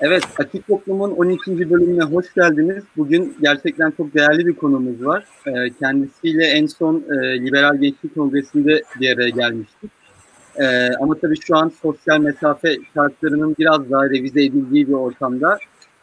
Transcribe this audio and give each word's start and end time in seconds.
Evet, 0.00 0.22
Açık 0.38 0.66
Toplum'un 0.66 1.10
12. 1.10 1.70
bölümüne 1.70 2.02
hoş 2.02 2.34
geldiniz. 2.34 2.84
Bugün 2.96 3.36
gerçekten 3.40 3.90
çok 3.90 4.14
değerli 4.14 4.46
bir 4.46 4.56
konumuz 4.56 5.06
var. 5.06 5.24
Ee, 5.46 5.50
kendisiyle 5.78 6.44
en 6.44 6.66
son 6.66 7.04
e, 7.10 7.44
Liberal 7.44 7.76
Gençlik 7.76 8.14
Kongresi'nde 8.14 8.82
bir 9.00 9.16
araya 9.16 9.28
gelmiştik. 9.28 9.90
Ee, 10.56 10.90
ama 11.00 11.14
tabii 11.14 11.40
şu 11.40 11.56
an 11.56 11.72
sosyal 11.82 12.20
mesafe 12.20 12.76
şartlarının 12.94 13.56
biraz 13.58 13.90
daha 13.90 14.04
revize 14.04 14.44
edildiği 14.44 14.88
bir 14.88 14.92
ortamda 14.92 15.58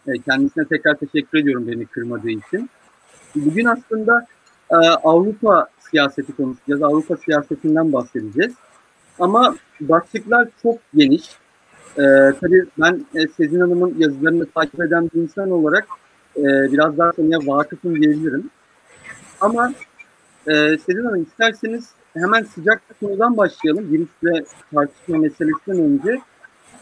e, 0.08 0.12
kendisine 0.20 0.66
tekrar 0.66 0.96
teşekkür 0.96 1.38
ediyorum 1.38 1.68
beni 1.68 1.86
kırmadığı 1.86 2.30
için. 2.30 2.70
Bugün 3.36 3.66
aslında 3.66 4.26
e, 4.72 4.76
Avrupa 5.04 5.68
siyaseti 5.80 6.36
konuşacağız. 6.36 6.84
Avrupa 6.84 7.18
siyasetinden 7.18 7.94
bahsedeceğiz. 7.94 8.54
Ama 9.20 9.56
başlıklar 9.82 10.48
çok 10.64 10.80
geniş. 10.96 11.43
Ee, 11.98 12.34
tabii 12.42 12.66
ben 12.80 13.06
e, 13.16 13.28
Sezin 13.28 13.60
Hanım'ın 13.60 13.96
yazılarını 13.98 14.46
takip 14.46 14.82
eden 14.82 15.10
bir 15.16 15.22
insan 15.22 15.52
olarak 15.52 15.88
e, 16.38 16.44
biraz 16.44 16.98
daha 16.98 17.12
konuya 17.12 17.40
vakıfım 17.48 18.02
diyebilirim. 18.02 18.50
Ama 19.42 19.74
e, 20.48 20.54
Sezin 20.78 21.06
Hanım 21.06 21.24
isterseniz 21.24 21.90
hemen 22.14 22.44
sıcak 22.44 22.82
konudan 23.00 23.38
başlayalım. 23.38 23.92
Virüsle 23.92 24.46
tartışma 24.74 25.18
meselesinden 25.18 25.80
önce 25.80 26.22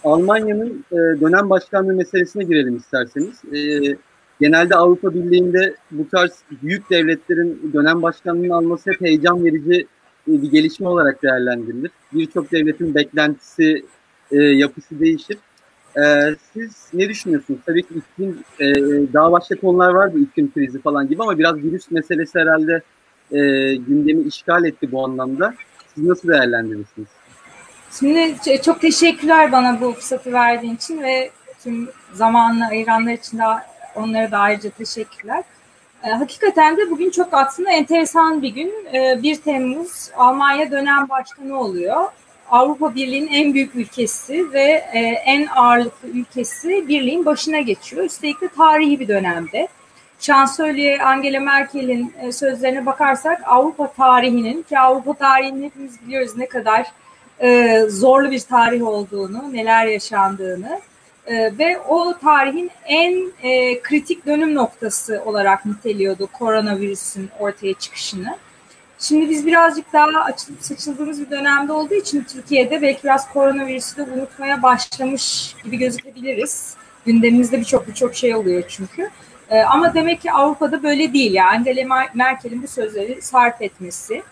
Almanya'nın 0.04 0.86
e, 0.92 0.96
dönem 0.96 1.50
başkanlığı 1.50 1.94
meselesine 1.94 2.44
girelim 2.44 2.78
isterseniz. 2.78 3.46
E, 3.56 3.60
genelde 4.40 4.76
Avrupa 4.76 5.14
Birliği'nde 5.14 5.76
bu 5.92 6.10
tarz 6.10 6.32
büyük 6.64 6.90
devletlerin 6.90 7.72
dönem 7.74 8.02
başkanlığını 8.02 8.56
alması 8.56 8.92
hep 8.92 9.02
heyecan 9.02 9.46
verici 9.46 9.88
e, 10.28 10.42
bir 10.42 10.52
gelişme 10.52 10.88
olarak 10.88 11.24
değerlendirilir. 11.24 11.92
Birçok 12.14 12.52
devletin 12.52 12.96
beklentisi 12.96 13.86
e, 14.32 14.38
yapısı 14.38 15.00
değişir. 15.00 15.38
E, 15.98 16.02
siz 16.54 16.88
ne 16.94 17.10
düşünüyorsunuz? 17.10 17.60
Tabii 17.66 17.84
ki 17.84 17.94
iklim, 17.94 18.44
e, 18.60 18.74
daha 19.14 19.32
başka 19.32 19.56
konular 19.56 19.94
vardı 19.94 20.20
iklim 20.20 20.54
krizi 20.54 20.82
falan 20.82 21.08
gibi 21.08 21.22
ama 21.24 21.40
biraz 21.40 21.56
virüs 21.56 21.92
meselesi 21.92 22.40
herhalde 22.40 22.82
e, 23.32 23.40
gündemi 23.76 24.24
işgal 24.24 24.66
etti 24.66 24.92
bu 24.92 25.06
anlamda. 25.06 25.54
Siz 25.96 26.04
nasıl 26.04 26.28
değerlendirirsiniz? 26.28 27.08
Şimdi 28.00 28.36
çok 28.62 28.82
teşekkürler 28.82 29.52
bana 29.52 29.82
bu 29.82 29.94
fırsatı 29.94 30.34
verdiğin 30.34 30.76
için 30.76 31.02
ve 31.02 31.32
tüm 31.64 31.90
zamanla 32.14 32.68
ayıranlar 32.68 33.14
için 33.14 33.38
de 33.38 33.44
onlara 33.96 34.32
da 34.32 34.38
ayrıca 34.38 34.70
teşekkürler. 34.70 35.44
E, 36.04 36.10
hakikaten 36.10 36.78
de 36.78 36.92
bugün 36.92 37.10
çok 37.10 37.34
aslında 37.34 37.72
enteresan 37.72 38.42
bir 38.42 38.50
gün. 38.50 38.74
E, 38.94 39.24
1 39.24 39.36
Temmuz 39.36 40.10
Almanya 40.16 40.72
dönem 40.72 41.10
başkanı 41.10 41.60
oluyor. 41.60 42.04
Avrupa 42.52 42.96
Birliği'nin 42.96 43.28
en 43.28 43.54
büyük 43.54 43.76
ülkesi 43.76 44.54
ve 44.54 44.86
e, 44.94 45.00
en 45.26 45.48
ağırlıklı 45.48 46.08
ülkesi 46.08 46.88
birliğin 46.88 47.26
başına 47.26 47.60
geçiyor. 47.60 48.04
Üstelik 48.04 48.42
de 48.42 48.48
tarihi 48.48 49.00
bir 49.00 49.08
dönemde. 49.08 49.68
Şansölye 50.20 51.04
Angela 51.04 51.40
Merkel'in 51.40 52.14
e, 52.22 52.32
sözlerine 52.32 52.86
bakarsak 52.86 53.42
Avrupa 53.46 53.92
tarihinin 53.92 54.64
ki 54.64 54.80
Avrupa 54.80 55.14
tarihini 55.14 55.66
hepimiz 55.66 56.02
biliyoruz 56.06 56.38
ne 56.38 56.48
kadar 56.48 56.88
e, 57.42 57.80
zorlu 57.90 58.32
bir 58.32 58.40
tarih 58.40 58.88
olduğunu, 58.88 59.54
neler 59.54 59.86
yaşandığını 59.86 60.82
e, 61.28 61.58
ve 61.58 61.80
o 61.80 62.18
tarihin 62.22 62.72
en 62.86 63.32
e, 63.44 63.82
kritik 63.82 64.26
dönüm 64.26 64.56
noktası 64.56 65.22
olarak 65.26 65.66
niteliyordu 65.66 66.28
koronavirüsün 66.28 67.30
ortaya 67.40 67.74
çıkışını. 67.74 68.38
Şimdi 69.02 69.30
biz 69.30 69.46
birazcık 69.46 69.94
daha 69.94 70.24
açılıp 70.24 70.64
saçıldığımız 70.64 71.22
bir 71.22 71.30
dönemde 71.30 71.74
olduğu 71.74 71.94
için 71.94 72.24
Türkiye'de 72.24 72.82
belki 72.82 73.04
biraz 73.04 73.34
koronavirüsü 73.34 73.98
de 73.98 74.04
unutmaya 74.04 74.64
başlamış 74.64 75.56
gibi 75.64 75.78
gözükebiliriz. 75.78 76.76
Gündemimizde 77.06 77.60
birçok 77.60 77.88
birçok 77.88 78.16
şey 78.16 78.36
oluyor 78.36 78.64
çünkü. 78.68 79.10
Ee, 79.50 79.62
ama 79.62 79.94
demek 79.94 80.22
ki 80.22 80.32
Avrupa'da 80.32 80.84
böyle 80.84 81.14
değil. 81.14 81.34
Yani 81.34 81.58
Angela 81.58 82.10
Merkel'in 82.14 82.64
bu 82.64 82.68
sözleri 82.68 83.22
sarf 83.22 83.62
etmesi, 83.62 84.24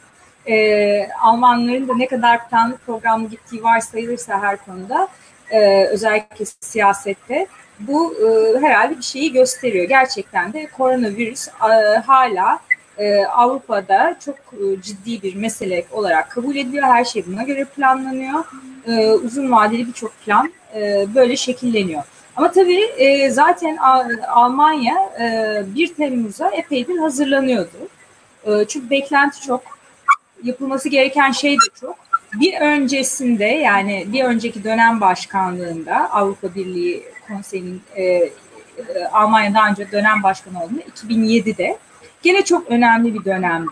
e, 0.47 1.09
Almanların 1.21 1.87
da 1.87 1.95
ne 1.95 2.07
kadar 2.07 2.49
planlı 2.49 2.77
programlı 2.77 3.29
gittiği 3.29 3.63
varsayılırsa 3.63 4.41
her 4.41 4.65
konuda, 4.65 5.07
e, 5.51 5.85
özellikle 5.85 6.45
siyasette 6.45 7.47
bu 7.79 8.15
e, 8.15 8.59
herhalde 8.59 8.97
bir 8.97 9.03
şeyi 9.03 9.33
gösteriyor. 9.33 9.85
Gerçekten 9.89 10.53
de 10.53 10.67
koronavirüs 10.77 11.47
e, 11.47 11.97
hala 11.97 12.59
e, 12.99 13.25
Avrupa'da 13.25 14.17
çok 14.25 14.35
e, 14.35 14.81
ciddi 14.81 15.21
bir 15.21 15.35
mesele 15.35 15.85
olarak 15.91 16.31
kabul 16.31 16.55
ediliyor. 16.55 16.87
Her 16.87 17.05
şey 17.05 17.25
buna 17.27 17.43
göre 17.43 17.65
planlanıyor. 17.65 18.43
E, 18.87 19.11
uzun 19.11 19.51
vadeli 19.51 19.87
birçok 19.87 20.21
plan 20.25 20.53
e, 20.75 21.05
böyle 21.15 21.37
şekilleniyor. 21.37 22.03
Ama 22.35 22.51
tabii 22.51 22.81
e, 22.97 23.29
zaten 23.29 23.77
Almanya 24.27 24.95
e, 25.19 25.75
1 25.75 25.93
Temmuz'a 25.93 26.49
epeydir 26.49 26.97
hazırlanıyordu. 26.97 27.77
Çünkü 28.67 28.89
beklenti 28.89 29.41
çok, 29.41 29.61
yapılması 30.43 30.89
gereken 30.89 31.31
şey 31.31 31.53
de 31.53 31.79
çok. 31.81 31.95
Bir 32.33 32.61
öncesinde 32.61 33.45
yani 33.45 34.05
bir 34.07 34.23
önceki 34.23 34.63
dönem 34.63 35.01
başkanlığında 35.01 36.11
Avrupa 36.11 36.55
Birliği 36.55 37.03
Konseyi'nin 37.27 37.81
e, 37.97 38.29
Almanya 39.11 39.53
daha 39.53 39.69
önce 39.69 39.91
dönem 39.91 40.23
başkanı 40.23 40.63
olduğunda 40.63 40.81
2007'de 40.81 41.77
Gene 42.23 42.45
çok 42.45 42.71
önemli 42.71 43.13
bir 43.13 43.25
dönemdi. 43.25 43.69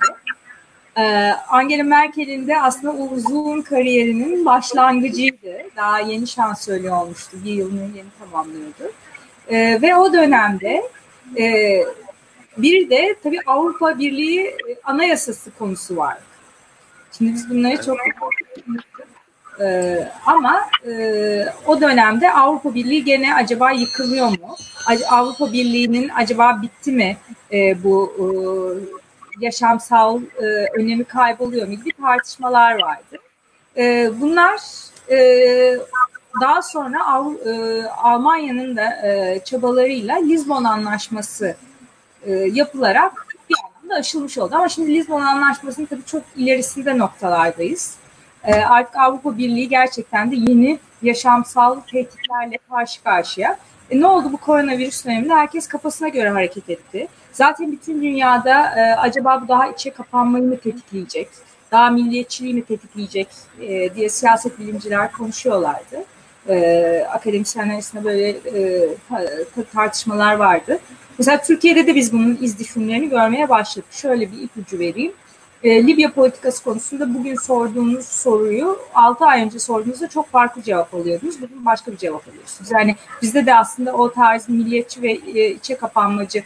Ee, 0.97 1.31
Angela 1.49 1.83
Merkel'in 1.83 2.47
de 2.47 2.61
aslında 2.61 2.93
uzun 2.93 3.61
kariyerinin 3.61 4.45
başlangıcıydı. 4.45 5.57
Daha 5.75 5.99
yeni 5.99 6.27
şansölye 6.27 6.91
olmuştu. 6.91 7.37
Bir 7.45 7.53
yılını 7.53 7.81
yeni 7.97 8.07
tamamlıyordu. 8.19 8.91
Ee, 9.47 9.79
ve 9.81 9.95
o 9.95 10.13
dönemde 10.13 10.81
e, 11.37 11.77
bir 12.57 12.89
de 12.89 13.15
tabii 13.23 13.39
Avrupa 13.45 13.99
Birliği 13.99 14.41
e, 14.41 14.55
anayasası 14.83 15.51
konusu 15.51 15.95
var. 15.95 16.17
Şimdi 17.17 17.33
biz 17.33 17.49
bunları 17.49 17.85
çok 17.85 17.97
ee, 19.61 20.11
ama 20.25 20.61
e, 20.87 21.45
o 21.65 21.81
dönemde 21.81 22.33
Avrupa 22.33 22.73
Birliği 22.75 23.03
gene 23.03 23.35
acaba 23.35 23.71
yıkılıyor 23.71 24.27
mu? 24.27 24.55
Avrupa 25.09 25.53
Birliği'nin 25.53 26.09
acaba 26.09 26.61
bitti 26.61 26.91
mi 26.91 27.17
e, 27.51 27.83
bu 27.83 28.13
e, 28.19 28.25
yaşamsal 29.45 30.21
e, 30.21 30.45
önemi 30.79 31.03
kayboluyor 31.03 31.67
mu 31.67 31.73
gibi 31.73 31.91
tartışmalar 32.01 32.81
vardı. 32.81 33.17
E, 33.77 34.11
bunlar 34.21 34.61
e, 35.11 35.17
daha 36.41 36.61
sonra 36.61 37.07
Av, 37.07 37.33
e, 37.33 37.83
Almanya'nın 37.87 38.77
da 38.77 39.07
e, 39.07 39.39
çabalarıyla 39.45 40.15
Lizbon 40.15 40.63
Anlaşması 40.63 41.55
e, 42.23 42.31
yapılarak 42.33 43.27
bir 43.49 43.55
anlamda 43.65 43.95
aşılmış 43.95 44.37
oldu. 44.37 44.55
Ama 44.55 44.69
şimdi 44.69 44.93
Lizbon 44.93 45.21
Anlaşması'nın 45.21 45.85
tabii 45.85 46.05
çok 46.05 46.23
ilerisinde 46.35 46.97
noktalardayız. 46.97 47.95
E, 48.47 48.55
artık 48.55 48.97
Avrupa 48.97 49.37
Birliği 49.37 49.69
gerçekten 49.69 50.31
de 50.31 50.35
yeni 50.35 50.79
yaşamsal 51.01 51.79
tehditlerle 51.79 52.57
karşı 52.69 53.03
karşıya. 53.03 53.57
E, 53.89 54.01
ne 54.01 54.07
oldu 54.07 54.31
bu 54.31 54.37
koronavirüs 54.37 55.05
döneminde? 55.05 55.33
Herkes 55.33 55.67
kafasına 55.67 56.07
göre 56.07 56.29
hareket 56.29 56.69
etti. 56.69 57.07
Zaten 57.31 57.71
bütün 57.71 58.01
dünyada 58.01 58.79
e, 58.79 58.95
acaba 58.95 59.41
bu 59.43 59.47
daha 59.47 59.67
içe 59.67 59.89
kapanmayı 59.89 60.43
mı 60.43 60.57
tetikleyecek? 60.57 61.29
Daha 61.71 61.89
milliyetçiliği 61.89 62.53
mi 62.53 62.65
tetikleyecek 62.65 63.27
e, 63.61 63.95
diye 63.95 64.09
siyaset 64.09 64.59
bilimciler 64.59 65.11
konuşuyorlardı. 65.11 66.03
E, 66.49 67.07
akademisyenler 67.11 67.73
arasında 67.73 68.03
böyle 68.03 68.29
e, 68.29 68.87
tartışmalar 69.73 70.35
vardı. 70.35 70.79
Mesela 71.17 71.41
Türkiye'de 71.41 71.87
de 71.87 71.95
biz 71.95 72.13
bunun 72.13 72.37
iz 72.41 72.57
görmeye 73.09 73.49
başladık. 73.49 73.89
Şöyle 73.91 74.31
bir 74.31 74.41
ipucu 74.41 74.79
vereyim. 74.79 75.13
E, 75.63 75.87
Libya 75.87 76.13
politikası 76.13 76.63
konusunda 76.63 77.13
bugün 77.13 77.35
sorduğunuz 77.35 78.05
soruyu 78.05 78.79
6 78.93 79.25
ay 79.25 79.43
önce 79.43 79.59
sorduğunuzda 79.59 80.07
çok 80.07 80.29
farklı 80.29 80.61
cevap 80.61 80.93
alıyordunuz. 80.93 81.41
Bugün 81.41 81.65
başka 81.65 81.91
bir 81.91 81.97
cevap 81.97 82.27
alıyorsunuz. 82.27 82.71
Yani 82.71 82.95
bizde 83.21 83.45
de 83.45 83.55
aslında 83.55 83.93
o 83.93 84.11
tarz 84.11 84.49
milliyetçi 84.49 85.01
ve 85.01 85.11
e, 85.11 85.51
içe 85.51 85.77
kapanmacı, 85.77 86.43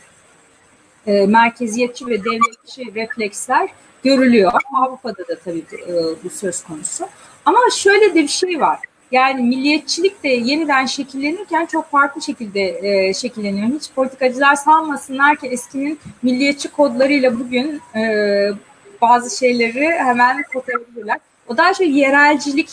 e, 1.08 1.26
merkeziyetçi 1.26 2.08
ve 2.08 2.24
devletçi 2.24 2.96
refleksler 2.96 3.70
görülüyor. 4.04 4.52
Avrupa'da 4.74 5.28
da 5.28 5.40
tabii 5.46 5.66
e, 5.88 5.94
bu 6.24 6.30
söz 6.30 6.64
konusu. 6.64 7.08
Ama 7.46 7.60
şöyle 7.78 8.16
de 8.16 8.24
bir 8.24 8.28
şey 8.28 8.62
var. 8.62 8.80
Yani 9.12 9.42
milliyetçilik 9.42 10.24
de 10.24 10.30
yeniden 10.30 10.86
şekillenirken 10.86 11.66
çok 11.66 11.92
farklı 11.92 12.22
şekilde 12.22 12.80
e, 12.82 13.14
şekilleniyor. 13.14 13.68
Hiç 13.68 13.92
politikacılar 13.92 14.56
sanmasınlar 14.56 15.36
ki 15.36 15.48
eskinin 15.48 16.00
milliyetçi 16.24 16.72
kodlarıyla 16.72 17.40
bugün 17.40 17.82
e, 17.96 18.02
bazı 19.02 19.38
şeyleri 19.38 19.92
hemen 19.92 20.44
kotarabilirler. 20.54 21.18
O 21.48 21.58
daha 21.58 21.74
çok 21.74 21.88
yerelcilik 21.88 22.70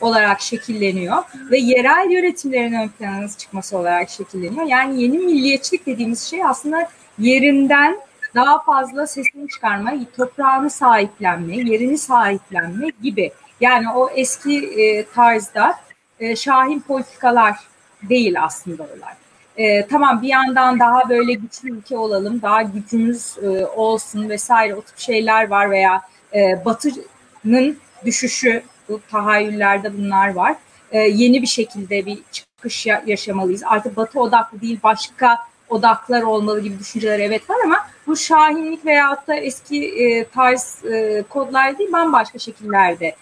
olarak 0.00 0.40
şekilleniyor 0.40 1.22
ve 1.50 1.58
yerel 1.58 2.10
yönetimlerin 2.10 2.72
ön 2.72 2.88
plana 2.88 3.28
çıkması 3.38 3.78
olarak 3.78 4.10
şekilleniyor. 4.10 4.66
Yani 4.66 5.02
yeni 5.02 5.18
milliyetçilik 5.18 5.86
dediğimiz 5.86 6.22
şey 6.22 6.44
aslında 6.44 6.90
yerinden 7.18 8.00
daha 8.34 8.62
fazla 8.62 9.06
sesini 9.06 9.48
çıkarma, 9.48 9.92
toprağını 10.16 10.70
sahiplenme, 10.70 11.56
yerini 11.56 11.98
sahiplenme 11.98 12.88
gibi. 13.02 13.32
Yani 13.60 13.86
o 13.94 14.10
eski 14.10 14.66
e, 14.66 15.06
tarzda 15.06 15.80
e, 16.20 16.36
şahin 16.36 16.80
politikalar 16.80 17.56
değil 18.02 18.42
aslında 18.42 18.82
olay. 18.82 19.14
E, 19.60 19.86
tamam 19.86 20.22
bir 20.22 20.28
yandan 20.28 20.78
daha 20.78 21.08
böyle 21.08 21.32
güçlü 21.32 21.70
ülke 21.70 21.96
olalım, 21.96 22.42
daha 22.42 22.62
gücümüz 22.62 23.36
e, 23.42 23.66
olsun 23.66 24.28
vesaire 24.28 24.74
o 24.74 24.82
tip 24.82 24.98
şeyler 24.98 25.48
var 25.48 25.70
veya 25.70 26.02
e, 26.34 26.64
Batı'nın 26.64 27.78
düşüşü 28.04 28.62
bu 28.88 29.00
tahayyüllerde 29.10 29.98
bunlar 29.98 30.34
var. 30.34 30.56
E, 30.92 30.98
yeni 30.98 31.42
bir 31.42 31.46
şekilde 31.46 32.06
bir 32.06 32.18
çıkış 32.32 32.86
yaşamalıyız. 33.06 33.62
Artık 33.66 33.96
Batı 33.96 34.20
odaklı 34.20 34.60
değil 34.60 34.78
başka 34.82 35.38
odaklar 35.68 36.22
olmalı 36.22 36.60
gibi 36.60 36.78
düşünceler 36.78 37.18
evet 37.18 37.50
var 37.50 37.56
ama 37.64 37.76
bu 38.06 38.16
şahinlik 38.16 38.86
veyahut 38.86 39.28
da 39.28 39.34
eski 39.34 40.04
e, 40.04 40.24
tarz 40.24 40.84
e, 40.84 41.24
kodlar 41.28 41.78
değil 41.78 41.92
bambaşka 41.92 42.38
şekillerde 42.38 43.14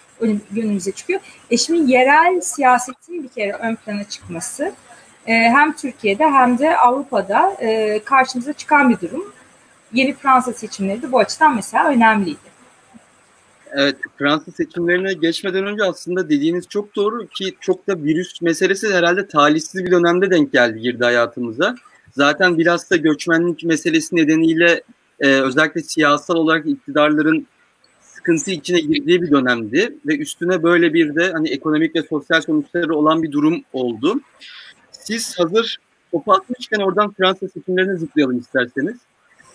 önümüze 0.57 0.93
çıkıyor. 0.93 1.21
E 1.51 1.57
şimdi 1.57 1.93
yerel 1.93 2.41
siyasetin 2.41 3.23
bir 3.23 3.29
kere 3.29 3.53
ön 3.53 3.75
plana 3.75 4.05
çıkması 4.05 4.73
hem 5.33 5.73
Türkiye'de 5.77 6.25
hem 6.25 6.59
de 6.59 6.77
Avrupa'da 6.77 7.57
e, 7.61 8.01
karşımıza 8.05 8.53
çıkan 8.53 8.91
bir 8.91 9.01
durum. 9.01 9.33
Yeni 9.93 10.15
Fransa 10.15 10.53
seçimleri 10.53 11.03
de 11.03 11.13
bu 11.13 11.19
açıdan 11.19 11.55
mesela 11.57 11.89
önemliydi. 11.89 12.49
Evet, 13.73 13.97
Fransa 14.19 14.53
seçimlerine 14.53 15.13
geçmeden 15.13 15.67
önce 15.67 15.85
aslında 15.85 16.29
dediğiniz 16.29 16.69
çok 16.69 16.97
doğru 16.97 17.27
ki 17.27 17.55
çok 17.61 17.87
da 17.87 18.03
virüs 18.03 18.43
meselesi 18.43 18.95
herhalde 18.95 19.29
talihsiz 19.29 19.85
bir 19.85 19.91
dönemde 19.91 20.31
denk 20.31 20.53
geldi 20.53 20.81
girdi 20.81 21.05
hayatımıza. 21.05 21.75
Zaten 22.13 22.59
biraz 22.59 22.91
da 22.91 22.97
göçmenlik 22.97 23.65
meselesi 23.65 24.17
nedeniyle 24.17 24.83
e, 25.21 25.29
özellikle 25.29 25.83
siyasal 25.83 26.35
olarak 26.35 26.67
iktidarların 26.67 27.47
sıkıntı 28.01 28.51
içine 28.51 28.81
girdiği 28.81 29.23
bir 29.23 29.31
dönemdi 29.31 29.95
ve 30.07 30.19
üstüne 30.19 30.63
böyle 30.63 30.95
bir 30.95 31.15
de 31.15 31.33
hani 31.33 31.49
ekonomik 31.49 31.97
ve 31.97 32.03
sosyal 32.03 32.41
sonuçları 32.41 32.95
olan 32.95 33.23
bir 33.23 33.33
durum 33.33 33.63
oldu. 33.73 34.21
Siz 35.09 35.39
hazır 35.39 35.79
topu 36.13 36.33
atmışken 36.33 36.81
oradan 36.81 37.13
Fransa 37.13 37.49
seçimlerine 37.49 37.97
zıplayalım 37.97 38.39
isterseniz. 38.39 38.97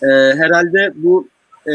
E, 0.04 0.08
herhalde 0.38 0.94
bu 0.96 1.28
e, 1.68 1.74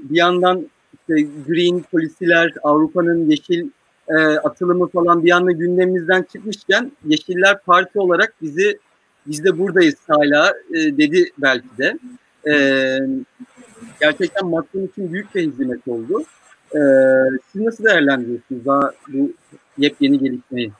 bir 0.00 0.16
yandan 0.16 0.70
işte 0.94 1.28
green 1.46 1.82
polisiler, 1.82 2.52
Avrupa'nın 2.62 3.30
yeşil 3.30 3.70
e, 4.08 4.14
atılımı 4.22 4.88
falan 4.88 5.24
bir 5.24 5.30
anda 5.30 5.52
gündemimizden 5.52 6.22
çıkmışken 6.32 6.92
Yeşiller 7.06 7.58
Parti 7.62 8.00
olarak 8.00 8.34
bizi 8.42 8.78
biz 9.26 9.44
de 9.44 9.58
buradayız 9.58 9.96
hala 10.08 10.54
e, 10.70 10.98
dedi 10.98 11.30
belki 11.38 11.68
de. 11.78 11.98
E, 12.50 12.54
gerçekten 14.00 14.46
Macron 14.46 14.86
için 14.86 15.12
büyük 15.12 15.34
bir 15.34 15.42
hizmet 15.42 15.88
oldu. 15.88 16.22
E, 16.74 16.80
siz 17.52 17.62
nasıl 17.62 17.84
değerlendiriyorsunuz 17.84 18.64
daha 18.66 18.92
bu 19.08 19.32
yepyeni 19.78 20.18
gelişmeyi? 20.18 20.72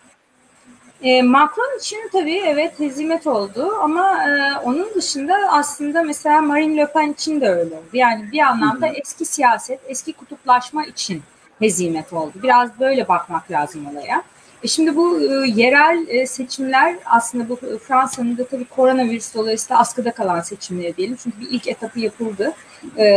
E, 1.06 1.22
Macron 1.22 1.78
için 1.78 2.08
tabii 2.12 2.42
evet 2.46 2.80
hizmet 2.80 3.26
oldu 3.26 3.72
ama 3.82 4.24
e, 4.28 4.58
onun 4.64 4.94
dışında 4.94 5.34
aslında 5.50 6.02
mesela 6.02 6.42
Marine 6.42 6.76
Le 6.76 6.92
Pen 6.92 7.12
için 7.12 7.40
de 7.40 7.48
öyle 7.48 7.74
oldu. 7.74 7.86
Yani 7.92 8.32
bir 8.32 8.38
anlamda 8.38 8.86
eski 8.86 9.24
siyaset, 9.24 9.80
eski 9.86 10.12
kutuplaşma 10.12 10.84
için 10.84 11.22
hezimet 11.58 12.12
oldu. 12.12 12.32
Biraz 12.42 12.80
böyle 12.80 13.08
bakmak 13.08 13.50
lazım 13.50 13.86
olaya. 13.86 14.22
E 14.62 14.68
şimdi 14.68 14.96
bu 14.96 15.20
e, 15.20 15.48
yerel 15.48 16.06
e, 16.08 16.26
seçimler 16.26 16.96
aslında 17.04 17.48
bu 17.48 17.58
Fransa'nın 17.78 18.38
da 18.38 18.46
tabii 18.46 18.64
koronavirüs 18.64 19.34
dolayısıyla 19.34 19.80
askıda 19.80 20.12
kalan 20.12 20.40
seçimleri 20.40 20.96
diyelim. 20.96 21.16
Çünkü 21.22 21.40
bir 21.40 21.50
ilk 21.50 21.68
etapı 21.68 22.00
yapıldı 22.00 22.52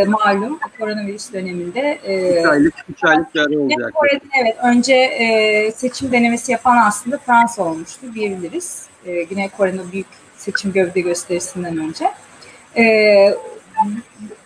malum 0.07 0.59
koronavirüs 0.79 1.33
döneminde. 1.33 1.99
E, 2.03 2.39
3 2.39 2.45
aylık, 2.45 2.73
3 2.89 3.03
aylık 3.03 3.27
yarı 3.35 3.59
olacak. 3.59 3.93
evet 4.41 4.57
önce 4.63 5.73
seçim 5.75 6.11
denemesi 6.11 6.51
yapan 6.51 6.77
aslında 6.77 7.17
Fransa 7.17 7.63
olmuştu 7.63 8.13
diyebiliriz. 8.15 8.87
Güney 9.29 9.49
Kore'nin 9.49 9.91
büyük 9.91 10.07
seçim 10.37 10.73
gövde 10.73 11.01
gösterisinden 11.01 11.77
önce. 11.77 12.11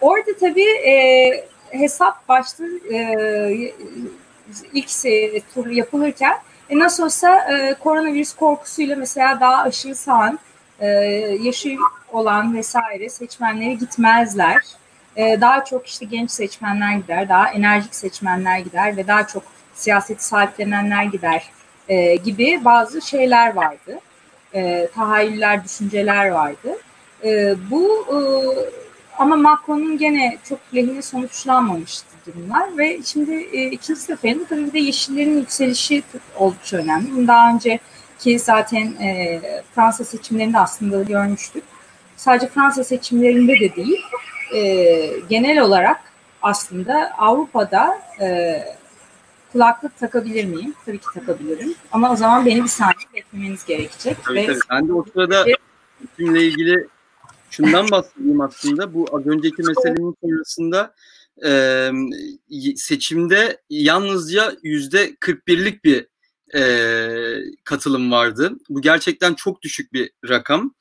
Orada 0.02 0.32
tabii 0.40 0.68
hesap 1.70 2.28
başta 2.30 2.64
ilk 4.74 4.90
tur 5.54 5.68
yapılırken 5.68 6.34
e 6.70 6.80
nasıl 6.80 7.04
olsa 7.04 7.54
e, 7.54 7.74
koronavirüs 7.74 8.36
korkusuyla 8.36 8.96
mesela 8.96 9.40
daha 9.40 9.64
aşırı 9.64 9.96
sağan, 9.96 10.40
e, 10.80 10.88
yaşı 11.42 11.76
olan 12.12 12.56
vesaire 12.56 13.10
seçmenleri 13.10 13.78
gitmezler. 13.78 14.58
E, 15.16 15.42
daha 15.42 15.66
çok 15.66 15.88
işte 15.88 16.06
genç 16.06 16.32
seçmenler 16.32 16.94
gider, 16.98 17.30
daha 17.30 17.50
enerjik 17.50 17.96
seçmenler 17.96 18.60
gider 18.60 18.98
ve 18.98 19.08
daha 19.08 19.28
çok 19.28 19.44
siyaseti 19.74 20.26
sahiplenenler 20.26 21.04
gider 21.04 21.50
e, 21.90 22.16
gibi 22.16 22.62
bazı 22.66 23.02
şeyler 23.02 23.54
vardı. 23.56 24.00
E, 24.54 24.90
tahayyüller, 24.96 25.64
düşünceler 25.64 26.30
vardı. 26.30 26.78
E, 27.24 27.56
bu 27.72 28.06
e, 28.10 28.18
ama 29.18 29.36
Macron'un 29.36 29.98
gene 29.98 30.38
çok 30.50 30.60
lehine 30.76 31.02
sonuçlanmamıştı 31.02 32.13
durumlar 32.26 32.78
ve 32.78 33.00
şimdi 33.06 33.32
e, 33.32 33.66
ikinci 33.66 34.00
seferinde 34.02 34.46
tabii 34.46 34.66
bir 34.66 34.74
de 34.74 34.80
yeşillerin 34.80 35.38
yükselişi 35.38 36.04
oldukça 36.38 36.78
önemli. 36.78 37.12
Bunu 37.16 37.28
daha 37.28 37.54
önce 37.54 37.80
ki 38.20 38.40
zaten 38.40 38.86
e, 39.02 39.42
Fransa 39.76 40.04
seçimlerinde 40.04 40.60
aslında 40.60 41.04
görmüştük. 41.04 41.64
Sadece 42.16 42.48
Fransa 42.48 42.84
seçimlerinde 42.84 43.60
de 43.60 43.76
değil, 43.76 44.02
e, 44.56 45.20
genel 45.30 45.62
olarak 45.62 46.00
aslında 46.42 47.12
Avrupa'da 47.18 48.02
e, 48.22 48.60
kulaklık 49.52 49.98
takabilir 49.98 50.46
miyim? 50.46 50.74
Tabii 50.86 50.98
ki 50.98 51.08
takabilirim. 51.14 51.74
Ama 51.92 52.12
o 52.12 52.16
zaman 52.16 52.46
beni 52.46 52.64
bir 52.64 52.68
saniye 52.68 53.08
beklemeniz 53.16 53.66
gerekecek. 53.66 54.18
Tabii, 54.24 54.36
ve 54.38 54.46
tabii. 54.46 54.60
Ben 54.70 54.88
de 54.88 54.94
o 54.94 55.06
sırada 55.14 55.46
seçimle 56.02 56.44
ilgili 56.44 56.88
şundan 57.50 57.92
bahsedeyim 57.92 58.42
aslında. 58.42 58.94
Bu 58.94 59.06
az 59.12 59.28
önceki 59.28 59.62
meselenin 59.62 60.16
sonrasında 60.22 60.94
e, 61.46 61.92
seçimde 62.76 63.62
yalnızca 63.70 64.54
yüzde 64.64 65.10
41'lik 65.10 65.84
bir 65.84 66.08
e, 66.56 66.64
katılım 67.64 68.12
vardı. 68.12 68.52
Bu 68.70 68.82
gerçekten 68.82 69.34
çok 69.34 69.62
düşük 69.62 69.94
bir 69.94 70.12
rakam. 70.30 70.74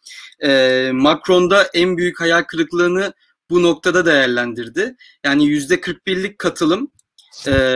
E, 0.44 0.90
Macron'da 0.92 1.62
en 1.74 1.96
büyük 1.96 2.20
hayal 2.20 2.42
kırıklığını 2.42 3.12
bu 3.50 3.62
noktada 3.62 4.06
değerlendirdi. 4.06 4.96
Yani 5.24 5.46
yüzde 5.46 5.74
41'lik 5.74 6.38
katılım. 6.38 6.92
E, 7.46 7.74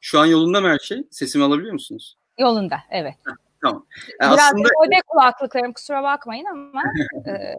şu 0.00 0.20
an 0.20 0.26
yolunda 0.26 0.60
mı 0.60 0.68
her 0.68 0.78
şey? 0.78 1.02
Sesimi 1.10 1.44
alabiliyor 1.44 1.72
musunuz? 1.72 2.16
Yolunda, 2.38 2.78
evet. 2.90 3.14
Heh, 3.26 3.32
tamam. 3.62 3.86
Yani 4.20 4.32
Biraz 4.32 4.46
aslında... 4.46 4.68
öde 4.86 5.00
kulaklıklarım 5.06 5.72
kusura 5.72 6.02
bakmayın 6.02 6.44
ama 6.44 6.82
e, 7.26 7.56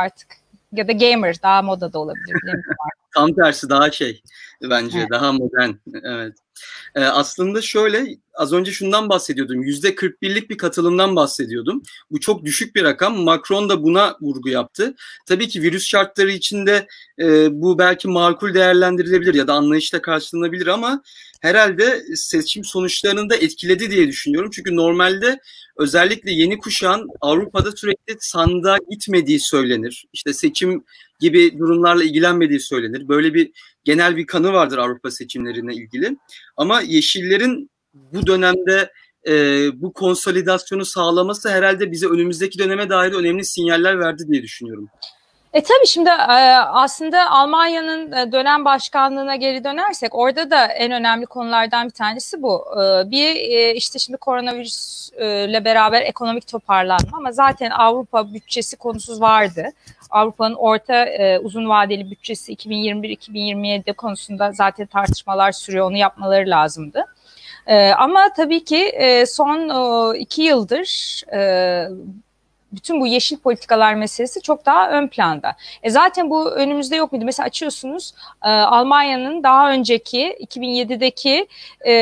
artık 0.00 0.28
ya 0.72 0.88
da 0.88 0.92
gamer 0.92 1.42
daha 1.42 1.62
moda 1.62 1.92
da 1.92 1.98
olabilir. 1.98 2.36
Tam 3.14 3.34
tersi 3.34 3.68
daha 3.68 3.90
şey 3.90 4.22
bence 4.62 4.98
evet. 4.98 5.10
daha 5.10 5.32
modern. 5.32 5.72
Evet. 6.04 6.36
Ee, 6.94 7.00
aslında 7.00 7.62
şöyle 7.62 8.06
az 8.34 8.52
önce 8.52 8.72
şundan 8.72 9.08
bahsediyordum. 9.08 9.62
Yüzde 9.62 9.94
41'lik 9.94 10.50
bir 10.50 10.58
katılımdan 10.58 11.16
bahsediyordum. 11.16 11.82
Bu 12.10 12.20
çok 12.20 12.44
düşük 12.44 12.76
bir 12.76 12.84
rakam. 12.84 13.16
Macron 13.16 13.68
da 13.68 13.82
buna 13.82 14.16
vurgu 14.20 14.48
yaptı. 14.48 14.94
Tabii 15.26 15.48
ki 15.48 15.62
virüs 15.62 15.86
şartları 15.86 16.30
içinde 16.32 16.86
e, 17.20 17.48
bu 17.52 17.78
belki 17.78 18.08
makul 18.08 18.54
değerlendirilebilir 18.54 19.34
ya 19.34 19.46
da 19.46 19.54
anlayışla 19.54 20.02
karşılanabilir 20.02 20.66
ama 20.66 21.02
herhalde 21.40 22.02
seçim 22.14 22.64
sonuçlarını 22.64 23.30
da 23.30 23.36
etkiledi 23.36 23.90
diye 23.90 24.08
düşünüyorum. 24.08 24.50
Çünkü 24.54 24.76
normalde 24.76 25.38
özellikle 25.76 26.30
yeni 26.32 26.58
kuşağın 26.58 27.08
Avrupa'da 27.20 27.72
sürekli 27.72 28.16
sandığa 28.20 28.78
gitmediği 28.90 29.40
söylenir. 29.40 30.04
İşte 30.12 30.32
seçim 30.32 30.84
gibi 31.20 31.58
durumlarla 31.58 32.04
ilgilenmediği 32.04 32.60
söylenir. 32.60 33.08
Böyle 33.08 33.34
bir 33.34 33.50
genel 33.84 34.16
bir 34.16 34.26
kanı 34.26 34.52
vardır 34.52 34.78
Avrupa 34.78 35.10
seçimlerine 35.10 35.74
ilgili. 35.74 36.16
Ama 36.56 36.80
Yeşillerin 36.80 37.70
bu 37.94 38.26
dönemde 38.26 38.92
e, 39.26 39.32
bu 39.80 39.92
konsolidasyonu 39.92 40.84
sağlaması 40.84 41.50
herhalde 41.50 41.90
bize 41.90 42.06
önümüzdeki 42.06 42.58
döneme 42.58 42.88
dair 42.88 43.12
önemli 43.12 43.44
sinyaller 43.44 43.98
verdi 43.98 44.24
diye 44.28 44.42
düşünüyorum. 44.42 44.88
E 45.54 45.62
tabii 45.62 45.86
şimdi 45.86 46.08
e, 46.08 46.12
aslında 46.58 47.30
Almanya'nın 47.30 48.12
e, 48.12 48.32
dönem 48.32 48.64
başkanlığına 48.64 49.36
geri 49.36 49.64
dönersek 49.64 50.14
orada 50.14 50.50
da 50.50 50.66
en 50.66 50.92
önemli 50.92 51.26
konulardan 51.26 51.86
bir 51.86 51.92
tanesi 51.92 52.42
bu. 52.42 52.64
E, 52.72 53.10
bir 53.10 53.34
işte 53.74 53.98
şimdi 53.98 54.16
koronavirüsle 54.16 55.64
beraber 55.64 56.02
ekonomik 56.02 56.46
toparlanma 56.48 57.18
ama 57.18 57.32
zaten 57.32 57.70
Avrupa 57.70 58.34
bütçesi 58.34 58.76
konusuz 58.76 59.20
vardı. 59.20 59.68
Avrupa'nın 60.10 60.54
orta 60.54 61.06
uzun 61.42 61.68
vadeli 61.68 62.10
bütçesi 62.10 62.54
2021-2027 62.54 63.92
konusunda 63.92 64.52
zaten 64.52 64.86
tartışmalar 64.86 65.52
sürüyor. 65.52 65.86
Onu 65.86 65.96
yapmaları 65.96 66.50
lazımdı. 66.50 67.04
ama 67.98 68.32
tabii 68.36 68.64
ki 68.64 68.92
son 69.28 70.14
iki 70.14 70.42
yıldır 70.42 71.22
bütün 72.76 73.00
bu 73.00 73.06
yeşil 73.06 73.36
politikalar 73.36 73.94
meselesi 73.94 74.42
çok 74.42 74.66
daha 74.66 74.90
ön 74.90 75.08
planda. 75.08 75.56
E 75.82 75.90
zaten 75.90 76.30
bu 76.30 76.50
önümüzde 76.50 76.96
yok 76.96 77.12
muydu? 77.12 77.24
Mesela 77.24 77.46
açıyorsunuz 77.46 78.14
e, 78.44 78.48
Almanya'nın 78.48 79.42
daha 79.42 79.70
önceki 79.70 80.36
2007'deki 80.40 81.46
e, 81.86 81.92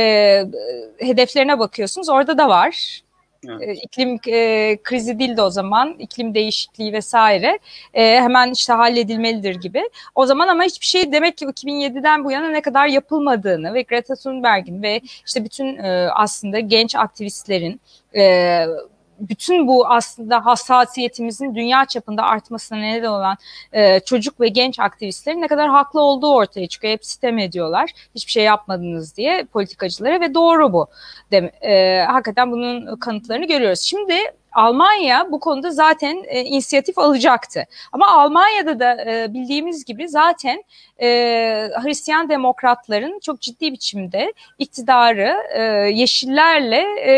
hedeflerine 0.98 1.58
bakıyorsunuz. 1.58 2.08
Orada 2.08 2.38
da 2.38 2.48
var. 2.48 3.02
Evet. 3.48 3.68
E, 3.68 3.72
iklim 3.72 4.18
e, 4.28 4.78
krizi 4.82 5.18
değil 5.18 5.36
de 5.36 5.42
o 5.42 5.50
zaman 5.50 5.94
iklim 5.98 6.34
değişikliği 6.34 6.92
vesaire 6.92 7.58
e, 7.94 8.20
hemen 8.20 8.50
işte 8.50 8.72
halledilmelidir 8.72 9.54
gibi. 9.54 9.82
O 10.14 10.26
zaman 10.26 10.48
ama 10.48 10.62
hiçbir 10.62 10.86
şey 10.86 11.12
demek 11.12 11.36
ki 11.36 11.44
2007'den 11.44 12.24
bu 12.24 12.30
yana 12.32 12.48
ne 12.48 12.62
kadar 12.62 12.86
yapılmadığını 12.86 13.74
ve 13.74 13.82
Greta 13.82 14.14
Thunberg'in 14.14 14.82
ve 14.82 15.00
işte 15.26 15.44
bütün 15.44 15.76
e, 15.76 16.08
aslında 16.14 16.60
genç 16.60 16.96
aktivistlerin 16.96 17.80
e, 18.16 18.66
bütün 19.28 19.68
bu 19.68 19.86
aslında 19.86 20.46
hassasiyetimizin 20.46 21.54
dünya 21.54 21.84
çapında 21.84 22.22
artmasına 22.22 22.78
neden 22.78 23.08
olan 23.08 23.36
e, 23.72 24.00
çocuk 24.00 24.40
ve 24.40 24.48
genç 24.48 24.80
aktivistlerin 24.80 25.40
ne 25.40 25.48
kadar 25.48 25.70
haklı 25.70 26.00
olduğu 26.00 26.34
ortaya 26.34 26.66
çıkıyor. 26.66 26.92
Hep 26.92 27.04
sistem 27.04 27.38
ediyorlar. 27.38 27.90
Hiçbir 28.14 28.32
şey 28.32 28.44
yapmadınız 28.44 29.16
diye 29.16 29.44
politikacılara 29.44 30.20
ve 30.20 30.34
doğru 30.34 30.72
bu. 30.72 30.86
Dem 31.32 31.50
e, 31.60 32.02
hakikaten 32.04 32.52
bunun 32.52 32.96
kanıtlarını 32.96 33.46
görüyoruz. 33.46 33.80
Şimdi 33.80 34.14
Almanya 34.52 35.32
bu 35.32 35.40
konuda 35.40 35.70
zaten 35.70 36.24
e, 36.26 36.40
inisiyatif 36.40 36.98
alacaktı. 36.98 37.64
Ama 37.92 38.06
Almanya'da 38.10 38.80
da 38.80 39.10
e, 39.10 39.34
bildiğimiz 39.34 39.84
gibi 39.84 40.08
zaten 40.08 40.64
e, 41.02 41.06
Hristiyan 41.82 42.28
demokratların 42.28 43.20
çok 43.20 43.40
ciddi 43.40 43.72
biçimde 43.72 44.32
iktidarı 44.58 45.36
e, 45.54 45.62
yeşillerle 45.90 46.84
e, 47.00 47.12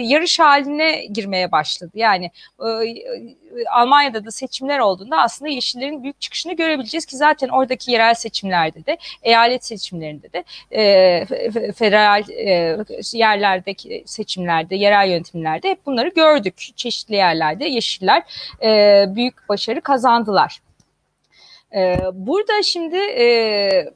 yarış 0.00 0.38
haline 0.38 1.04
girmeye 1.04 1.52
başladı. 1.52 1.92
Yani 1.94 2.30
e, 2.60 2.66
Almanya'da 3.70 4.24
da 4.24 4.30
seçimler 4.30 4.78
olduğunda 4.78 5.22
aslında 5.22 5.50
yeşillerin 5.50 6.02
büyük 6.02 6.20
çıkışını 6.20 6.52
görebileceğiz 6.52 7.06
ki 7.06 7.16
zaten 7.16 7.48
oradaki 7.48 7.92
yerel 7.92 8.14
seçimlerde 8.14 8.86
de 8.86 8.98
eyalet 9.22 9.64
seçimlerinde 9.64 10.32
de 10.32 10.44
e, 10.70 11.24
federal 11.72 12.30
e, 12.30 12.76
yerlerdeki 13.12 14.02
seçimlerde 14.06 14.76
yerel 14.76 15.08
yönetimlerde 15.08 15.70
hep 15.70 15.86
bunları 15.86 16.08
gördük. 16.08 16.68
Çeşitli 16.80 17.14
yerlerde 17.14 17.64
yeşiller 17.64 18.22
e, 18.62 19.04
büyük 19.08 19.48
başarı 19.48 19.80
kazandılar. 19.80 20.62
E, 21.74 21.98
burada 22.12 22.62
şimdi 22.62 22.96
e, 22.96 23.94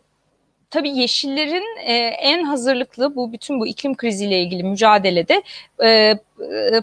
tabii 0.75 0.99
yeşillerin 0.99 1.77
e, 1.85 1.95
en 2.07 2.45
hazırlıklı 2.45 3.17
bu 3.17 3.33
bütün 3.33 3.61
bu 3.61 3.67
iklim 3.67 3.97
kriziyle 3.97 4.43
ilgili 4.43 4.63
mücadelede 4.63 5.43
e, 5.79 5.89
e, 5.89 6.19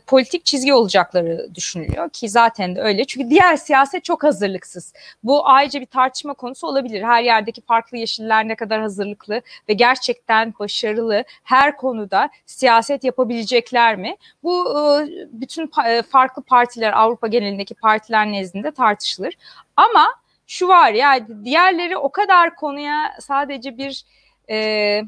politik 0.08 0.46
çizgi 0.46 0.74
olacakları 0.74 1.48
düşünülüyor 1.56 2.10
ki 2.10 2.30
zaten 2.30 2.76
de 2.76 2.82
öyle. 2.82 3.06
Çünkü 3.06 3.30
diğer 3.30 3.56
siyaset 3.56 4.04
çok 4.04 4.24
hazırlıksız. 4.24 4.94
Bu 5.24 5.48
ayrıca 5.48 5.82
bir 5.82 5.86
tartışma 5.86 6.34
konusu 6.34 6.68
olabilir. 6.68 7.04
Her 7.04 7.24
yerdeki 7.24 7.62
farklı 7.62 7.98
yeşiller 7.98 8.48
ne 8.48 8.56
kadar 8.56 8.82
hazırlıklı 8.82 9.42
ve 9.70 9.74
gerçekten 9.74 10.54
başarılı 10.60 11.24
her 11.44 11.78
konuda 11.78 12.30
siyaset 12.46 13.04
yapabilecekler 13.04 13.96
mi? 13.96 14.16
Bu 14.44 14.80
e, 14.80 15.08
bütün 15.32 15.72
e, 15.86 16.02
farklı 16.02 16.42
partiler 16.42 16.94
Avrupa 16.94 17.28
genelindeki 17.28 17.74
partiler 17.74 18.32
nezdinde 18.32 18.72
tartışılır. 18.72 19.34
Ama 19.76 20.22
şu 20.52 20.68
var 20.68 20.92
ya 20.92 21.28
diğerleri 21.46 21.98
o 21.98 22.12
kadar 22.12 22.56
konuya 22.56 23.16
sadece 23.20 23.78
bir 23.78 24.06
e, 24.50 25.02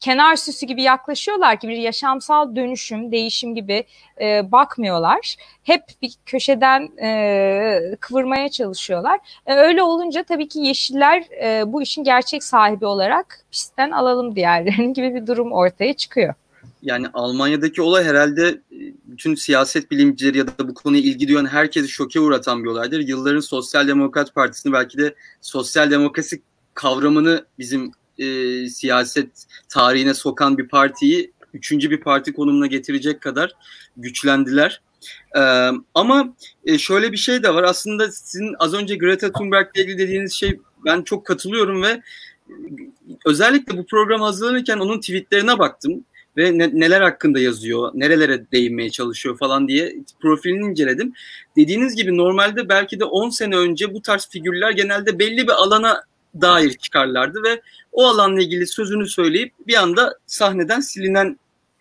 kenar 0.00 0.36
süsü 0.36 0.66
gibi 0.66 0.82
yaklaşıyorlar 0.82 1.60
ki 1.60 1.68
bir 1.68 1.76
yaşamsal 1.76 2.56
dönüşüm, 2.56 3.12
değişim 3.12 3.54
gibi 3.54 3.84
e, 4.20 4.52
bakmıyorlar. 4.52 5.36
Hep 5.62 5.82
bir 6.02 6.14
köşeden 6.26 6.90
e, 7.02 7.96
kıvırmaya 8.00 8.48
çalışıyorlar. 8.48 9.20
E, 9.46 9.54
öyle 9.54 9.82
olunca 9.82 10.22
tabii 10.22 10.48
ki 10.48 10.58
yeşiller 10.58 11.24
e, 11.42 11.72
bu 11.72 11.82
işin 11.82 12.04
gerçek 12.04 12.44
sahibi 12.44 12.86
olarak 12.86 13.44
pistten 13.50 13.90
alalım 13.90 14.36
diğerlerini 14.36 14.92
gibi 14.94 15.14
bir 15.14 15.26
durum 15.26 15.52
ortaya 15.52 15.92
çıkıyor 15.92 16.34
yani 16.82 17.06
Almanya'daki 17.14 17.82
olay 17.82 18.04
herhalde 18.04 18.48
e, 18.48 18.78
bütün 19.04 19.34
siyaset 19.34 19.90
bilimcileri 19.90 20.38
ya 20.38 20.46
da 20.46 20.68
bu 20.68 20.74
konuya 20.74 21.02
ilgi 21.02 21.28
duyan 21.28 21.46
herkesi 21.46 21.88
şoke 21.88 22.20
uğratan 22.20 22.64
bir 22.64 22.68
olaydır. 22.68 23.00
Yılların 23.00 23.40
Sosyal 23.40 23.88
Demokrat 23.88 24.34
Partisi'ni 24.34 24.72
belki 24.72 24.98
de 24.98 25.14
sosyal 25.40 25.90
demokrasi 25.90 26.42
kavramını 26.74 27.46
bizim 27.58 27.92
e, 28.18 28.68
siyaset 28.68 29.30
tarihine 29.68 30.14
sokan 30.14 30.58
bir 30.58 30.68
partiyi 30.68 31.32
üçüncü 31.54 31.90
bir 31.90 32.00
parti 32.00 32.32
konumuna 32.32 32.66
getirecek 32.66 33.20
kadar 33.20 33.52
güçlendiler. 33.96 34.80
Ee, 35.36 35.70
ama 35.94 36.34
e, 36.64 36.78
şöyle 36.78 37.12
bir 37.12 37.16
şey 37.16 37.42
de 37.42 37.54
var. 37.54 37.62
Aslında 37.62 38.12
sizin 38.12 38.54
az 38.58 38.74
önce 38.74 38.96
Greta 38.96 39.32
Thunberg 39.32 39.66
ile 39.74 39.82
ilgili 39.82 39.98
dediğiniz 39.98 40.32
şey 40.32 40.60
ben 40.84 41.02
çok 41.02 41.26
katılıyorum 41.26 41.82
ve 41.82 41.88
e, 41.88 42.02
özellikle 43.24 43.78
bu 43.78 43.86
program 43.86 44.20
hazırlanırken 44.20 44.78
onun 44.78 45.00
tweetlerine 45.00 45.58
baktım 45.58 46.04
ve 46.38 46.58
ne, 46.58 46.70
neler 46.74 47.00
hakkında 47.00 47.40
yazıyor, 47.40 47.90
nerelere 47.94 48.50
değinmeye 48.52 48.90
çalışıyor 48.90 49.38
falan 49.38 49.68
diye 49.68 49.96
profilini 50.20 50.70
inceledim. 50.70 51.12
Dediğiniz 51.56 51.96
gibi 51.96 52.16
normalde 52.16 52.68
belki 52.68 53.00
de 53.00 53.04
10 53.04 53.30
sene 53.30 53.56
önce 53.56 53.94
bu 53.94 54.02
tarz 54.02 54.28
figürler 54.28 54.70
genelde 54.70 55.18
belli 55.18 55.42
bir 55.42 55.52
alana 55.52 56.02
dair 56.40 56.70
çıkarlardı 56.70 57.42
ve 57.42 57.60
o 57.92 58.06
alanla 58.06 58.42
ilgili 58.42 58.66
sözünü 58.66 59.08
söyleyip 59.08 59.52
bir 59.66 59.74
anda 59.74 60.18
sahneden 60.26 60.80
silinen 60.80 61.38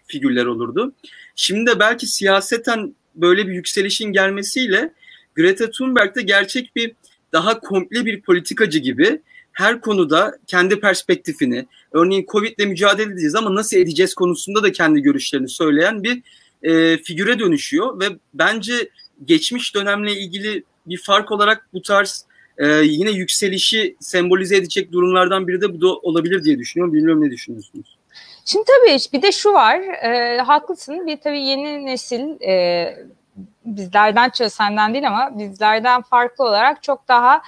figürler 0.07 0.45
olurdu. 0.45 0.93
Şimdi 1.35 1.71
de 1.71 1.79
belki 1.79 2.07
siyaseten 2.07 2.95
böyle 3.15 3.47
bir 3.47 3.53
yükselişin 3.53 4.11
gelmesiyle 4.11 4.93
Greta 5.35 5.69
Thunberg 5.69 6.15
de 6.15 6.21
gerçek 6.21 6.75
bir 6.75 6.91
daha 7.33 7.59
komple 7.59 8.05
bir 8.05 8.21
politikacı 8.21 8.79
gibi 8.79 9.21
her 9.57 9.81
konuda 9.81 10.37
kendi 10.47 10.79
perspektifini, 10.79 11.65
örneğin 11.91 12.25
Covid 12.31 12.59
ile 12.59 12.65
mücadele 12.65 13.11
edeceğiz 13.11 13.35
ama 13.35 13.55
nasıl 13.55 13.77
edeceğiz 13.77 14.13
konusunda 14.13 14.63
da 14.63 14.71
kendi 14.71 15.01
görüşlerini 15.01 15.49
söyleyen 15.49 16.03
bir 16.03 16.21
e, 16.63 16.97
figüre 16.97 17.39
dönüşüyor 17.39 17.99
ve 17.99 18.05
bence 18.33 18.89
geçmiş 19.25 19.75
dönemle 19.75 20.11
ilgili 20.11 20.63
bir 20.85 20.97
fark 20.97 21.31
olarak 21.31 21.67
bu 21.73 21.81
tarz 21.81 22.25
e, 22.57 22.67
yine 22.67 23.11
yükselişi 23.11 23.95
sembolize 23.99 24.55
edecek 24.55 24.91
durumlardan 24.91 25.47
biri 25.47 25.61
de 25.61 25.73
bu 25.73 25.81
da 25.81 25.87
olabilir 25.87 26.43
diye 26.43 26.59
düşünüyorum. 26.59 26.93
Bilmiyorum 26.93 27.23
ne 27.23 27.31
düşünüyorsunuz? 27.31 27.97
Şimdi 28.45 28.65
tabii 28.65 28.97
bir 29.13 29.21
de 29.21 29.31
şu 29.31 29.53
var, 29.53 29.79
e, 29.79 30.41
haklısın. 30.41 31.07
Bir 31.07 31.17
tabii 31.17 31.41
yeni 31.41 31.85
nesil 31.85 32.41
e, 32.41 33.07
bizlerden 33.65 34.31
senden 34.47 34.93
değil 34.93 35.07
ama 35.07 35.39
bizlerden 35.39 36.01
farklı 36.01 36.43
olarak 36.43 36.83
çok 36.83 37.07
daha 37.07 37.41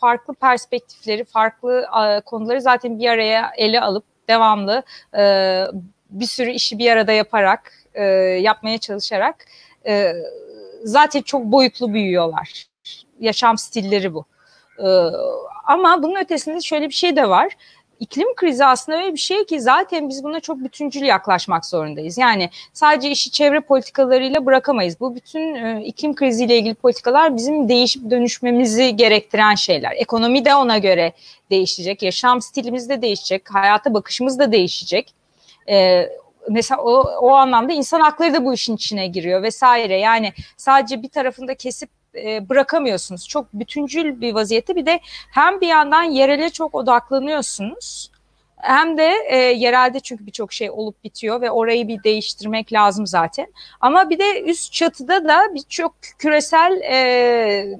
farklı 0.00 0.34
perspektifleri, 0.34 1.24
farklı 1.24 1.86
konuları 2.26 2.60
zaten 2.60 2.98
bir 2.98 3.08
araya 3.08 3.52
ele 3.56 3.80
alıp 3.80 4.04
devamlı 4.28 4.82
e, 5.16 5.64
bir 6.10 6.26
sürü 6.26 6.50
işi 6.50 6.78
bir 6.78 6.90
arada 6.90 7.12
yaparak, 7.12 7.72
e, 7.94 8.04
yapmaya 8.40 8.78
çalışarak 8.78 9.46
e, 9.86 10.12
zaten 10.84 11.22
çok 11.22 11.44
boyutlu 11.44 11.94
büyüyorlar. 11.94 12.66
Yaşam 13.20 13.58
stilleri 13.58 14.14
bu. 14.14 14.24
Ama 15.64 16.02
bunun 16.02 16.20
ötesinde 16.20 16.60
şöyle 16.60 16.88
bir 16.88 16.94
şey 16.94 17.16
de 17.16 17.28
var 17.28 17.56
iklim 18.00 18.34
krizi 18.34 18.64
aslında 18.64 18.98
öyle 18.98 19.12
bir 19.12 19.18
şey 19.18 19.44
ki 19.44 19.60
zaten 19.60 20.08
biz 20.08 20.24
buna 20.24 20.40
çok 20.40 20.64
bütüncül 20.64 21.02
yaklaşmak 21.02 21.66
zorundayız. 21.66 22.18
Yani 22.18 22.50
sadece 22.72 23.10
işi 23.10 23.30
çevre 23.30 23.60
politikalarıyla 23.60 24.46
bırakamayız. 24.46 25.00
Bu 25.00 25.14
bütün 25.14 25.54
e, 25.54 25.84
iklim 25.84 26.14
kriziyle 26.14 26.58
ilgili 26.58 26.74
politikalar 26.74 27.36
bizim 27.36 27.68
değişip 27.68 28.10
dönüşmemizi 28.10 28.96
gerektiren 28.96 29.54
şeyler. 29.54 29.92
Ekonomi 29.96 30.44
de 30.44 30.54
ona 30.54 30.78
göre 30.78 31.12
değişecek, 31.50 32.02
yaşam 32.02 32.42
stilimiz 32.42 32.88
de 32.88 33.02
değişecek, 33.02 33.54
hayata 33.54 33.94
bakışımız 33.94 34.38
da 34.38 34.52
değişecek. 34.52 35.14
E, 35.68 36.08
mesela 36.50 36.82
o, 36.82 37.02
o 37.20 37.30
anlamda 37.30 37.72
insan 37.72 38.00
hakları 38.00 38.34
da 38.34 38.44
bu 38.44 38.54
işin 38.54 38.76
içine 38.76 39.06
giriyor 39.06 39.42
vesaire. 39.42 39.98
Yani 39.98 40.32
sadece 40.56 41.02
bir 41.02 41.08
tarafında 41.08 41.54
kesip 41.54 41.90
e, 42.16 42.48
bırakamıyorsunuz. 42.48 43.28
Çok 43.28 43.52
bütüncül 43.52 44.20
bir 44.20 44.34
vaziyette 44.34 44.76
bir 44.76 44.86
de 44.86 45.00
hem 45.30 45.60
bir 45.60 45.68
yandan 45.68 46.02
yerele 46.02 46.50
çok 46.50 46.74
odaklanıyorsunuz 46.74 48.10
hem 48.56 48.98
de 48.98 49.12
e, 49.28 49.36
yerelde 49.36 50.00
çünkü 50.00 50.26
birçok 50.26 50.52
şey 50.52 50.70
olup 50.70 51.04
bitiyor 51.04 51.40
ve 51.40 51.50
orayı 51.50 51.88
bir 51.88 52.04
değiştirmek 52.04 52.72
lazım 52.72 53.06
zaten. 53.06 53.46
Ama 53.80 54.10
bir 54.10 54.18
de 54.18 54.42
üst 54.42 54.72
çatıda 54.72 55.28
da 55.28 55.54
birçok 55.54 55.94
küresel 56.18 56.80
e, 56.82 57.78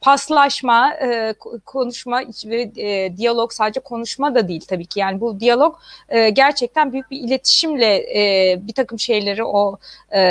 paslaşma, 0.00 0.94
e, 0.94 1.34
konuşma 1.66 2.20
ve 2.46 2.70
e, 2.76 3.16
diyalog 3.16 3.52
sadece 3.52 3.80
konuşma 3.80 4.34
da 4.34 4.48
değil 4.48 4.64
tabii 4.68 4.86
ki. 4.86 5.00
Yani 5.00 5.20
bu 5.20 5.40
diyalog 5.40 5.76
e, 6.08 6.30
gerçekten 6.30 6.92
büyük 6.92 7.10
bir 7.10 7.20
iletişimle 7.20 7.96
e, 7.96 8.56
bir 8.66 8.72
takım 8.72 8.98
şeyleri 8.98 9.44
o 9.44 9.78
e, 10.14 10.22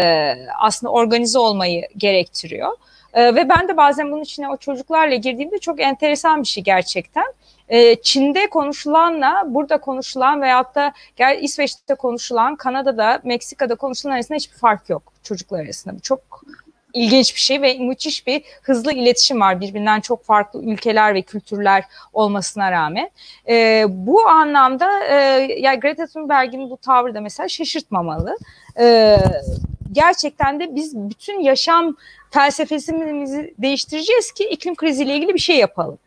aslında 0.60 0.94
organize 0.94 1.40
olmayı 1.40 1.88
gerektiriyor. 1.98 2.72
E, 3.14 3.36
ve 3.36 3.50
ben 3.50 3.68
de 3.68 3.78
bazen 3.78 4.12
bunun 4.12 4.22
içine 4.22 4.50
o 4.50 4.58
çocuklarla 4.58 5.16
girdiğimde 5.16 5.58
çok 5.58 5.82
enteresan 5.82 6.42
bir 6.42 6.48
şey 6.48 6.64
gerçekten. 6.64 7.26
E, 7.70 8.02
Çin'de 8.02 8.50
konuşulanla 8.50 9.44
burada 9.48 9.78
konuşulan 9.78 10.42
veyahut 10.42 10.76
da 10.76 10.94
gel 11.16 11.40
İsveç'te 11.42 11.96
konuşulan, 11.96 12.56
Kanada'da, 12.56 13.22
Meksika'da 13.24 13.76
konuşulan 13.76 14.14
arasında 14.14 14.36
hiçbir 14.36 14.58
fark 14.58 14.90
yok 14.90 15.14
çocuklar 15.24 15.60
arasında. 15.60 15.96
Bu 15.96 16.00
çok 16.00 16.44
ilginç 16.94 17.36
bir 17.36 17.40
şey 17.40 17.62
ve 17.62 17.78
müthiş 17.78 18.28
bir 18.28 18.44
hızlı 18.62 18.94
iletişim 18.94 19.42
var 19.42 19.62
birbirinden 19.62 20.00
çok 20.00 20.24
farklı 20.24 20.64
ülkeler 20.64 21.14
ve 21.14 21.22
kültürler 21.22 21.84
olmasına 22.14 22.72
rağmen. 22.72 23.10
E, 23.50 23.86
bu 23.90 24.28
anlamda 24.28 25.04
e, 25.04 25.16
ya 25.60 25.76
Greta 25.76 26.08
Thunberg'in 26.08 26.70
bu 26.70 26.78
tavrı 26.78 27.16
da 27.16 27.22
mesela 27.22 27.50
şaşırtmamalı. 27.50 28.38
E, 28.80 29.18
gerçekten 29.92 30.60
de 30.60 30.76
biz 30.76 30.96
bütün 30.96 31.40
yaşam 31.40 31.96
felsefesimizi 32.32 33.54
değiştireceğiz 33.60 34.32
ki 34.32 34.44
iklim 34.44 34.76
kriziyle 34.76 35.16
ilgili 35.16 35.34
bir 35.34 35.40
şey 35.40 35.58
yapalım. 35.58 35.98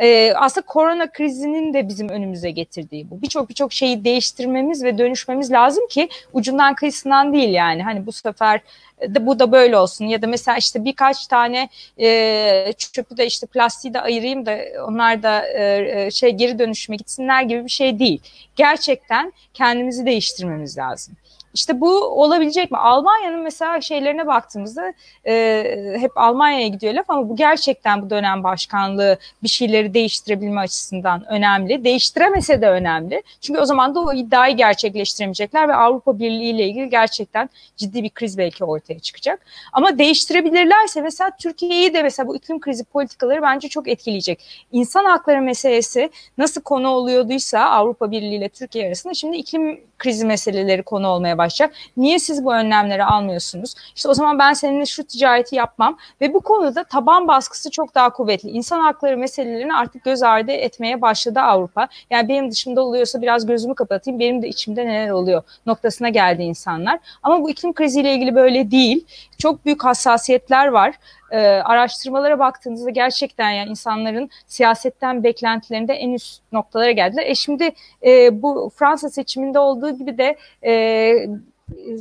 Ee, 0.00 0.32
aslında 0.36 0.66
korona 0.66 1.12
krizinin 1.12 1.74
de 1.74 1.88
bizim 1.88 2.08
önümüze 2.08 2.50
getirdiği 2.50 3.10
bu. 3.10 3.22
Birçok 3.22 3.48
birçok 3.48 3.72
şeyi 3.72 4.04
değiştirmemiz 4.04 4.84
ve 4.84 4.98
dönüşmemiz 4.98 5.52
lazım 5.52 5.88
ki 5.88 6.08
ucundan 6.32 6.74
kıyısından 6.74 7.32
değil 7.32 7.48
yani. 7.48 7.82
Hani 7.82 8.06
bu 8.06 8.12
sefer 8.12 8.60
de 9.02 9.26
bu 9.26 9.38
da 9.38 9.52
böyle 9.52 9.78
olsun 9.78 10.04
ya 10.04 10.22
da 10.22 10.26
mesela 10.26 10.56
işte 10.56 10.84
birkaç 10.84 11.26
tane 11.26 11.68
e, 12.00 12.72
çöpü 12.92 13.16
de 13.16 13.26
işte 13.26 13.46
plastiği 13.46 13.94
de 13.94 14.00
ayırayım 14.00 14.46
da 14.46 14.58
onlar 14.88 15.22
da 15.22 15.48
e, 15.48 16.04
e 16.06 16.10
şey 16.10 16.30
geri 16.30 16.58
dönüşüme 16.58 16.96
gitsinler 16.96 17.42
gibi 17.42 17.64
bir 17.64 17.70
şey 17.70 17.98
değil. 17.98 18.20
Gerçekten 18.56 19.32
kendimizi 19.54 20.06
değiştirmemiz 20.06 20.78
lazım. 20.78 21.14
İşte 21.58 21.80
bu 21.80 22.00
olabilecek 22.00 22.70
mi? 22.70 22.78
Almanya'nın 22.78 23.40
mesela 23.40 23.80
şeylerine 23.80 24.26
baktığımızda 24.26 24.92
e, 25.26 25.94
hep 25.98 26.10
Almanya'ya 26.16 26.68
gidiyor 26.68 26.94
laf 26.94 27.10
ama 27.10 27.28
bu 27.28 27.36
gerçekten 27.36 28.02
bu 28.02 28.10
dönem 28.10 28.44
başkanlığı 28.44 29.18
bir 29.42 29.48
şeyleri 29.48 29.94
değiştirebilme 29.94 30.60
açısından 30.60 31.24
önemli. 31.28 31.84
Değiştiremese 31.84 32.62
de 32.62 32.68
önemli. 32.68 33.22
Çünkü 33.40 33.60
o 33.60 33.64
zaman 33.64 33.94
da 33.94 34.00
o 34.00 34.12
iddiayı 34.12 34.56
gerçekleştiremeyecekler 34.56 35.68
ve 35.68 35.74
Avrupa 35.74 36.18
Birliği 36.18 36.50
ile 36.50 36.66
ilgili 36.66 36.88
gerçekten 36.90 37.50
ciddi 37.76 38.02
bir 38.02 38.10
kriz 38.10 38.38
belki 38.38 38.64
ortaya 38.64 38.98
çıkacak. 38.98 39.46
Ama 39.72 39.98
değiştirebilirlerse 39.98 41.00
mesela 41.00 41.30
Türkiye'yi 41.40 41.94
de 41.94 42.02
mesela 42.02 42.28
bu 42.28 42.36
iklim 42.36 42.60
krizi 42.60 42.84
politikaları 42.84 43.42
bence 43.42 43.68
çok 43.68 43.88
etkileyecek. 43.88 44.66
İnsan 44.72 45.04
hakları 45.04 45.42
meselesi 45.42 46.10
nasıl 46.38 46.60
konu 46.60 46.88
oluyorduysa 46.88 47.60
Avrupa 47.60 48.10
Birliği 48.10 48.36
ile 48.36 48.48
Türkiye 48.48 48.86
arasında 48.86 49.14
şimdi 49.14 49.36
iklim 49.36 49.88
krizi 49.98 50.26
meseleleri 50.26 50.82
konu 50.82 51.08
olmaya 51.08 51.38
başlayacak. 51.48 51.76
Niye 51.96 52.18
siz 52.18 52.44
bu 52.44 52.54
önlemleri 52.54 53.04
almıyorsunuz? 53.04 53.74
İşte 53.96 54.08
o 54.08 54.14
zaman 54.14 54.38
ben 54.38 54.52
seninle 54.52 54.86
şu 54.86 55.04
ticareti 55.04 55.56
yapmam 55.56 55.96
ve 56.20 56.34
bu 56.34 56.40
konuda 56.40 56.84
taban 56.84 57.28
baskısı 57.28 57.70
çok 57.70 57.94
daha 57.94 58.10
kuvvetli. 58.10 58.50
İnsan 58.50 58.80
hakları 58.80 59.16
meselelerini 59.16 59.74
artık 59.74 60.04
göz 60.04 60.22
ardı 60.22 60.52
etmeye 60.52 61.02
başladı 61.02 61.40
Avrupa. 61.40 61.88
Yani 62.10 62.28
benim 62.28 62.50
dışımda 62.50 62.82
oluyorsa 62.82 63.22
biraz 63.22 63.46
gözümü 63.46 63.74
kapatayım, 63.74 64.20
benim 64.20 64.42
de 64.42 64.48
içimde 64.48 64.86
neler 64.86 65.10
oluyor 65.10 65.42
noktasına 65.66 66.08
geldi 66.08 66.42
insanlar. 66.42 66.98
Ama 67.22 67.42
bu 67.42 67.50
iklim 67.50 67.72
kriziyle 67.72 68.14
ilgili 68.14 68.34
böyle 68.34 68.70
değil. 68.70 69.06
Çok 69.38 69.64
büyük 69.64 69.84
hassasiyetler 69.84 70.66
var 70.66 70.94
e, 71.30 71.38
araştırmalara 71.46 72.38
baktığınızda 72.38 72.90
gerçekten 72.90 73.50
yani 73.50 73.70
insanların 73.70 74.30
siyasetten 74.46 75.24
beklentilerinde 75.24 75.92
en 75.92 76.12
üst 76.12 76.42
noktalara 76.52 76.90
geldiler. 76.90 77.26
E 77.26 77.34
şimdi 77.34 77.70
e, 78.06 78.42
bu 78.42 78.72
Fransa 78.76 79.08
seçiminde 79.10 79.58
olduğu 79.58 79.90
gibi 79.90 80.18
de 80.18 80.36
e, 80.64 81.12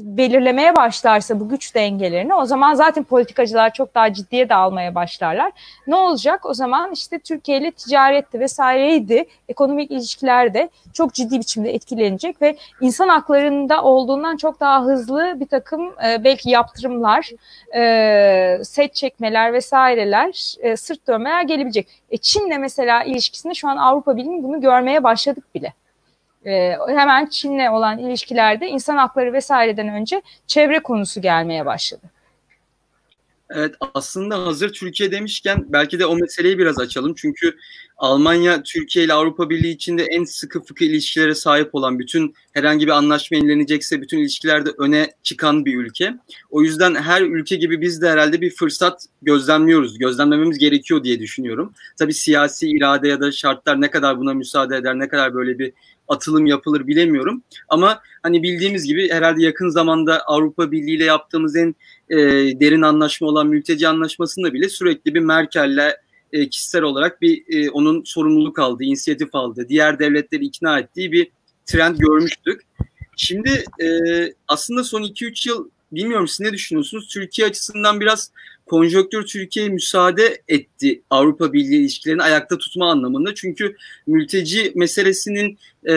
belirlemeye 0.04 0.76
başlarsa 0.76 1.40
bu 1.40 1.50
güç 1.50 1.76
dengelerini 1.76 2.34
o 2.34 2.46
zaman 2.46 2.74
zaten 2.74 3.04
politikacılar 3.04 3.74
çok 3.74 3.96
daha 3.96 4.14
ciddiye 4.14 4.50
de 4.50 4.56
almaya 4.56 4.96
başlarlar. 4.96 5.52
Ne 5.88 5.96
olacak? 5.96 6.46
O 6.46 6.54
zaman 6.54 6.92
işte 6.92 7.20
Türkiye 7.20 7.58
ile 7.58 7.72
ticaretti 7.72 8.40
vesaireydi, 8.40 9.26
ekonomik 9.50 9.92
ilişkiler 9.92 10.54
de 10.54 10.70
çok 10.94 11.14
ciddi 11.14 11.40
biçimde 11.40 11.74
etkilenecek 11.74 12.42
ve 12.42 12.58
insan 12.82 13.10
haklarında 13.10 13.84
olduğundan 13.84 14.38
çok 14.38 14.60
daha 14.60 14.84
hızlı 14.84 15.40
bir 15.40 15.48
takım 15.48 15.94
e, 16.08 16.24
belki 16.24 16.50
yaptırımlar, 16.50 17.30
e, 17.76 18.64
set 18.64 18.96
çekmeler 18.96 19.54
vesaireler, 19.54 20.56
e, 20.60 20.78
sırt 20.78 21.08
dönmeler 21.08 21.42
gelebilecek. 21.42 21.88
E, 22.12 22.18
Çin'le 22.18 22.60
mesela 22.60 23.04
ilişkisinde 23.04 23.54
şu 23.54 23.68
an 23.68 23.78
Avrupa 23.78 24.18
Birliği 24.18 24.44
bunu 24.44 24.62
görmeye 24.62 25.04
başladık 25.04 25.56
bile 25.56 25.74
e, 26.48 26.78
hemen 26.88 27.26
Çin'le 27.26 27.72
olan 27.72 27.98
ilişkilerde 27.98 28.68
insan 28.68 28.98
hakları 28.98 29.34
vesaireden 29.34 29.88
önce 29.88 30.22
çevre 30.48 30.80
konusu 30.80 31.22
gelmeye 31.22 31.66
başladı. 31.66 32.02
Evet 33.50 33.76
aslında 33.94 34.46
hazır 34.46 34.74
Türkiye 34.74 35.12
demişken 35.12 35.66
belki 35.70 36.00
de 36.00 36.06
o 36.06 36.16
meseleyi 36.16 36.58
biraz 36.58 36.80
açalım. 36.80 37.14
Çünkü 37.18 37.56
Almanya 37.98 38.64
Türkiye 38.64 39.06
ile 39.06 39.14
Avrupa 39.14 39.50
Birliği 39.50 39.72
içinde 39.72 40.04
en 40.04 40.24
sıkı 40.24 40.64
fıkı 40.64 40.84
ilişkilere 40.84 41.36
sahip 41.36 41.76
olan 41.76 42.00
bütün 42.00 42.34
herhangi 42.54 42.88
bir 42.88 42.92
anlaşma 42.92 43.38
yenilenecekse 43.38 44.02
bütün 44.02 44.18
ilişkilerde 44.18 44.70
öne 44.78 45.12
çıkan 45.24 45.66
bir 45.66 45.78
ülke. 45.78 46.14
O 46.50 46.62
yüzden 46.62 46.96
her 46.96 47.22
ülke 47.22 47.56
gibi 47.56 47.82
biz 47.82 48.02
de 48.02 48.10
herhalde 48.10 48.42
bir 48.42 48.50
fırsat 48.50 49.06
gözlemliyoruz. 49.22 49.98
Gözlemlememiz 49.98 50.58
gerekiyor 50.58 51.04
diye 51.04 51.20
düşünüyorum. 51.20 51.74
Tabii 52.00 52.14
siyasi 52.14 52.70
irade 52.70 53.08
ya 53.08 53.22
da 53.22 53.32
şartlar 53.32 53.82
ne 53.82 53.92
kadar 53.92 54.20
buna 54.20 54.34
müsaade 54.34 54.76
eder, 54.78 55.00
ne 55.00 55.08
kadar 55.08 55.34
böyle 55.34 55.60
bir 55.60 55.74
atılım 56.08 56.46
yapılır 56.46 56.88
bilemiyorum. 56.88 57.44
Ama 57.70 58.02
hani 58.24 58.44
bildiğimiz 58.44 58.84
gibi 58.84 59.10
herhalde 59.10 59.44
yakın 59.44 59.70
zamanda 59.70 60.22
Avrupa 60.22 60.72
Birliği 60.72 60.96
ile 60.96 61.06
yaptığımız 61.06 61.56
en 61.56 61.76
e, 62.10 62.18
derin 62.60 62.82
anlaşma 62.82 63.28
olan 63.28 63.48
mülteci 63.48 63.88
anlaşmasında 63.88 64.54
bile 64.54 64.70
sürekli 64.70 65.14
bir 65.14 65.20
Merkel'le 65.20 65.94
e, 66.34 66.50
kişisel 66.50 66.82
olarak 66.82 67.22
bir 67.22 67.44
e, 67.50 67.70
onun 67.70 68.04
sorumluluk 68.04 68.60
aldığı, 68.60 68.84
inisiyatif 68.84 69.36
aldığı, 69.36 69.70
diğer 69.70 70.00
devletleri 70.00 70.46
ikna 70.46 70.80
ettiği 70.80 71.12
bir 71.12 71.32
trend 71.66 71.98
görmüştük. 71.98 72.62
Şimdi 73.16 73.64
e, 73.84 73.88
aslında 74.48 74.84
son 74.84 75.04
2-3 75.04 75.50
yıl 75.50 75.70
bilmiyorum 75.92 76.28
siz 76.28 76.40
ne 76.40 76.54
düşünüyorsunuz? 76.54 77.08
Türkiye 77.08 77.48
açısından 77.48 78.00
biraz 78.00 78.32
konjonktür 78.68 79.26
Türkiye'ye 79.26 79.72
müsaade 79.72 80.42
etti 80.48 81.02
Avrupa 81.10 81.54
Birliği 81.54 81.82
ilişkilerini 81.82 82.24
ayakta 82.24 82.58
tutma 82.58 82.92
anlamında. 82.92 83.36
Çünkü 83.36 83.76
mülteci 84.08 84.72
meselesinin 84.76 85.58
e, 85.86 85.96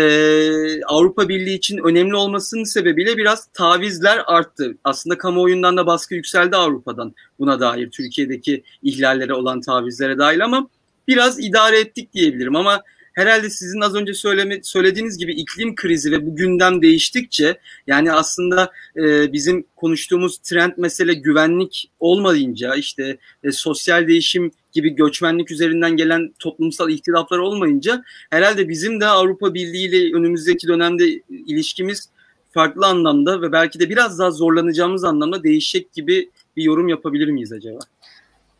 Avrupa 0.85 1.28
Birliği 1.28 1.54
için 1.54 1.78
önemli 1.78 2.16
olmasının 2.16 2.64
sebebiyle 2.64 3.16
biraz 3.16 3.48
tavizler 3.52 4.22
arttı. 4.26 4.76
Aslında 4.85 5.18
kamuoyundan 5.18 5.76
da 5.76 5.87
baskı 5.87 6.14
yükseldi 6.14 6.56
Avrupa'dan 6.56 7.14
buna 7.38 7.61
dair 7.61 7.90
Türkiye'deki 7.90 8.62
ihlallere 8.83 9.35
olan 9.35 9.61
tavizlere 9.61 10.18
dahil 10.18 10.44
ama 10.44 10.68
biraz 11.09 11.40
idare 11.40 11.80
ettik 11.80 12.14
diyebilirim 12.14 12.56
ama 12.56 12.83
herhalde 13.12 13.51
sizin 13.51 13.81
az 13.81 13.94
önce 13.94 14.14
söyleme, 14.14 14.61
söylediğiniz 14.62 15.18
gibi 15.18 15.33
iklim 15.33 15.75
krizi 15.75 16.12
ve 16.12 16.27
bu 16.27 16.37
gündem 16.37 16.83
değiştikçe 16.83 17.59
yani 17.87 18.12
aslında 18.12 18.73
e, 18.96 19.33
bizim 19.33 19.64
konuştuğumuz 19.77 20.38
trend 20.38 20.73
mesele 20.77 21.14
güvenlik 21.14 21.90
olmayınca 22.01 22.75
işte 22.75 23.18
e, 23.44 23.53
sosyal 23.53 24.09
değişim 24.09 24.51
gibi 24.73 24.90
göçmenlik 24.90 25.51
üzerinden 25.51 25.96
gelen 25.96 26.35
toplumsal 26.38 26.90
ihtilaflar 26.90 27.38
olmayınca 27.38 28.05
herhalde 28.31 28.68
bizim 28.68 29.01
de 29.01 29.07
Avrupa 29.07 29.55
Birliği 29.55 29.88
ile 29.88 30.16
önümüzdeki 30.16 30.68
dönemde 30.68 31.23
ilişkimiz 31.29 32.11
farklı 32.51 32.87
anlamda 32.87 33.42
ve 33.42 33.53
belki 33.53 33.81
de 33.81 33.88
biraz 33.88 34.18
daha 34.18 34.31
zorlanacağımız 34.31 35.05
anlamda 35.05 35.42
değişecek 35.42 35.92
gibi 35.92 36.31
bir 36.57 36.62
yorum 36.62 36.88
yapabilir 36.88 37.29
miyiz 37.29 37.53
acaba? 37.53 37.79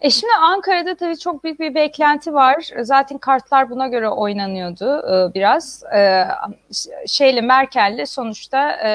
E 0.01 0.11
şimdi 0.11 0.33
Ankara'da 0.41 0.95
tabii 0.95 1.19
çok 1.19 1.45
büyük 1.45 1.61
bir 1.61 1.75
beklenti 1.75 2.35
var. 2.35 2.71
Zaten 2.81 3.19
kartlar 3.19 3.71
buna 3.71 3.89
göre 3.89 4.09
oynanıyordu 4.09 4.99
e, 4.99 5.35
biraz. 5.35 5.83
E, 5.95 6.25
şeyle 7.07 7.41
Merkel'le 7.41 8.07
sonuçta 8.07 8.73
e, 8.73 8.91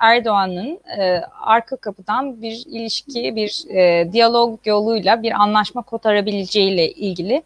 Erdoğan'ın 0.00 0.80
e, 0.98 1.22
arka 1.40 1.76
kapıdan 1.76 2.42
bir 2.42 2.64
ilişki, 2.66 3.36
bir 3.36 3.64
e, 3.74 4.12
diyalog 4.12 4.66
yoluyla 4.66 5.22
bir 5.22 5.32
anlaşma 5.32 5.82
kotarabileceğiyle 5.82 6.92
ilgili 6.92 7.42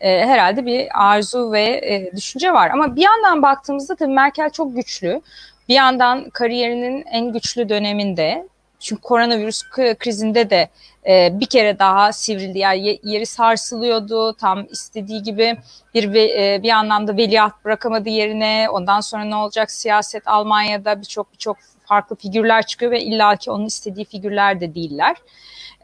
e, 0.00 0.26
herhalde 0.26 0.66
bir 0.66 0.88
arzu 0.94 1.52
ve 1.52 1.62
e, 1.62 2.16
düşünce 2.16 2.52
var. 2.52 2.70
Ama 2.70 2.96
bir 2.96 3.02
yandan 3.02 3.42
baktığımızda 3.42 3.96
tabii 3.96 4.12
Merkel 4.12 4.50
çok 4.50 4.76
güçlü. 4.76 5.20
Bir 5.68 5.74
yandan 5.74 6.30
kariyerinin 6.30 7.04
en 7.12 7.32
güçlü 7.32 7.68
döneminde 7.68 8.48
çünkü 8.80 9.02
koronavirüs 9.02 9.62
krizinde 9.98 10.50
de 10.50 10.68
e, 11.08 11.40
bir 11.40 11.46
kere 11.46 11.78
daha 11.78 12.12
sivrildi. 12.12 12.58
Yani 12.58 12.98
yeri 13.02 13.26
sarsılıyordu. 13.26 14.32
Tam 14.32 14.66
istediği 14.70 15.22
gibi 15.22 15.56
bir 15.94 16.14
e, 16.14 16.62
bir 16.62 16.70
anlamda 16.70 17.16
veliaht 17.16 17.64
bırakamadı 17.64 18.08
yerine. 18.08 18.66
Ondan 18.70 19.00
sonra 19.00 19.24
ne 19.24 19.36
olacak? 19.36 19.70
Siyaset 19.70 20.28
Almanya'da 20.28 21.00
birçok 21.00 21.32
birçok 21.32 21.56
farklı 21.84 22.16
figürler 22.16 22.66
çıkıyor 22.66 22.92
ve 22.92 23.00
illaki 23.00 23.50
onun 23.50 23.66
istediği 23.66 24.04
figürler 24.04 24.60
de 24.60 24.74
değiller. 24.74 25.16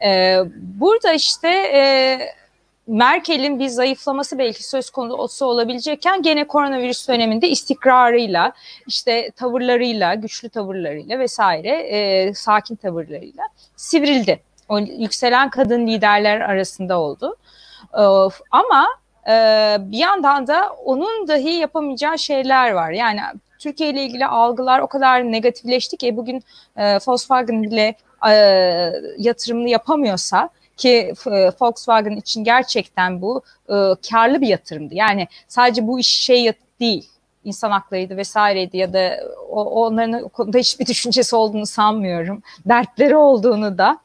E, 0.05 0.39
burada 0.57 1.13
işte 1.13 1.49
e, 1.49 2.19
Merkel'in 2.87 3.59
bir 3.59 3.67
zayıflaması 3.67 4.37
belki 4.37 4.63
söz 4.63 4.89
konusu 4.89 5.45
olabilecekken 5.45 6.21
gene 6.21 6.47
koronavirüs 6.47 7.07
döneminde 7.07 7.49
istikrarıyla, 7.49 8.53
işte 8.87 9.31
tavırlarıyla, 9.31 10.13
güçlü 10.13 10.49
tavırlarıyla 10.49 11.19
vesaire, 11.19 11.69
e, 11.69 12.33
sakin 12.33 12.75
tavırlarıyla 12.75 13.43
sivrildi. 13.75 14.39
O 14.69 14.79
yükselen 14.79 15.49
kadın 15.49 15.87
liderler 15.87 16.41
arasında 16.41 16.99
oldu. 16.99 17.35
E, 17.93 18.03
ama 18.51 18.87
e, 19.27 19.31
bir 19.79 19.97
yandan 19.97 20.47
da 20.47 20.69
onun 20.85 21.27
dahi 21.27 21.49
yapamayacağı 21.49 22.19
şeyler 22.19 22.71
var. 22.71 22.91
Yani 22.91 23.19
Türkiye 23.59 23.89
ile 23.89 24.03
ilgili 24.03 24.25
algılar 24.25 24.79
o 24.79 24.87
kadar 24.87 25.31
negatifleşti 25.31 25.97
ki 25.97 26.17
bugün 26.17 26.43
e, 26.77 26.95
Volkswagen 26.95 27.63
bile 27.63 27.95
e, 28.29 28.33
yatırımını 29.17 29.69
yapamıyorsa 29.69 30.49
ki 30.77 31.13
e, 31.27 31.51
Volkswagen 31.61 32.15
için 32.15 32.43
gerçekten 32.43 33.21
bu 33.21 33.41
e, 33.69 33.73
karlı 34.09 34.41
bir 34.41 34.47
yatırımdı. 34.47 34.95
Yani 34.95 35.27
sadece 35.47 35.87
bu 35.87 35.99
iş 35.99 36.07
şey 36.07 36.53
değil. 36.79 37.09
insan 37.43 37.71
haklarıydı 37.71 38.17
vesaireydi 38.17 38.77
ya 38.77 38.93
da 38.93 39.17
onların 39.49 40.23
o 40.23 40.29
konuda 40.29 40.57
hiçbir 40.57 40.85
düşüncesi 40.87 41.35
olduğunu 41.35 41.65
sanmıyorum. 41.65 42.41
Dertleri 42.65 43.15
olduğunu 43.15 43.77
da. 43.77 43.99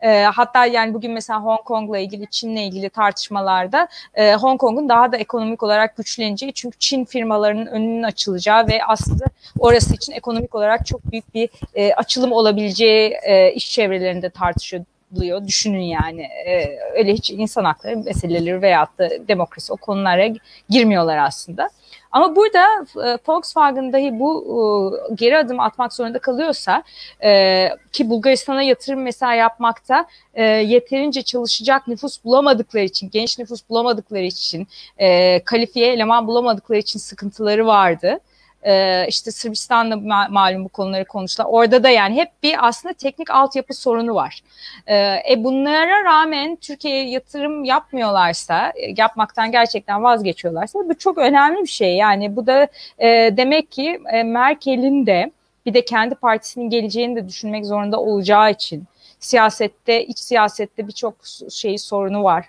E, 0.00 0.22
hatta 0.22 0.66
yani 0.66 0.94
bugün 0.94 1.12
mesela 1.12 1.40
Hong 1.40 1.60
Kong'la 1.64 1.98
ilgili, 1.98 2.26
Çin'le 2.30 2.56
ilgili 2.56 2.88
tartışmalarda 2.88 3.88
e, 4.14 4.34
Hong 4.34 4.60
Kong'un 4.60 4.88
daha 4.88 5.12
da 5.12 5.16
ekonomik 5.16 5.62
olarak 5.62 5.96
güçleneceği 5.96 6.52
çünkü 6.52 6.78
Çin 6.78 7.04
firmalarının 7.04 7.66
önünün 7.66 8.02
açılacağı 8.02 8.68
ve 8.68 8.84
aslında 8.84 9.24
orası 9.58 9.94
için 9.94 10.12
ekonomik 10.12 10.54
olarak 10.54 10.86
çok 10.86 11.12
büyük 11.12 11.34
bir 11.34 11.48
e, 11.74 11.94
açılım 11.94 12.32
olabileceği 12.32 13.14
e, 13.22 13.52
iş 13.52 13.72
çevrelerinde 13.72 14.30
tartışıyor 14.30 14.84
buluyor. 15.10 15.46
Düşünün 15.46 15.82
yani 15.82 16.22
e, 16.22 16.78
öyle 16.94 17.12
hiç 17.12 17.30
insan 17.30 17.64
hakları 17.64 17.96
meseleleri 17.96 18.62
veyahut 18.62 18.98
da 18.98 19.10
demokrasi 19.28 19.72
o 19.72 19.76
konulara 19.76 20.28
girmiyorlar 20.70 21.18
aslında. 21.18 21.70
Ama 22.12 22.36
burada 22.36 22.86
e, 22.96 23.18
Volkswagen 23.28 23.92
dahi 23.92 24.18
bu 24.18 24.30
e, 25.10 25.14
geri 25.14 25.38
adım 25.38 25.60
atmak 25.60 25.92
zorunda 25.92 26.18
kalıyorsa 26.18 26.82
e, 27.24 27.68
ki 27.92 28.10
Bulgaristan'a 28.10 28.62
yatırım 28.62 29.02
mesela 29.02 29.34
yapmakta 29.34 30.06
yeterince 30.64 31.22
çalışacak 31.22 31.88
nüfus 31.88 32.24
bulamadıkları 32.24 32.84
için, 32.84 33.10
genç 33.10 33.38
nüfus 33.38 33.68
bulamadıkları 33.68 34.22
için, 34.22 34.68
kalifiye 35.44 35.92
eleman 35.92 36.26
bulamadıkları 36.26 36.78
için 36.78 36.98
sıkıntıları 36.98 37.66
vardı. 37.66 38.20
Ee, 38.66 39.06
işte 39.08 39.30
Sırbistan'da 39.30 39.94
ma- 39.94 40.32
malum 40.32 40.64
bu 40.64 40.68
konuları 40.68 41.04
konuştular. 41.04 41.46
Orada 41.50 41.82
da 41.82 41.88
yani 41.88 42.16
hep 42.16 42.28
bir 42.42 42.66
aslında 42.68 42.94
teknik 42.94 43.30
altyapı 43.30 43.74
sorunu 43.74 44.14
var. 44.14 44.40
Ee, 44.86 44.96
e 45.30 45.44
bunlara 45.44 46.04
rağmen 46.04 46.56
Türkiye'ye 46.56 47.08
yatırım 47.08 47.64
yapmıyorlarsa, 47.64 48.68
e, 48.68 48.94
yapmaktan 48.96 49.52
gerçekten 49.52 50.02
vazgeçiyorlarsa 50.02 50.78
bu 50.78 50.98
çok 50.98 51.18
önemli 51.18 51.62
bir 51.62 51.66
şey. 51.66 51.96
Yani 51.96 52.36
bu 52.36 52.46
da 52.46 52.68
e, 52.98 53.08
demek 53.36 53.70
ki 53.72 54.00
e, 54.12 54.22
Merkel'in 54.22 55.06
de 55.06 55.30
bir 55.66 55.74
de 55.74 55.84
kendi 55.84 56.14
partisinin 56.14 56.70
geleceğini 56.70 57.16
de 57.16 57.28
düşünmek 57.28 57.66
zorunda 57.66 58.00
olacağı 58.00 58.50
için 58.50 58.84
siyasette, 59.20 60.04
iç 60.06 60.18
siyasette 60.18 60.88
birçok 60.88 61.14
şey 61.50 61.78
sorunu 61.78 62.24
var 62.24 62.46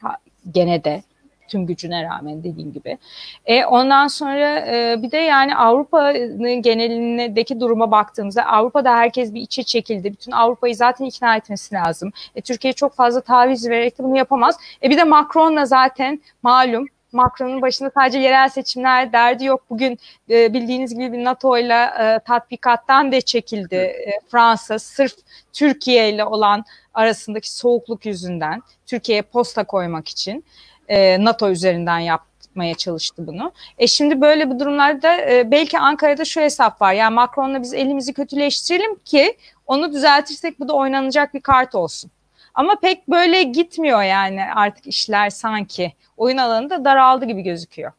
gene 0.51 0.84
de 0.84 1.03
tüm 1.47 1.65
gücüne 1.65 2.03
rağmen 2.03 2.43
dediğim 2.43 2.73
gibi. 2.73 2.97
E, 3.45 3.65
ondan 3.65 4.07
sonra 4.07 4.60
e, 4.60 5.03
bir 5.03 5.12
de 5.12 5.17
yani 5.17 5.55
Avrupa'nın 5.55 6.62
genelindeki 6.62 7.60
duruma 7.60 7.91
baktığımızda 7.91 8.45
Avrupa'da 8.45 8.95
herkes 8.95 9.33
bir 9.33 9.41
içe 9.41 9.63
çekildi. 9.63 10.13
Bütün 10.13 10.31
Avrupa'yı 10.31 10.75
zaten 10.75 11.05
ikna 11.05 11.36
etmesi 11.36 11.75
lazım. 11.75 12.12
E, 12.36 12.41
Türkiye 12.41 12.73
çok 12.73 12.93
fazla 12.95 13.21
taviz 13.21 13.69
vererek 13.69 13.99
de 13.99 14.03
bunu 14.03 14.17
yapamaz. 14.17 14.57
E, 14.83 14.89
bir 14.89 14.97
de 14.97 15.03
Macron'la 15.03 15.65
zaten 15.65 16.21
malum 16.43 16.88
Macron'un 17.12 17.62
başında 17.62 17.91
sadece 17.93 18.19
yerel 18.19 18.49
seçimler 18.49 19.13
derdi 19.13 19.45
yok. 19.45 19.63
Bugün 19.69 19.99
e, 20.29 20.53
bildiğiniz 20.53 20.97
gibi 20.97 21.23
NATO 21.23 21.57
ile 21.57 21.83
e, 21.99 22.19
tatbikattan 22.25 23.12
da 23.12 23.21
çekildi 23.21 23.75
e, 23.75 24.19
Fransa 24.31 24.79
sırf 24.79 25.13
Türkiye 25.53 26.10
ile 26.10 26.25
olan 26.25 26.65
arasındaki 26.93 27.51
soğukluk 27.55 28.05
yüzünden 28.05 28.62
Türkiye'ye 28.86 29.21
posta 29.21 29.63
koymak 29.63 30.07
için 30.07 30.43
e, 30.88 31.23
NATO 31.23 31.50
üzerinden 31.50 32.00
yapmaya 32.00 32.76
çalıştı 32.76 33.28
bunu. 33.28 33.52
E 33.78 33.88
şimdi 33.88 34.21
böyle 34.21 34.50
bir 34.50 34.60
durumlarda 34.60 35.32
e, 35.32 35.52
belki 35.52 35.80
Ankara'da 35.80 36.26
şu 36.26 36.41
hesap 36.41 36.82
var. 36.82 36.93
Yani 36.93 37.13
Macron'la 37.13 37.62
biz 37.62 37.73
elimizi 37.73 38.13
kötüleştirelim 38.13 38.95
ki 39.06 39.38
onu 39.65 39.93
düzeltirsek 39.93 40.60
bu 40.60 40.67
da 40.67 40.73
oynanacak 40.73 41.34
bir 41.34 41.41
kart 41.41 41.76
olsun. 41.76 42.12
Ama 42.54 42.80
pek 42.80 43.08
böyle 43.08 43.43
gitmiyor 43.43 44.04
yani 44.04 44.41
artık 44.56 44.88
işler 44.88 45.30
sanki. 45.30 45.93
Oyun 46.17 46.38
alanı 46.38 46.69
da 46.69 46.86
daraldı 46.86 47.26
gibi 47.26 47.41
gözüküyor. 47.41 47.91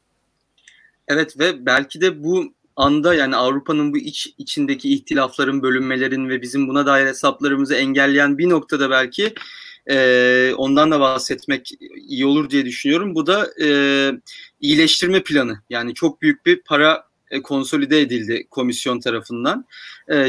Evet 1.09 1.39
ve 1.39 1.67
belki 1.67 2.01
de 2.01 2.25
bu 2.25 2.45
anda 2.77 3.15
yani 3.15 3.37
Avrupa'nın 3.37 3.93
bu 3.93 3.99
iç 3.99 4.35
içindeki 4.39 4.95
ihtilafların, 4.95 5.63
bölünmelerin 5.63 6.29
ve 6.29 6.43
bizim 6.43 6.69
buna 6.69 6.87
dair 6.87 7.07
hesaplarımızı 7.07 7.75
engelleyen 7.75 8.39
bir 8.39 8.49
noktada 8.49 8.91
belki 8.91 9.35
e, 9.89 10.53
ondan 10.57 10.91
da 10.91 11.01
bahsetmek 11.01 11.71
iyi 12.09 12.27
olur 12.27 12.51
diye 12.51 12.65
düşünüyorum. 12.65 13.15
Bu 13.15 13.27
da 13.27 13.49
e, 13.63 13.69
iyileştirme 14.61 15.23
planı. 15.23 15.63
Yani 15.71 15.95
çok 15.95 16.23
büyük 16.23 16.47
bir 16.47 16.63
para 16.63 17.09
e, 17.31 17.43
konsolide 17.43 18.01
edildi 18.01 18.47
komisyon 18.51 19.01
tarafından. 19.01 19.67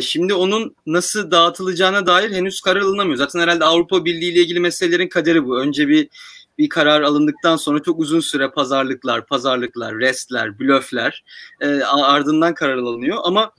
Şimdi 0.01 0.33
onun 0.33 0.75
nasıl 0.85 1.31
dağıtılacağına 1.31 2.07
dair 2.07 2.31
henüz 2.31 2.61
karar 2.61 2.81
alınamıyor. 2.81 3.17
Zaten 3.17 3.39
herhalde 3.39 3.65
Avrupa 3.65 4.05
Birliği 4.05 4.31
ile 4.31 4.41
ilgili 4.41 4.59
meselelerin 4.59 5.07
kaderi 5.07 5.45
bu. 5.45 5.59
Önce 5.59 5.87
bir 5.87 6.09
bir 6.57 6.69
karar 6.69 7.01
alındıktan 7.01 7.55
sonra 7.55 7.83
çok 7.83 7.99
uzun 7.99 8.19
süre 8.19 8.51
pazarlıklar, 8.51 9.25
pazarlıklar, 9.25 9.99
restler, 9.99 10.59
blöfler 10.59 11.23
ardından 11.85 12.53
karar 12.53 12.77
alınıyor. 12.77 13.17
Ama 13.23 13.51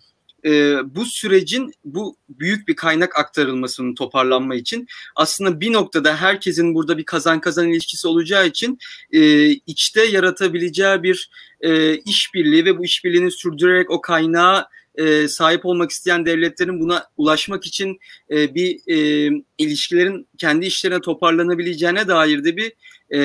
e, 0.44 0.76
bu 0.94 1.05
sürecin 1.05 1.72
bu 1.85 2.16
büyük 2.29 2.68
bir 2.68 2.76
kaynak 2.76 3.18
aktarılmasının 3.18 3.94
toparlanma 3.94 4.55
için 4.55 4.87
aslında 5.16 5.61
bir 5.61 5.72
noktada 5.72 6.16
herkesin 6.16 6.74
burada 6.74 6.98
bir 6.98 7.05
kazan 7.05 7.40
kazan 7.40 7.68
ilişkisi 7.68 8.09
olacağı 8.09 8.46
için 8.46 8.79
e, 9.12 9.48
içte 9.48 10.05
yaratabileceği 10.05 11.03
bir 11.03 11.31
e, 11.61 11.96
işbirliği 11.96 12.64
ve 12.64 12.79
bu 12.79 12.85
işbirliğini 12.85 13.31
sürdürerek 13.31 13.90
o 13.90 14.00
kaynağı 14.00 14.66
e, 14.94 15.29
sahip 15.29 15.66
olmak 15.66 15.90
isteyen 15.90 16.26
devletlerin 16.26 16.81
buna 16.81 17.07
ulaşmak 17.16 17.66
için 17.66 17.98
e, 18.31 18.55
bir 18.55 18.81
e, 18.87 19.31
ilişkilerin 19.59 20.29
kendi 20.38 20.66
işlerine 20.66 21.00
toparlanabileceğine 21.00 22.09
dair 22.09 22.44
de 22.44 22.57
bir 22.57 22.72
e, 23.14 23.20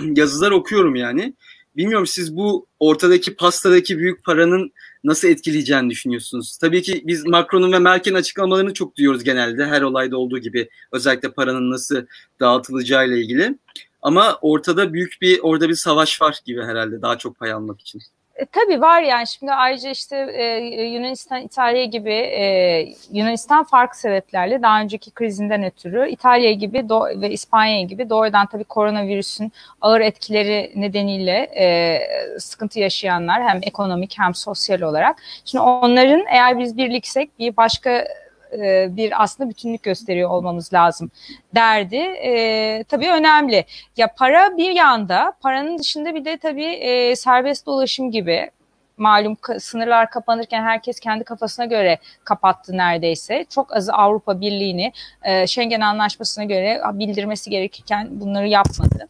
yazılar 0.16 0.50
okuyorum 0.50 0.96
yani. 0.96 1.34
Bilmiyorum 1.76 2.06
siz 2.06 2.36
bu 2.36 2.66
ortadaki 2.78 3.36
pastadaki 3.36 3.98
büyük 3.98 4.24
paranın 4.24 4.72
nasıl 5.04 5.28
etkileyeceğini 5.28 5.90
düşünüyorsunuz? 5.90 6.58
Tabii 6.58 6.82
ki 6.82 7.02
biz 7.06 7.26
Macron'un 7.26 7.72
ve 7.72 7.78
Merkel'in 7.78 8.16
açıklamalarını 8.16 8.74
çok 8.74 8.96
duyuyoruz 8.96 9.24
genelde 9.24 9.66
her 9.66 9.82
olayda 9.82 10.18
olduğu 10.18 10.38
gibi 10.38 10.68
özellikle 10.92 11.32
paranın 11.32 11.70
nasıl 11.70 12.06
dağıtılacağı 12.40 13.08
ile 13.08 13.20
ilgili. 13.20 13.58
Ama 14.02 14.38
ortada 14.42 14.92
büyük 14.92 15.18
bir 15.20 15.40
orada 15.42 15.68
bir 15.68 15.74
savaş 15.74 16.22
var 16.22 16.40
gibi 16.44 16.62
herhalde 16.62 17.02
daha 17.02 17.18
çok 17.18 17.38
pay 17.38 17.52
almak 17.52 17.80
için. 17.80 18.02
E, 18.36 18.44
tabii 18.46 18.80
var 18.80 19.02
yani 19.02 19.26
şimdi 19.26 19.52
ayrıca 19.52 19.90
işte 19.90 20.16
e, 20.32 20.84
Yunanistan, 20.84 21.42
İtalya 21.42 21.84
gibi 21.84 22.12
e, 22.12 22.84
Yunanistan 23.12 23.64
farklı 23.64 23.98
sebeplerle 23.98 24.62
daha 24.62 24.80
önceki 24.80 25.10
krizinden 25.10 25.64
ötürü 25.64 26.08
İtalya 26.08 26.52
gibi 26.52 26.78
do- 26.78 27.20
ve 27.20 27.30
İspanya 27.30 27.82
gibi 27.82 28.10
doğrudan 28.10 28.46
tabii 28.46 28.64
koronavirüsün 28.64 29.52
ağır 29.80 30.00
etkileri 30.00 30.72
nedeniyle 30.76 31.50
e, 31.56 31.98
sıkıntı 32.38 32.80
yaşayanlar 32.80 33.42
hem 33.42 33.60
ekonomik 33.62 34.18
hem 34.18 34.34
sosyal 34.34 34.80
olarak. 34.80 35.16
Şimdi 35.44 35.62
onların 35.62 36.24
eğer 36.26 36.58
biz 36.58 36.76
birliksek 36.76 37.38
bir 37.38 37.56
başka 37.56 38.04
e, 38.52 38.96
bir 38.96 39.22
aslında 39.22 39.50
bütünlük 39.50 39.82
gösteriyor 39.82 40.30
olmamız 40.30 40.72
lazım 40.72 41.10
derdi. 41.54 41.96
E, 41.96 42.84
tabii 42.84 43.10
önemli. 43.10 43.64
Ya 43.96 44.14
para 44.14 44.56
bir 44.56 44.70
yanda, 44.70 45.32
paranın 45.40 45.78
dışında 45.78 46.14
bir 46.14 46.24
de 46.24 46.36
tabii 46.36 46.64
e, 46.64 47.16
serbest 47.16 47.66
dolaşım 47.66 48.10
gibi 48.10 48.50
malum 48.96 49.36
sınırlar 49.58 50.10
kapanırken 50.10 50.62
herkes 50.62 51.00
kendi 51.00 51.24
kafasına 51.24 51.64
göre 51.64 51.98
kapattı 52.24 52.76
neredeyse. 52.76 53.44
Çok 53.50 53.76
azı 53.76 53.92
Avrupa 53.92 54.40
Birliği'ni 54.40 54.92
e, 55.22 55.46
Schengen 55.46 55.80
Anlaşması'na 55.80 56.44
göre 56.44 56.80
bildirmesi 56.92 57.50
gerekirken 57.50 58.08
bunları 58.10 58.48
yapmadı. 58.48 59.08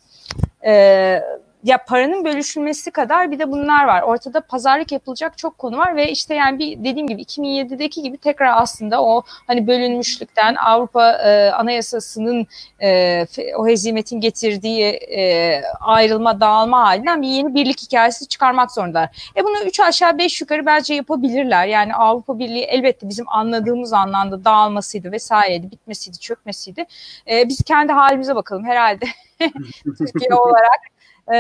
E, 0.64 1.22
ya 1.64 1.84
paranın 1.84 2.24
bölüşülmesi 2.24 2.90
kadar 2.90 3.30
bir 3.30 3.38
de 3.38 3.50
bunlar 3.50 3.84
var. 3.84 4.02
Ortada 4.02 4.40
pazarlık 4.40 4.92
yapılacak 4.92 5.38
çok 5.38 5.58
konu 5.58 5.78
var 5.78 5.96
ve 5.96 6.10
işte 6.10 6.34
yani 6.34 6.58
bir 6.58 6.78
dediğim 6.78 7.08
gibi 7.08 7.22
2007'deki 7.22 8.02
gibi 8.02 8.18
tekrar 8.18 8.62
aslında 8.62 9.02
o 9.02 9.22
hani 9.46 9.66
bölünmüşlükten 9.66 10.54
Avrupa 10.54 11.12
e, 11.12 11.50
Anayasası'nın 11.50 12.46
e, 12.82 13.26
o 13.56 13.66
hezimetin 13.66 14.20
getirdiği 14.20 14.84
e, 14.92 15.62
ayrılma, 15.80 16.40
dağılma 16.40 16.82
halinden 16.82 17.22
bir 17.22 17.28
yeni 17.28 17.54
birlik 17.54 17.82
hikayesi 17.82 18.28
çıkarmak 18.28 18.72
zorundalar. 18.72 19.32
E 19.36 19.44
bunu 19.44 19.64
üç 19.66 19.80
aşağı 19.80 20.18
beş 20.18 20.40
yukarı 20.40 20.66
bence 20.66 20.94
yapabilirler. 20.94 21.66
Yani 21.66 21.94
Avrupa 21.94 22.38
Birliği 22.38 22.64
elbette 22.64 23.08
bizim 23.08 23.28
anladığımız 23.28 23.92
anlamda 23.92 24.44
dağılmasıydı 24.44 25.12
vesaireydi, 25.12 25.70
bitmesiydi, 25.70 26.18
çökmesiydi. 26.18 26.84
E, 27.30 27.48
biz 27.48 27.62
kendi 27.62 27.92
halimize 27.92 28.34
bakalım 28.34 28.64
herhalde. 28.64 29.06
Türkiye 29.98 30.34
olarak 30.34 30.99
e, 31.28 31.36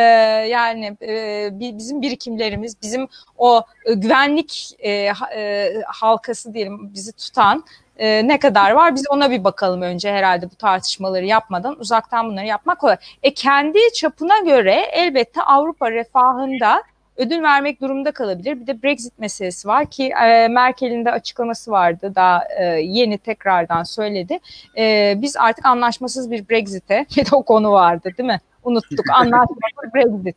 yani 0.48 0.96
e, 1.02 1.48
bizim 1.52 2.02
birikimlerimiz, 2.02 2.82
bizim 2.82 3.08
o 3.38 3.62
e, 3.86 3.94
güvenlik 3.94 4.76
e, 4.78 5.12
e, 5.34 5.72
halkası 5.86 6.54
diyelim 6.54 6.94
bizi 6.94 7.12
tutan 7.12 7.64
e, 8.00 8.28
ne 8.28 8.38
kadar 8.38 8.70
var 8.70 8.94
biz 8.94 9.04
ona 9.10 9.30
bir 9.30 9.44
bakalım 9.44 9.82
önce 9.82 10.12
herhalde 10.12 10.50
bu 10.50 10.54
tartışmaları 10.54 11.24
yapmadan 11.24 11.80
uzaktan 11.80 12.28
bunları 12.30 12.46
yapmak 12.46 12.78
kolay. 12.78 12.96
E 13.22 13.34
kendi 13.34 13.78
çapına 13.94 14.38
göre 14.38 14.74
elbette 14.92 15.42
Avrupa 15.42 15.90
refahında 15.90 16.82
ödül 17.16 17.42
vermek 17.42 17.80
durumunda 17.80 18.12
kalabilir. 18.12 18.60
Bir 18.60 18.66
de 18.66 18.82
Brexit 18.82 19.18
meselesi 19.18 19.68
var 19.68 19.86
ki 19.86 20.12
e, 20.24 20.48
Merkel'in 20.48 21.04
de 21.04 21.10
açıklaması 21.12 21.70
vardı 21.70 22.12
daha 22.14 22.44
e, 22.58 22.64
yeni 22.64 23.18
tekrardan 23.18 23.82
söyledi. 23.82 24.38
E, 24.78 25.14
biz 25.16 25.36
artık 25.36 25.66
anlaşmasız 25.66 26.30
bir 26.30 26.48
Brexit'e 26.48 27.06
bir 27.16 27.30
de 27.30 27.36
o 27.36 27.42
konu 27.42 27.72
vardı 27.72 28.10
değil 28.18 28.26
mi? 28.26 28.40
Unuttuk. 28.70 29.10
Anlaşmalı 29.10 29.94
Brexit. 29.94 30.36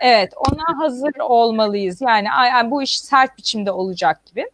Evet 0.00 0.32
ona 0.36 0.82
hazır 0.82 1.12
olmalıyız. 1.20 2.00
Yani, 2.00 2.28
yani 2.28 2.70
bu 2.70 2.82
iş 2.82 3.00
sert 3.00 3.38
biçimde 3.38 3.72
olacak 3.72 4.26
gibi. 4.26 4.46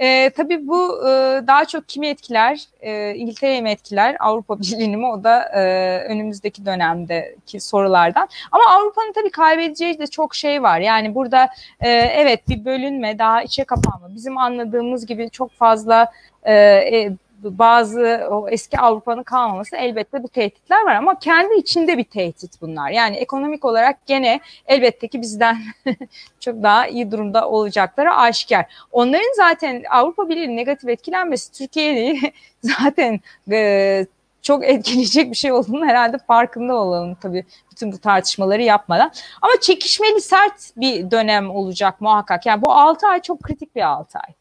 E, 0.00 0.30
tabii 0.30 0.68
bu 0.68 1.08
e, 1.08 1.10
daha 1.46 1.64
çok 1.64 1.88
kimi 1.88 2.06
etkiler? 2.06 2.60
E, 2.80 3.14
İngiltere'yi 3.14 3.62
mi 3.62 3.70
etkiler? 3.70 4.16
Avrupa 4.20 4.58
Birliği'ni 4.60 4.96
mi? 4.96 5.06
O 5.06 5.24
da 5.24 5.42
e, 5.42 5.62
önümüzdeki 6.08 6.66
dönemdeki 6.66 7.60
sorulardan. 7.60 8.28
Ama 8.52 8.64
Avrupa'nın 8.70 9.12
tabii 9.12 9.30
kaybedeceği 9.30 9.98
de 9.98 10.06
çok 10.06 10.34
şey 10.34 10.62
var. 10.62 10.80
Yani 10.80 11.14
burada 11.14 11.48
e, 11.80 11.88
evet 11.90 12.48
bir 12.48 12.64
bölünme, 12.64 13.18
daha 13.18 13.42
içe 13.42 13.64
kapanma. 13.64 14.14
Bizim 14.14 14.38
anladığımız 14.38 15.06
gibi 15.06 15.30
çok 15.30 15.52
fazla 15.52 16.12
e, 16.42 16.54
e, 16.54 17.12
bazı 17.42 18.28
o 18.30 18.48
eski 18.48 18.78
Avrupa'nın 18.78 19.22
kalmaması 19.22 19.76
elbette 19.76 20.22
bu 20.22 20.28
tehditler 20.28 20.84
var 20.84 20.94
ama 20.94 21.18
kendi 21.18 21.54
içinde 21.54 21.98
bir 21.98 22.04
tehdit 22.04 22.60
bunlar. 22.60 22.90
Yani 22.90 23.16
ekonomik 23.16 23.64
olarak 23.64 24.06
gene 24.06 24.40
elbette 24.66 25.08
ki 25.08 25.20
bizden 25.22 25.56
çok 26.40 26.62
daha 26.62 26.86
iyi 26.86 27.10
durumda 27.10 27.48
olacakları 27.48 28.14
aşikar. 28.14 28.66
Onların 28.92 29.36
zaten 29.36 29.84
Avrupa 29.90 30.28
Birliği 30.28 30.56
negatif 30.56 30.88
etkilenmesi 30.88 31.52
Türkiye'yi 31.52 32.32
zaten 32.62 33.20
e, 33.50 34.06
çok 34.42 34.64
etkileyecek 34.64 35.30
bir 35.30 35.36
şey 35.36 35.52
olduğunu 35.52 35.86
herhalde 35.86 36.18
farkında 36.18 36.74
olalım 36.74 37.14
tabii 37.14 37.44
bütün 37.70 37.92
bu 37.92 37.98
tartışmaları 37.98 38.62
yapmadan. 38.62 39.12
Ama 39.42 39.52
çekişmeli 39.60 40.20
sert 40.20 40.76
bir 40.76 41.10
dönem 41.10 41.50
olacak 41.50 42.00
muhakkak. 42.00 42.46
Yani 42.46 42.62
bu 42.62 42.72
6 42.72 43.06
ay 43.06 43.22
çok 43.22 43.42
kritik 43.42 43.76
bir 43.76 43.82
6 43.82 44.18
ay 44.18 44.39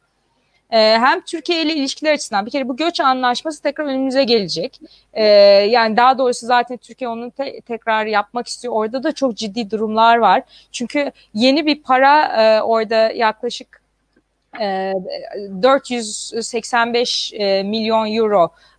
hem 0.77 1.21
Türkiye 1.21 1.61
ile 1.61 1.73
ilişkiler 1.75 2.13
açısından 2.13 2.45
bir 2.45 2.51
kere 2.51 2.67
bu 2.67 2.77
göç 2.77 2.99
anlaşması 2.99 3.61
tekrar 3.61 3.85
önümüze 3.85 4.23
gelecek. 4.23 4.79
E, 5.13 5.23
yani 5.69 5.97
daha 5.97 6.17
doğrusu 6.17 6.45
zaten 6.45 6.77
Türkiye 6.77 7.09
onu 7.09 7.31
te- 7.31 7.61
tekrar 7.61 8.05
yapmak 8.05 8.47
istiyor. 8.47 8.73
Orada 8.73 9.03
da 9.03 9.11
çok 9.11 9.37
ciddi 9.37 9.71
durumlar 9.71 10.17
var. 10.17 10.43
Çünkü 10.71 11.11
yeni 11.33 11.65
bir 11.65 11.83
para 11.83 12.43
e, 12.43 12.61
orada 12.61 12.95
yaklaşık 13.11 13.81
e, 14.61 14.93
485 15.61 17.33
e, 17.33 17.63
milyon 17.63 18.15
euro 18.15 18.51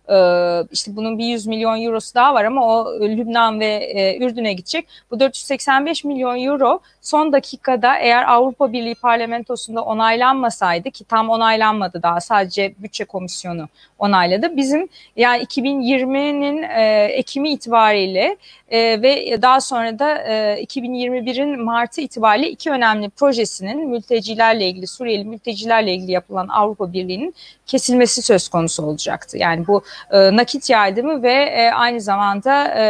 işte 0.71 0.95
bunun 0.95 1.17
bir 1.17 1.25
100 1.25 1.47
milyon 1.47 1.85
eurosu 1.85 2.15
daha 2.15 2.33
var 2.33 2.45
ama 2.45 2.65
o 2.65 2.99
Lübnan 3.01 3.59
ve 3.59 3.65
e, 3.65 4.17
Ürdün'e 4.25 4.53
gidecek. 4.53 4.87
Bu 5.11 5.19
485 5.19 6.03
milyon 6.03 6.43
euro 6.43 6.79
son 7.01 7.33
dakikada 7.33 7.97
eğer 7.97 8.31
Avrupa 8.31 8.73
Birliği 8.73 8.95
parlamentosunda 8.95 9.81
onaylanmasaydı 9.81 10.91
ki 10.91 11.03
tam 11.03 11.29
onaylanmadı 11.29 12.03
daha 12.03 12.21
sadece 12.21 12.73
bütçe 12.79 13.05
komisyonu 13.05 13.67
onayladı. 13.99 14.57
Bizim 14.57 14.87
yani 15.15 15.43
2020'nin 15.43 16.63
e, 16.63 17.05
Ekim'i 17.05 17.51
itibariyle 17.51 18.37
e, 18.69 19.01
ve 19.01 19.41
daha 19.41 19.61
sonra 19.61 19.99
da 19.99 20.17
e, 20.17 20.63
2021'in 20.63 21.61
Mart'ı 21.61 22.01
itibariyle 22.01 22.49
iki 22.49 22.71
önemli 22.71 23.09
projesinin 23.09 23.89
mültecilerle 23.89 24.67
ilgili 24.67 24.87
Suriyeli 24.87 25.25
mültecilerle 25.25 25.93
ilgili 25.93 26.11
yapılan 26.11 26.47
Avrupa 26.47 26.93
Birliği'nin 26.93 27.35
kesilmesi 27.65 28.21
söz 28.21 28.49
konusu 28.49 28.85
olacaktı. 28.85 29.37
Yani 29.37 29.67
bu 29.67 29.83
e, 30.11 30.35
nakit 30.35 30.69
yardımı 30.69 31.23
ve 31.23 31.33
e, 31.33 31.71
aynı 31.71 32.01
zamanda 32.01 32.73
e, 32.77 32.83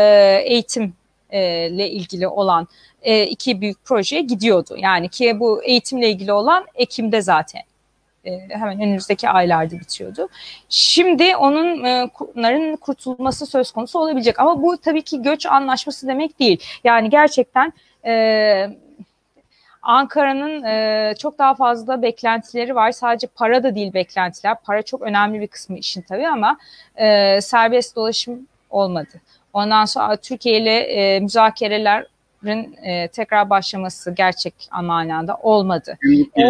eğitim 0.45 0.93
ile 1.31 1.89
ilgili 1.89 2.27
olan 2.27 2.67
e, 3.01 3.23
iki 3.23 3.61
büyük 3.61 3.85
projeye 3.85 4.21
gidiyordu. 4.21 4.75
Yani 4.77 5.09
ki 5.09 5.39
bu 5.39 5.63
eğitimle 5.63 6.09
ilgili 6.09 6.33
olan 6.33 6.65
Ekim'de 6.75 7.21
zaten 7.21 7.61
e, 8.25 8.39
hemen 8.49 8.81
önümüzdeki 8.81 9.29
aylarda 9.29 9.79
bitiyordu. 9.79 10.29
Şimdi 10.69 11.35
onun 11.35 11.83
e, 11.83 12.09
onların 12.35 12.75
kurtulması 12.75 13.45
söz 13.45 13.71
konusu 13.71 13.99
olabilecek 13.99 14.39
ama 14.39 14.61
bu 14.61 14.77
tabii 14.77 15.01
ki 15.01 15.21
göç 15.21 15.45
anlaşması 15.45 16.07
demek 16.07 16.39
değil. 16.39 16.63
Yani 16.83 17.09
gerçekten 17.09 17.73
e, 18.05 18.69
Ankara'nın 19.81 20.63
e, 20.63 21.13
çok 21.19 21.39
daha 21.39 21.55
fazla 21.55 22.01
beklentileri 22.01 22.75
var. 22.75 22.91
Sadece 22.91 23.27
para 23.27 23.63
da 23.63 23.75
değil 23.75 23.93
beklentiler. 23.93 24.57
Para 24.63 24.81
çok 24.81 25.01
önemli 25.01 25.41
bir 25.41 25.47
kısmı 25.47 25.77
işin 25.77 26.01
tabii 26.01 26.27
ama 26.27 26.57
e, 26.95 27.41
serbest 27.41 27.95
dolaşım 27.95 28.47
olmadı. 28.69 29.21
Ondan 29.53 29.85
sonra 29.85 30.15
Türkiye 30.15 30.59
ile 30.59 30.79
e, 30.79 31.19
müzakerelerin 31.19 32.77
e, 32.83 33.07
tekrar 33.07 33.49
başlaması 33.49 34.11
gerçek 34.11 34.53
manada 34.81 35.35
olmadı. 35.35 35.97
E, 36.37 36.43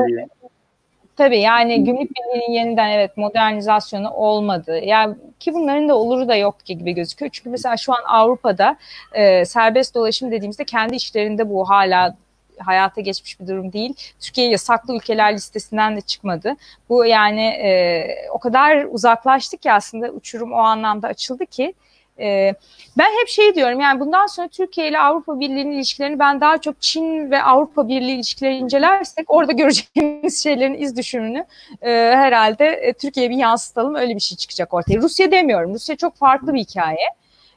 tabii 1.17 1.39
yani 1.39 1.83
gümrük 1.83 2.11
birliğinin 2.15 2.51
yeniden 2.51 2.89
evet 2.89 3.17
modernizasyonu 3.17 4.09
olmadı. 4.09 4.79
Yani 4.83 5.15
ki 5.39 5.53
bunların 5.53 5.89
da 5.89 5.97
oluru 5.97 6.27
da 6.27 6.35
yok 6.35 6.65
gibi 6.65 6.91
gözüküyor. 6.91 7.31
Çünkü 7.31 7.49
mesela 7.49 7.77
şu 7.77 7.93
an 7.93 8.03
Avrupa'da 8.07 8.77
e, 9.13 9.45
serbest 9.45 9.95
dolaşım 9.95 10.31
dediğimizde 10.31 10.63
kendi 10.63 10.95
işlerinde 10.95 11.49
bu 11.49 11.69
hala 11.69 12.15
hayata 12.61 13.01
geçmiş 13.01 13.39
bir 13.39 13.47
durum 13.47 13.73
değil. 13.73 13.93
Türkiye 14.19 14.49
yasaklı 14.49 14.95
ülkeler 14.95 15.33
listesinden 15.33 15.95
de 15.95 16.01
çıkmadı. 16.01 16.55
Bu 16.89 17.05
yani 17.05 17.41
e, 17.41 18.05
o 18.31 18.39
kadar 18.39 18.85
uzaklaştı 18.91 19.57
ki 19.57 19.71
aslında 19.71 20.09
uçurum 20.09 20.53
o 20.53 20.57
anlamda 20.57 21.07
açıldı 21.07 21.45
ki 21.45 21.73
e, 22.19 22.53
ben 22.97 23.09
hep 23.19 23.27
şey 23.27 23.55
diyorum 23.55 23.79
yani 23.79 23.99
bundan 23.99 24.27
sonra 24.27 24.47
Türkiye 24.47 24.89
ile 24.89 24.99
Avrupa 24.99 25.39
Birliği'nin 25.39 25.71
ilişkilerini 25.71 26.19
ben 26.19 26.41
daha 26.41 26.57
çok 26.57 26.81
Çin 26.81 27.31
ve 27.31 27.43
Avrupa 27.43 27.87
Birliği 27.87 28.15
ilişkileri 28.15 28.55
incelersek 28.55 29.31
orada 29.31 29.51
göreceğimiz 29.51 30.43
şeylerin 30.43 30.73
iz 30.73 30.97
düşümünü 30.97 31.45
e, 31.81 31.89
herhalde 31.91 32.65
e, 32.65 32.93
Türkiye'ye 32.93 33.29
bir 33.29 33.37
yansıtalım 33.37 33.95
öyle 33.95 34.15
bir 34.15 34.19
şey 34.19 34.37
çıkacak 34.37 34.73
ortaya. 34.73 34.97
Rusya 35.01 35.31
demiyorum. 35.31 35.73
Rusya 35.73 35.95
çok 35.95 36.15
farklı 36.15 36.53
bir 36.53 36.59
hikaye. 36.59 37.07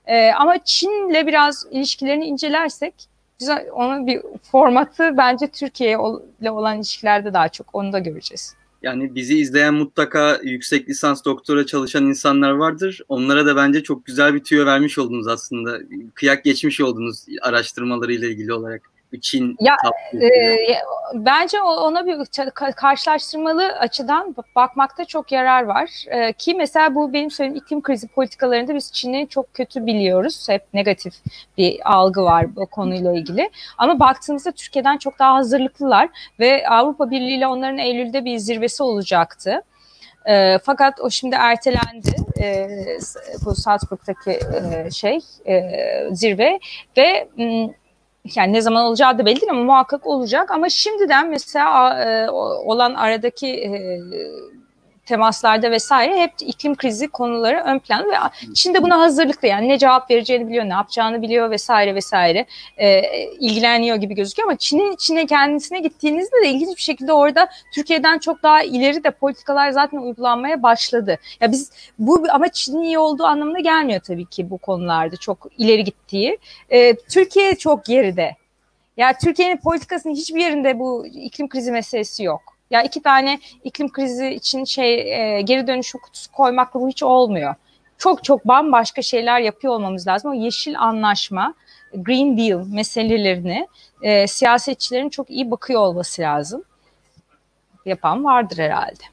E, 0.06 0.32
ama 0.32 0.58
Çin'le 0.64 1.26
biraz 1.26 1.66
ilişkilerini 1.70 2.24
incelersek 2.24 2.94
güzel 3.38 3.66
onun 3.72 4.06
bir 4.06 4.20
formatı 4.42 5.16
bence 5.16 5.46
Türkiye 5.46 5.98
ile 6.40 6.50
olan 6.50 6.76
ilişkilerde 6.76 7.34
daha 7.34 7.48
çok 7.48 7.74
onu 7.74 7.92
da 7.92 7.98
göreceğiz. 7.98 8.54
Yani 8.82 9.14
bizi 9.14 9.38
izleyen 9.38 9.74
mutlaka 9.74 10.38
yüksek 10.42 10.88
lisans 10.88 11.24
doktora 11.24 11.66
çalışan 11.66 12.06
insanlar 12.06 12.50
vardır. 12.50 13.00
Onlara 13.08 13.46
da 13.46 13.56
bence 13.56 13.82
çok 13.82 14.06
güzel 14.06 14.34
bir 14.34 14.44
tüyo 14.44 14.66
vermiş 14.66 14.98
oldunuz 14.98 15.28
aslında. 15.28 15.78
Kıyak 16.14 16.44
geçmiş 16.44 16.80
oldunuz 16.80 17.24
araştırmalarıyla 17.42 18.28
ilgili 18.28 18.52
olarak. 18.52 18.93
Çin 19.20 19.56
ya, 19.60 19.76
e, 20.14 20.30
bence 21.14 21.62
ona 21.62 22.06
bir 22.06 22.18
karşılaştırmalı 22.76 23.66
açıdan 23.66 24.36
bakmakta 24.56 25.04
çok 25.04 25.32
yarar 25.32 25.62
var. 25.62 26.04
E, 26.06 26.32
ki 26.32 26.54
mesela 26.54 26.94
bu 26.94 27.12
benim 27.12 27.30
söylediğim 27.30 27.64
iklim 27.64 27.82
krizi 27.82 28.08
politikalarında 28.08 28.74
biz 28.74 28.92
Çin'i 28.92 29.28
çok 29.28 29.54
kötü 29.54 29.86
biliyoruz. 29.86 30.48
Hep 30.48 30.62
negatif 30.74 31.14
bir 31.58 31.92
algı 31.92 32.22
var 32.22 32.56
bu 32.56 32.66
konuyla 32.66 33.12
ilgili. 33.12 33.50
Ama 33.78 34.00
baktığımızda 34.00 34.52
Türkiye'den 34.52 34.98
çok 34.98 35.18
daha 35.18 35.34
hazırlıklılar 35.34 36.08
ve 36.40 36.68
Avrupa 36.68 37.10
Birliği 37.10 37.36
ile 37.36 37.46
onların 37.46 37.78
Eylül'de 37.78 38.24
bir 38.24 38.38
zirvesi 38.38 38.82
olacaktı. 38.82 39.62
E, 40.26 40.58
fakat 40.58 41.00
o 41.00 41.10
şimdi 41.10 41.36
ertelendi 41.36 42.16
e, 42.40 42.68
bu 43.44 43.54
Salzburg'daki 43.54 44.30
e, 44.30 44.90
şey 44.90 45.18
e, 45.46 45.62
zirve 46.12 46.60
ve 46.96 47.28
m, 47.36 47.74
yani 48.34 48.52
ne 48.52 48.60
zaman 48.60 48.84
olacağı 48.84 49.18
da 49.18 49.26
belli 49.26 49.40
değil 49.40 49.50
ama 49.52 49.64
muhakkak 49.64 50.06
olacak. 50.06 50.50
Ama 50.50 50.68
şimdiden 50.68 51.30
mesela 51.30 52.00
e, 52.04 52.30
olan 52.30 52.94
aradaki 52.94 53.46
e, 53.46 54.00
temaslarda 55.06 55.70
vesaire 55.70 56.20
hep 56.20 56.32
iklim 56.40 56.74
krizi 56.74 57.08
konuları 57.08 57.62
ön 57.66 57.78
planda 57.78 58.08
ve 58.08 58.16
Çin 58.54 58.74
de 58.74 58.82
buna 58.82 58.98
hazırlıklı 58.98 59.48
yani 59.48 59.68
ne 59.68 59.78
cevap 59.78 60.10
vereceğini 60.10 60.48
biliyor, 60.48 60.64
ne 60.64 60.72
yapacağını 60.72 61.22
biliyor 61.22 61.50
vesaire 61.50 61.94
vesaire 61.94 62.46
e, 62.76 63.02
ilgileniyor 63.40 63.96
gibi 63.96 64.14
gözüküyor 64.14 64.48
ama 64.48 64.58
Çin'in 64.58 64.92
içine 64.92 65.26
kendisine 65.26 65.80
gittiğinizde 65.80 66.36
de 66.44 66.48
ilginç 66.48 66.76
bir 66.76 66.82
şekilde 66.82 67.12
orada 67.12 67.48
Türkiye'den 67.72 68.18
çok 68.18 68.42
daha 68.42 68.62
ileri 68.62 69.04
de 69.04 69.10
politikalar 69.10 69.70
zaten 69.70 69.98
uygulanmaya 69.98 70.62
başladı. 70.62 71.18
Ya 71.40 71.52
biz 71.52 71.70
bu 71.98 72.24
ama 72.30 72.48
Çin'in 72.48 72.82
iyi 72.82 72.98
olduğu 72.98 73.24
anlamına 73.24 73.60
gelmiyor 73.60 74.00
tabii 74.00 74.26
ki 74.26 74.50
bu 74.50 74.58
konularda 74.58 75.16
çok 75.16 75.48
ileri 75.58 75.84
gittiği. 75.84 76.38
E, 76.70 76.94
Türkiye 76.96 77.54
çok 77.54 77.84
geride. 77.84 78.36
Ya 78.96 79.18
Türkiye'nin 79.18 79.56
politikasının 79.56 80.14
hiçbir 80.14 80.40
yerinde 80.40 80.78
bu 80.78 81.06
iklim 81.06 81.48
krizi 81.48 81.72
meselesi 81.72 82.24
yok. 82.24 82.53
Ya 82.70 82.82
iki 82.82 83.02
tane 83.02 83.40
iklim 83.64 83.92
krizi 83.92 84.28
için 84.28 84.64
şey 84.64 84.94
e, 85.38 85.42
geri 85.42 85.66
dönüşüm 85.66 86.00
kutusu 86.00 86.32
koymakla 86.32 86.80
bu 86.80 86.88
hiç 86.88 87.02
olmuyor. 87.02 87.54
Çok 87.98 88.24
çok 88.24 88.48
bambaşka 88.48 89.02
şeyler 89.02 89.40
yapıyor 89.40 89.74
olmamız 89.74 90.06
lazım. 90.06 90.30
O 90.30 90.34
yeşil 90.34 90.80
anlaşma, 90.80 91.54
Green 91.94 92.38
Deal 92.38 92.66
meselelerini 92.66 93.68
e, 94.02 94.26
siyasetçilerin 94.26 95.08
çok 95.08 95.30
iyi 95.30 95.50
bakıyor 95.50 95.80
olması 95.80 96.22
lazım. 96.22 96.62
Yapan 97.86 98.24
vardır 98.24 98.58
herhalde. 98.58 99.04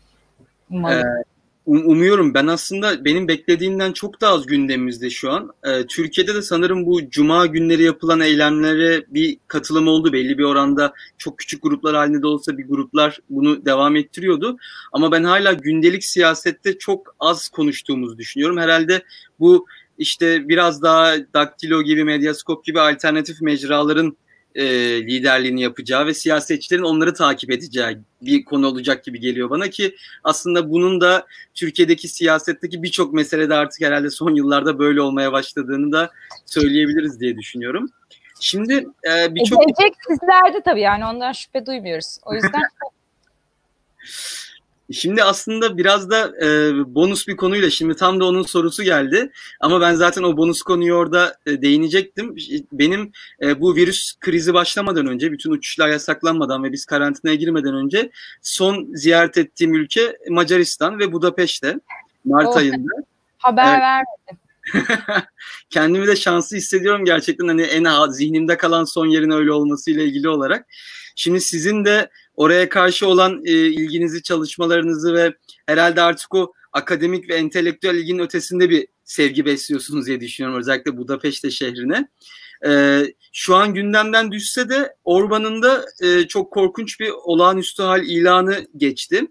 Umarım. 0.71 1.07
Ee, 1.07 1.23
Um, 1.71 1.89
umuyorum 1.89 2.33
ben 2.33 2.47
aslında 2.47 3.05
benim 3.05 3.27
beklediğimden 3.27 3.91
çok 3.91 4.21
daha 4.21 4.33
az 4.33 4.45
gündemimizde 4.45 5.09
şu 5.09 5.31
an. 5.31 5.53
Ee, 5.63 5.87
Türkiye'de 5.87 6.35
de 6.35 6.41
sanırım 6.41 6.85
bu 6.85 7.09
cuma 7.09 7.45
günleri 7.45 7.83
yapılan 7.83 8.19
eylemlere 8.19 9.05
bir 9.07 9.37
katılım 9.47 9.87
oldu 9.87 10.13
belli 10.13 10.37
bir 10.37 10.43
oranda. 10.43 10.93
Çok 11.17 11.37
küçük 11.37 11.63
gruplar 11.63 11.95
halinde 11.95 12.21
de 12.21 12.27
olsa 12.27 12.57
bir 12.57 12.67
gruplar 12.67 13.19
bunu 13.29 13.65
devam 13.65 13.95
ettiriyordu. 13.95 14.57
Ama 14.91 15.11
ben 15.11 15.23
hala 15.23 15.53
gündelik 15.53 16.03
siyasette 16.03 16.77
çok 16.77 17.15
az 17.19 17.49
konuştuğumuzu 17.49 18.17
düşünüyorum. 18.17 18.57
Herhalde 18.57 19.03
bu 19.39 19.65
işte 19.97 20.49
biraz 20.49 20.81
daha 20.81 21.13
Daktilo 21.33 21.83
gibi, 21.83 22.03
Medyaskop 22.03 22.65
gibi 22.65 22.79
alternatif 22.79 23.41
mecraların 23.41 24.17
e, 24.55 24.65
liderliğini 25.07 25.61
yapacağı 25.61 26.05
ve 26.05 26.13
siyasetçilerin 26.13 26.83
onları 26.83 27.13
takip 27.13 27.51
edeceği 27.51 27.97
bir 28.21 28.45
konu 28.45 28.67
olacak 28.67 29.03
gibi 29.03 29.19
geliyor 29.19 29.49
bana 29.49 29.69
ki 29.69 29.95
aslında 30.23 30.69
bunun 30.69 31.01
da 31.01 31.25
Türkiye'deki 31.53 32.07
siyasetteki 32.07 32.83
birçok 32.83 33.13
meselede 33.13 33.55
artık 33.55 33.81
herhalde 33.81 34.09
son 34.09 34.35
yıllarda 34.35 34.79
böyle 34.79 35.01
olmaya 35.01 35.31
başladığını 35.31 35.91
da 35.91 36.11
söyleyebiliriz 36.45 37.19
diye 37.19 37.37
düşünüyorum. 37.37 37.89
Şimdi 38.39 38.73
e, 39.09 39.35
birçok... 39.35 39.59
Gelecek 39.59 39.97
sizlerde 40.07 40.61
tabii 40.65 40.81
yani 40.81 41.05
ondan 41.05 41.31
şüphe 41.31 41.65
duymuyoruz. 41.65 42.17
O 42.25 42.33
yüzden 42.33 42.61
Şimdi 44.93 45.23
aslında 45.23 45.77
biraz 45.77 46.09
da 46.09 46.45
e, 46.45 46.71
bonus 46.95 47.27
bir 47.27 47.37
konuyla 47.37 47.69
şimdi 47.69 47.95
tam 47.95 48.19
da 48.19 48.25
onun 48.25 48.43
sorusu 48.43 48.83
geldi. 48.83 49.31
Ama 49.59 49.81
ben 49.81 49.93
zaten 49.93 50.23
o 50.23 50.37
bonus 50.37 50.61
konuyu 50.61 50.93
orada 50.93 51.35
e, 51.45 51.61
değinecektim. 51.61 52.35
Benim 52.71 53.11
e, 53.41 53.61
bu 53.61 53.75
virüs 53.75 54.13
krizi 54.19 54.53
başlamadan 54.53 55.07
önce, 55.07 55.31
bütün 55.31 55.51
uçuşlar 55.51 55.89
yasaklanmadan 55.89 56.63
ve 56.63 56.71
biz 56.71 56.85
karantinaya 56.85 57.35
girmeden 57.35 57.75
önce 57.75 58.11
son 58.41 58.87
ziyaret 58.93 59.37
ettiğim 59.37 59.73
ülke 59.73 60.17
Macaristan 60.29 60.99
ve 60.99 61.11
Budapeşte 61.11 61.79
Mart 62.25 62.47
oh, 62.47 62.57
ayında. 62.57 62.93
Haber 63.37 63.73
evet. 63.73 63.81
vermedim. 63.81 64.41
Kendimi 65.69 66.07
de 66.07 66.15
şanslı 66.15 66.57
hissediyorum 66.57 67.05
gerçekten 67.05 67.47
hani 67.47 67.61
en 67.61 68.09
zihnimde 68.09 68.57
kalan 68.57 68.83
son 68.83 69.05
yerin 69.05 69.31
öyle 69.31 69.51
olmasıyla 69.51 70.03
ilgili 70.03 70.29
olarak. 70.29 70.65
Şimdi 71.15 71.41
sizin 71.41 71.85
de 71.85 72.09
oraya 72.35 72.69
karşı 72.69 73.07
olan 73.07 73.41
e, 73.45 73.51
ilginizi, 73.51 74.23
çalışmalarınızı 74.23 75.13
ve 75.13 75.33
herhalde 75.65 76.01
artık 76.01 76.35
o 76.35 76.53
akademik 76.73 77.29
ve 77.29 77.35
entelektüel 77.35 77.95
ilginin 77.95 78.23
ötesinde 78.23 78.69
bir 78.69 78.87
sevgi 79.03 79.45
besliyorsunuz 79.45 80.05
diye 80.05 80.21
düşünüyorum 80.21 80.59
özellikle 80.59 80.97
Budapeşte 80.97 81.51
şehrine. 81.51 82.07
E, 82.65 83.03
şu 83.33 83.55
an 83.55 83.73
gündemden 83.73 84.31
düşse 84.31 84.69
de 84.69 84.95
Orban'ın 85.03 85.61
da 85.61 85.85
e, 86.01 86.27
çok 86.27 86.53
korkunç 86.53 86.99
bir 86.99 87.09
olağanüstü 87.23 87.83
hal 87.83 88.03
ilanı 88.03 88.67
geçti. 88.77 89.27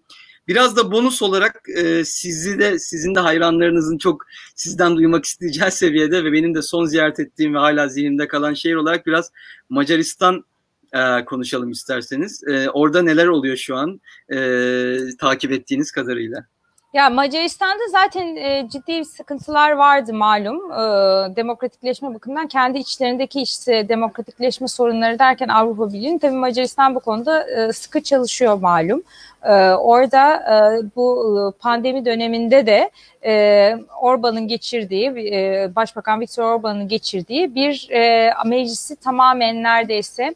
Biraz 0.48 0.76
da 0.76 0.92
bonus 0.92 1.22
olarak 1.22 1.62
e, 1.76 2.04
sizi 2.04 2.58
de 2.58 2.78
sizin 2.78 3.14
de 3.14 3.20
hayranlarınızın 3.20 3.98
çok 3.98 4.26
sizden 4.54 4.96
duymak 4.96 5.24
isteyeceği 5.24 5.70
seviyede 5.70 6.24
ve 6.24 6.32
benim 6.32 6.54
de 6.54 6.62
son 6.62 6.84
ziyaret 6.84 7.20
ettiğim 7.20 7.54
ve 7.54 7.58
hala 7.58 7.88
zihnimde 7.88 8.28
kalan 8.28 8.54
şehir 8.54 8.74
olarak 8.74 9.06
biraz 9.06 9.30
Macaristan 9.68 10.44
e, 10.92 11.24
konuşalım 11.24 11.70
isterseniz. 11.70 12.42
E, 12.48 12.70
orada 12.70 13.02
neler 13.02 13.26
oluyor 13.26 13.56
şu 13.56 13.76
an 13.76 14.00
e, 14.28 14.38
takip 15.18 15.52
ettiğiniz 15.52 15.92
kadarıyla? 15.92 16.44
Ya 16.92 17.10
Macaristan'da 17.10 17.88
zaten 17.90 18.36
e, 18.36 18.68
ciddi 18.72 19.04
sıkıntılar 19.04 19.72
vardı 19.72 20.14
malum. 20.14 20.72
E, 20.72 20.76
demokratikleşme 21.36 22.14
bakımından 22.14 22.48
kendi 22.48 22.78
içlerindeki 22.78 23.42
işte 23.42 23.88
demokratikleşme 23.88 24.68
sorunları 24.68 25.18
derken 25.18 25.48
Avrupa 25.48 25.88
Birliği'nin 25.88 26.18
tabii 26.18 26.34
Macaristan 26.34 26.94
bu 26.94 27.00
konuda 27.00 27.50
e, 27.50 27.72
sıkı 27.72 28.02
çalışıyor 28.02 28.58
malum. 28.60 29.02
E, 29.42 29.52
orada 29.70 30.34
e, 30.36 30.56
bu 30.96 31.54
pandemi 31.58 32.04
döneminde 32.04 32.66
de 32.66 32.90
e, 33.24 33.76
Orban'ın 34.00 34.48
geçirdiği, 34.48 35.08
e, 35.08 35.70
Başbakan 35.76 36.20
Viktor 36.20 36.44
Orban'ın 36.44 36.88
geçirdiği 36.88 37.54
bir 37.54 37.88
e, 37.90 38.32
meclisi 38.46 38.96
tamamen 38.96 39.62
neredeyse 39.62 40.34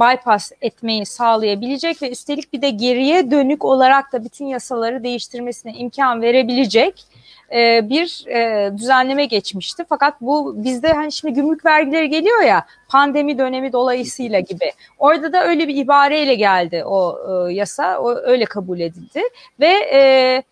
bypass 0.00 0.52
etmeyi 0.60 1.06
sağlayabilecek 1.06 2.02
ve 2.02 2.10
üstelik 2.10 2.52
bir 2.52 2.62
de 2.62 2.70
geriye 2.70 3.30
dönük 3.30 3.64
olarak 3.64 4.12
da 4.12 4.24
bütün 4.24 4.46
yasaları 4.46 5.04
değiştirmesine 5.04 5.72
imkan 5.72 6.22
verebilecek 6.22 7.04
e, 7.52 7.88
bir 7.88 8.26
e, 8.26 8.70
düzenleme 8.78 9.24
geçmişti. 9.24 9.84
Fakat 9.88 10.20
bu 10.20 10.64
bizde 10.64 10.92
hani 10.92 11.12
şimdi 11.12 11.34
gümrük 11.34 11.66
vergileri 11.66 12.08
geliyor 12.08 12.42
ya 12.42 12.66
pandemi 12.88 13.38
dönemi 13.38 13.72
dolayısıyla 13.72 14.40
gibi. 14.40 14.72
Orada 14.98 15.32
da 15.32 15.44
öyle 15.44 15.68
bir 15.68 15.76
ibareyle 15.76 16.34
geldi 16.34 16.84
o 16.84 17.18
e, 17.48 17.52
yasa, 17.52 17.98
o 17.98 18.14
öyle 18.14 18.44
kabul 18.44 18.80
edildi 18.80 19.22
ve 19.60 19.72
e, 19.92 20.42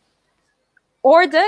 orada 1.06 1.40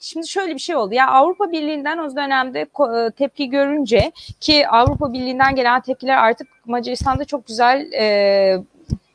şimdi 0.00 0.28
şöyle 0.28 0.54
bir 0.54 0.58
şey 0.60 0.76
oldu. 0.76 0.94
Ya 0.94 1.08
Avrupa 1.08 1.52
Birliği'nden 1.52 1.98
o 1.98 2.16
dönemde 2.16 2.60
e, 2.60 3.10
tepki 3.10 3.48
görünce 3.48 4.12
ki 4.40 4.68
Avrupa 4.68 5.12
Birliği'nden 5.12 5.54
gelen 5.54 5.80
tepkiler 5.80 6.16
artık 6.16 6.48
Macaristan'da 6.66 7.24
çok 7.24 7.46
güzel 7.46 7.92
e, 7.92 8.58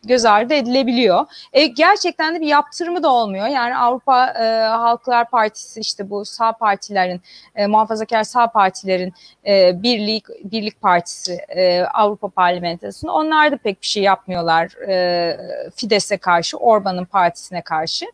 göz 0.03 0.25
ardı 0.25 0.53
edilebiliyor. 0.53 1.25
E, 1.53 1.65
gerçekten 1.65 2.35
de 2.35 2.41
bir 2.41 2.47
yaptırımı 2.47 3.03
da 3.03 3.13
olmuyor. 3.13 3.47
Yani 3.47 3.77
Avrupa 3.77 4.27
e, 4.27 4.43
Halklar 4.67 5.29
Partisi 5.29 5.79
işte 5.79 6.09
bu 6.09 6.25
sağ 6.25 6.51
partilerin, 6.51 7.21
e, 7.55 7.67
muhafazakar 7.67 8.23
sağ 8.23 8.47
partilerin 8.47 9.13
e, 9.47 9.83
birlik 9.83 10.25
birlik 10.43 10.81
partisi 10.81 11.33
e, 11.33 11.81
Avrupa 11.81 12.27
Parlamentosu'nda 12.27 13.13
onlar 13.13 13.51
da 13.51 13.57
pek 13.57 13.81
bir 13.81 13.87
şey 13.87 14.03
yapmıyorlar 14.03 14.87
e, 14.89 15.37
Fidesz'e 15.75 16.17
karşı, 16.17 16.57
Orban'ın 16.57 17.05
partisine 17.05 17.61
karşı. 17.61 18.05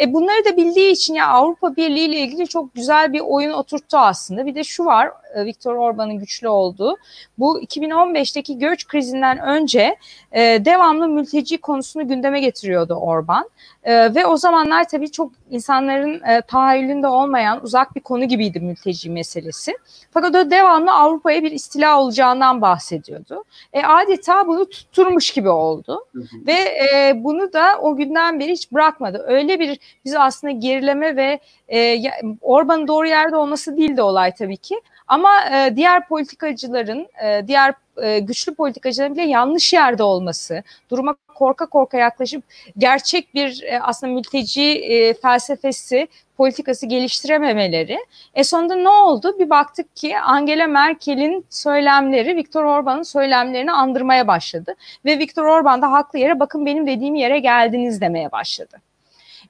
E, 0.00 0.12
bunları 0.12 0.44
da 0.44 0.56
bildiği 0.56 0.90
için 0.90 1.14
ya 1.14 1.28
Avrupa 1.28 1.76
Birliği 1.76 2.04
ile 2.04 2.18
ilgili 2.18 2.48
çok 2.48 2.74
güzel 2.74 3.12
bir 3.12 3.20
oyun 3.20 3.52
oturttu 3.52 3.98
aslında. 3.98 4.46
Bir 4.46 4.54
de 4.54 4.64
şu 4.64 4.84
var, 4.84 5.10
Viktor 5.36 5.74
Orban'ın 5.74 6.18
güçlü 6.18 6.48
olduğu. 6.48 6.96
Bu 7.38 7.60
2015'teki 7.60 8.58
göç 8.58 8.86
krizinden 8.86 9.38
önce 9.38 9.96
e, 10.32 10.40
devamlı 10.64 11.08
mülteci 11.08 11.58
konusunu 11.58 12.08
gündeme 12.08 12.40
getiriyordu 12.40 12.94
Orban. 12.94 13.50
E, 13.84 14.14
ve 14.14 14.26
o 14.26 14.36
zamanlar 14.36 14.88
tabii 14.88 15.10
çok 15.10 15.32
insanların 15.50 16.22
e, 16.22 16.40
tahayyülünde 16.40 17.06
olmayan 17.06 17.64
uzak 17.64 17.96
bir 17.96 18.00
konu 18.00 18.24
gibiydi 18.24 18.60
mülteci 18.60 19.10
meselesi. 19.10 19.78
Fakat 20.10 20.34
o 20.34 20.50
devamlı 20.50 20.92
Avrupa'ya 20.92 21.42
bir 21.42 21.50
istila 21.50 22.00
olacağından 22.00 22.62
bahsediyordu. 22.62 23.44
E, 23.72 23.82
adeta 23.82 24.46
bunu 24.46 24.68
tutturmuş 24.68 25.32
gibi 25.32 25.48
oldu. 25.48 26.04
Hı 26.12 26.20
hı. 26.20 26.46
Ve 26.46 26.52
e, 26.52 27.12
bunu 27.24 27.52
da 27.52 27.78
o 27.80 27.96
günden 27.96 28.40
beri 28.40 28.52
hiç 28.52 28.72
bırakmadı. 28.72 29.24
Öyle 29.26 29.60
bir 29.60 29.78
biz 30.04 30.14
aslında 30.14 30.50
gerileme 30.52 31.16
ve 31.16 31.40
e, 31.68 32.02
Orban'ın 32.40 32.88
doğru 32.88 33.06
yerde 33.06 33.36
olması 33.36 33.76
değil 33.76 33.96
de 33.96 34.02
olay 34.02 34.34
tabii 34.34 34.56
ki. 34.56 34.80
Ama 35.08 35.30
e, 35.50 35.76
diğer 35.76 36.08
politikacıların, 36.08 37.08
e, 37.24 37.48
diğer 37.48 37.74
e, 38.02 38.18
güçlü 38.18 38.54
politikacıların 38.54 39.14
bile 39.14 39.22
yanlış 39.22 39.72
yerde 39.72 40.02
olması, 40.02 40.62
duruma 40.90 41.14
korka 41.34 41.66
korka 41.66 41.98
yaklaşıp 41.98 42.44
gerçek 42.78 43.34
bir 43.34 43.62
e, 43.62 43.80
aslında 43.80 44.12
mülteci 44.12 44.62
e, 44.62 45.14
felsefesi, 45.14 46.08
politikası 46.36 46.86
geliştirememeleri. 46.86 47.98
E 48.34 48.44
sonunda 48.44 48.74
ne 48.74 48.88
oldu? 48.88 49.38
Bir 49.38 49.50
baktık 49.50 49.96
ki 49.96 50.18
Angela 50.18 50.66
Merkel'in 50.66 51.46
söylemleri 51.50 52.36
Viktor 52.36 52.64
Orban'ın 52.64 53.02
söylemlerini 53.02 53.72
andırmaya 53.72 54.26
başladı. 54.26 54.74
Ve 55.04 55.18
Viktor 55.18 55.44
Orban 55.44 55.82
da 55.82 55.92
haklı 55.92 56.18
yere 56.18 56.40
bakın 56.40 56.66
benim 56.66 56.86
dediğim 56.86 57.14
yere 57.14 57.38
geldiniz 57.38 58.00
demeye 58.00 58.32
başladı. 58.32 58.80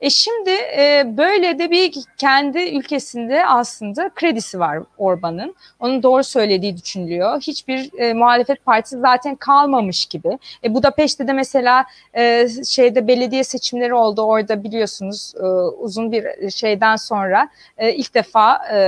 E 0.00 0.10
şimdi 0.10 0.50
e, 0.50 1.04
böyle 1.16 1.58
de 1.58 1.70
bir 1.70 1.94
kendi 2.18 2.58
ülkesinde 2.58 3.46
aslında 3.46 4.10
kredisi 4.14 4.60
var 4.60 4.78
Orban'ın. 4.98 5.54
Onun 5.80 6.02
doğru 6.02 6.24
söylediği 6.24 6.76
düşünülüyor. 6.76 7.40
Hiçbir 7.40 7.98
e, 7.98 8.14
muhalefet 8.14 8.64
partisi 8.64 8.98
zaten 8.98 9.34
kalmamış 9.36 10.06
gibi. 10.06 10.38
E, 10.64 10.74
Budapeşte 10.74 11.28
de 11.28 11.32
mesela 11.32 11.84
e, 12.16 12.48
şeyde 12.68 13.08
belediye 13.08 13.44
seçimleri 13.44 13.94
oldu. 13.94 14.22
Orada 14.22 14.64
biliyorsunuz 14.64 15.32
e, 15.36 15.44
uzun 15.82 16.12
bir 16.12 16.50
şeyden 16.50 16.96
sonra 16.96 17.48
e, 17.78 17.92
ilk 17.94 18.14
defa 18.14 18.60
e, 18.72 18.78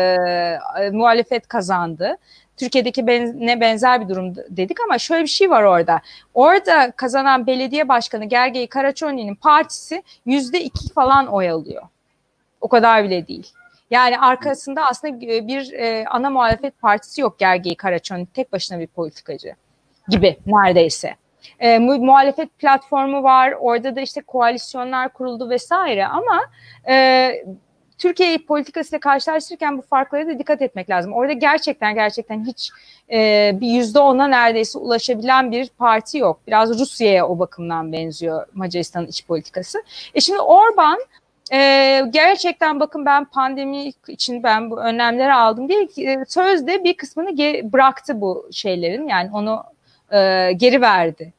e, 0.81 0.91
muhalefet 0.91 1.49
kazandı. 1.49 2.17
Türkiye'deki 2.57 3.07
ben, 3.07 3.61
benzer 3.61 4.01
bir 4.01 4.09
durum 4.09 4.35
dedik 4.37 4.81
ama 4.81 4.99
şöyle 4.99 5.23
bir 5.23 5.29
şey 5.29 5.51
var 5.51 5.63
orada. 5.63 6.01
Orada 6.35 6.91
kazanan 6.91 7.47
belediye 7.47 7.89
başkanı 7.89 8.25
Gergely 8.25 8.67
Karaçoni'nin 8.67 9.35
partisi 9.35 10.03
yüzde 10.27 10.61
iki 10.61 10.93
falan 10.93 11.27
oy 11.27 11.51
alıyor. 11.51 11.83
O 12.61 12.69
kadar 12.69 13.05
bile 13.05 13.29
değil. 13.29 13.53
Yani 13.91 14.19
arkasında 14.19 14.87
aslında 14.87 15.21
bir 15.21 15.73
e, 15.73 16.05
ana 16.09 16.31
muhalefet 16.31 16.81
partisi 16.81 17.21
yok 17.21 17.39
Gergely 17.39 17.75
Karaçoni. 17.75 18.27
Tek 18.27 18.53
başına 18.53 18.79
bir 18.79 18.87
politikacı 18.87 19.55
gibi 20.09 20.37
neredeyse. 20.47 21.17
E, 21.59 21.79
muhalefet 21.79 22.59
platformu 22.59 23.23
var. 23.23 23.55
Orada 23.61 23.97
da 23.97 24.01
işte 24.01 24.21
koalisyonlar 24.21 25.13
kuruldu 25.13 25.51
vesaire 25.51 26.07
ama 26.07 26.43
e, 26.89 27.31
Türkiye 27.99 28.39
politikasıyla 28.39 29.01
karşılaştırırken 29.01 29.79
bu 29.79 29.83
farklara 29.83 30.27
da 30.27 30.39
dikkat 30.39 30.63
etmek 30.63 30.91
lazım. 30.91 31.13
Orada 31.13 31.33
gerçekten 31.33 31.95
gerçekten 31.95 32.45
hiç 32.45 32.71
e, 33.13 33.51
bir 33.61 33.69
yüzde 33.69 33.99
ona 33.99 34.27
neredeyse 34.27 34.79
ulaşabilen 34.79 35.51
bir 35.51 35.69
parti 35.79 36.19
yok. 36.19 36.41
Biraz 36.47 36.79
Rusya'ya 36.79 37.29
o 37.29 37.39
bakımdan 37.39 37.93
benziyor 37.93 38.47
Macaristan'ın 38.55 39.07
iç 39.07 39.27
politikası. 39.27 39.83
E 40.15 40.21
şimdi 40.21 40.41
Orban 40.41 40.99
e, 41.53 42.03
gerçekten 42.11 42.81
bakın 42.81 43.07
ben 43.07 43.25
pandemi 43.25 43.93
için 44.09 44.43
ben 44.43 44.71
bu 44.71 44.81
önlemleri 44.81 45.33
aldım 45.33 45.69
diye 45.69 46.13
e, 46.13 46.25
sözde 46.29 46.85
bir 46.85 46.97
kısmını 46.97 47.37
bıraktı 47.73 48.21
bu 48.21 48.49
şeylerin 48.53 49.09
yani 49.09 49.31
onu 49.33 49.65
e, 50.13 50.53
geri 50.53 50.81
verdi. 50.81 51.33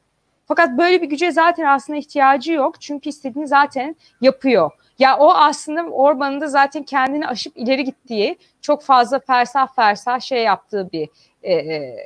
Fakat 0.48 0.78
böyle 0.78 1.02
bir 1.02 1.08
güce 1.08 1.30
zaten 1.30 1.64
aslında 1.64 1.98
ihtiyacı 1.98 2.52
yok 2.52 2.80
çünkü 2.80 3.08
istediğini 3.08 3.48
zaten 3.48 3.96
yapıyor. 4.20 4.70
Ya 4.98 5.18
o 5.18 5.30
aslında 5.30 5.82
Orban'ın 5.82 6.40
da 6.40 6.48
zaten 6.48 6.82
kendini 6.82 7.26
aşıp 7.26 7.56
ileri 7.56 7.84
gittiği 7.84 8.38
çok 8.60 8.82
fazla 8.82 9.18
fersah 9.18 9.74
fersah 9.74 10.20
şey 10.20 10.42
yaptığı 10.42 10.92
bir 10.92 11.08
e, 11.42 11.54
e 11.54 11.96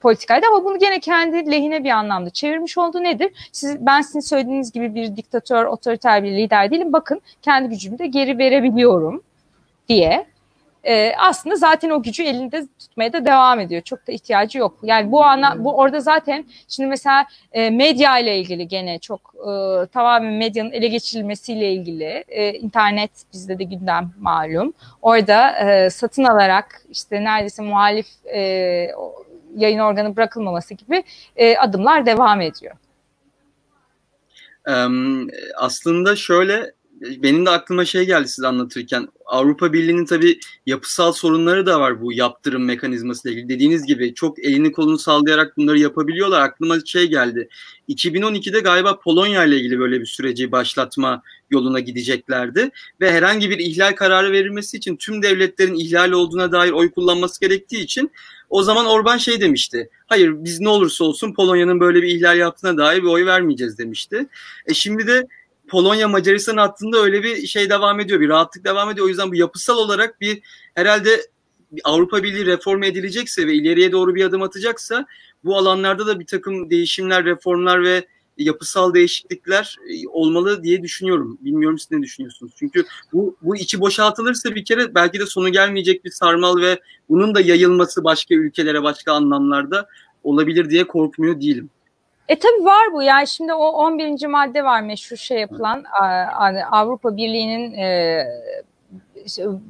politikaydı 0.00 0.46
ama 0.46 0.64
bunu 0.64 0.78
gene 0.78 1.00
kendi 1.00 1.50
lehine 1.50 1.84
bir 1.84 1.90
anlamda 1.90 2.30
çevirmiş 2.30 2.78
oldu 2.78 3.02
nedir? 3.02 3.48
Siz, 3.52 3.86
ben 3.86 4.00
sizin 4.00 4.20
söylediğiniz 4.20 4.72
gibi 4.72 4.94
bir 4.94 5.16
diktatör, 5.16 5.64
otoriter 5.64 6.24
bir 6.24 6.30
lider 6.32 6.70
değilim. 6.70 6.92
Bakın 6.92 7.20
kendi 7.42 7.68
gücümü 7.68 7.98
de 7.98 8.06
geri 8.06 8.38
verebiliyorum 8.38 9.22
diye 9.88 10.26
e, 10.84 11.12
aslında 11.18 11.56
zaten 11.56 11.90
o 11.90 12.02
gücü 12.02 12.22
elinde 12.22 12.66
tutmaya 12.78 13.12
da 13.12 13.24
devam 13.24 13.60
ediyor. 13.60 13.82
Çok 13.82 14.06
da 14.06 14.12
ihtiyacı 14.12 14.58
yok. 14.58 14.78
Yani 14.82 15.12
bu 15.12 15.24
ana 15.24 15.64
bu 15.64 15.76
orada 15.76 16.00
zaten 16.00 16.44
şimdi 16.68 16.88
mesela 16.88 17.26
e, 17.52 17.70
medya 17.70 18.18
ile 18.18 18.38
ilgili 18.38 18.68
gene 18.68 18.98
çok 18.98 19.34
e, 19.34 19.86
tamamen 19.86 20.32
medyanın 20.32 20.70
ele 20.70 20.88
geçirilmesiyle 20.88 21.72
ilgili 21.72 22.24
e, 22.28 22.52
internet 22.52 23.10
bizde 23.32 23.58
de 23.58 23.64
gündem 23.64 24.10
malum. 24.18 24.72
Orada 25.02 25.50
e, 25.50 25.90
satın 25.90 26.24
alarak 26.24 26.82
işte 26.90 27.24
neredeyse 27.24 27.62
muhalif 27.62 28.06
e, 28.34 28.40
yayın 29.56 29.78
organı 29.78 30.16
bırakılmaması 30.16 30.74
gibi 30.74 31.02
e, 31.36 31.56
adımlar 31.56 32.06
devam 32.06 32.40
ediyor. 32.40 32.74
Aslında 35.56 36.16
şöyle 36.16 36.72
benim 37.00 37.46
de 37.46 37.50
aklıma 37.50 37.84
şey 37.84 38.06
geldi 38.06 38.28
siz 38.28 38.44
anlatırken. 38.44 39.08
Avrupa 39.26 39.72
Birliği'nin 39.72 40.04
tabii 40.04 40.40
yapısal 40.66 41.12
sorunları 41.12 41.66
da 41.66 41.80
var 41.80 42.02
bu 42.02 42.12
yaptırım 42.12 42.64
mekanizması 42.64 43.28
ile 43.28 43.34
ilgili. 43.34 43.48
Dediğiniz 43.48 43.86
gibi 43.86 44.14
çok 44.14 44.38
elini 44.38 44.72
kolunu 44.72 44.98
sallayarak 44.98 45.56
bunları 45.56 45.78
yapabiliyorlar. 45.78 46.40
Aklıma 46.40 46.76
şey 46.84 47.06
geldi. 47.06 47.48
2012'de 47.88 48.60
galiba 48.60 48.98
Polonya 48.98 49.44
ile 49.44 49.56
ilgili 49.56 49.78
böyle 49.78 50.00
bir 50.00 50.06
süreci 50.06 50.52
başlatma 50.52 51.22
yoluna 51.50 51.80
gideceklerdi. 51.80 52.70
Ve 53.00 53.12
herhangi 53.12 53.50
bir 53.50 53.58
ihlal 53.58 53.92
kararı 53.92 54.32
verilmesi 54.32 54.76
için 54.76 54.96
tüm 54.96 55.22
devletlerin 55.22 55.74
ihlal 55.74 56.12
olduğuna 56.12 56.52
dair 56.52 56.72
oy 56.72 56.90
kullanması 56.90 57.40
gerektiği 57.40 57.80
için 57.80 58.10
o 58.50 58.62
zaman 58.62 58.86
Orban 58.86 59.16
şey 59.16 59.40
demişti. 59.40 59.90
Hayır 60.06 60.34
biz 60.36 60.60
ne 60.60 60.68
olursa 60.68 61.04
olsun 61.04 61.34
Polonya'nın 61.34 61.80
böyle 61.80 62.02
bir 62.02 62.08
ihlal 62.08 62.38
yaptığına 62.38 62.76
dair 62.76 63.02
bir 63.02 63.08
oy 63.08 63.26
vermeyeceğiz 63.26 63.78
demişti. 63.78 64.26
E 64.66 64.74
şimdi 64.74 65.06
de 65.06 65.26
Polonya 65.68 66.08
Macaristan 66.08 66.56
hattında 66.56 66.98
öyle 66.98 67.22
bir 67.22 67.46
şey 67.46 67.70
devam 67.70 68.00
ediyor. 68.00 68.20
Bir 68.20 68.28
rahatlık 68.28 68.64
devam 68.64 68.90
ediyor. 68.90 69.06
O 69.06 69.08
yüzden 69.08 69.30
bu 69.30 69.36
yapısal 69.36 69.76
olarak 69.76 70.20
bir 70.20 70.40
herhalde 70.74 71.20
Avrupa 71.84 72.22
Birliği 72.22 72.46
reform 72.46 72.82
edilecekse 72.82 73.46
ve 73.46 73.54
ileriye 73.54 73.92
doğru 73.92 74.14
bir 74.14 74.24
adım 74.24 74.42
atacaksa 74.42 75.06
bu 75.44 75.56
alanlarda 75.56 76.06
da 76.06 76.20
bir 76.20 76.26
takım 76.26 76.70
değişimler, 76.70 77.24
reformlar 77.24 77.82
ve 77.82 78.06
yapısal 78.38 78.94
değişiklikler 78.94 79.76
e, 79.90 80.08
olmalı 80.08 80.62
diye 80.62 80.82
düşünüyorum. 80.82 81.38
Bilmiyorum 81.40 81.78
siz 81.78 81.90
ne 81.90 82.02
düşünüyorsunuz? 82.02 82.52
Çünkü 82.56 82.84
bu, 83.12 83.36
bu 83.42 83.56
içi 83.56 83.80
boşaltılırsa 83.80 84.54
bir 84.54 84.64
kere 84.64 84.94
belki 84.94 85.20
de 85.20 85.26
sonu 85.26 85.48
gelmeyecek 85.48 86.04
bir 86.04 86.10
sarmal 86.10 86.60
ve 86.60 86.80
bunun 87.08 87.34
da 87.34 87.40
yayılması 87.40 88.04
başka 88.04 88.34
ülkelere, 88.34 88.82
başka 88.82 89.12
anlamlarda 89.12 89.88
olabilir 90.22 90.70
diye 90.70 90.86
korkmuyor 90.86 91.40
değilim. 91.40 91.70
E 92.28 92.38
tabii 92.38 92.64
var 92.64 92.92
bu. 92.92 93.02
Yani 93.02 93.26
şimdi 93.28 93.52
o 93.52 93.66
11. 93.68 94.26
madde 94.26 94.64
var 94.64 94.80
meşhur 94.80 95.16
şey 95.16 95.38
yapılan 95.38 95.84
Avrupa 96.70 97.16
Birliği'nin 97.16 97.72
e, 97.74 98.24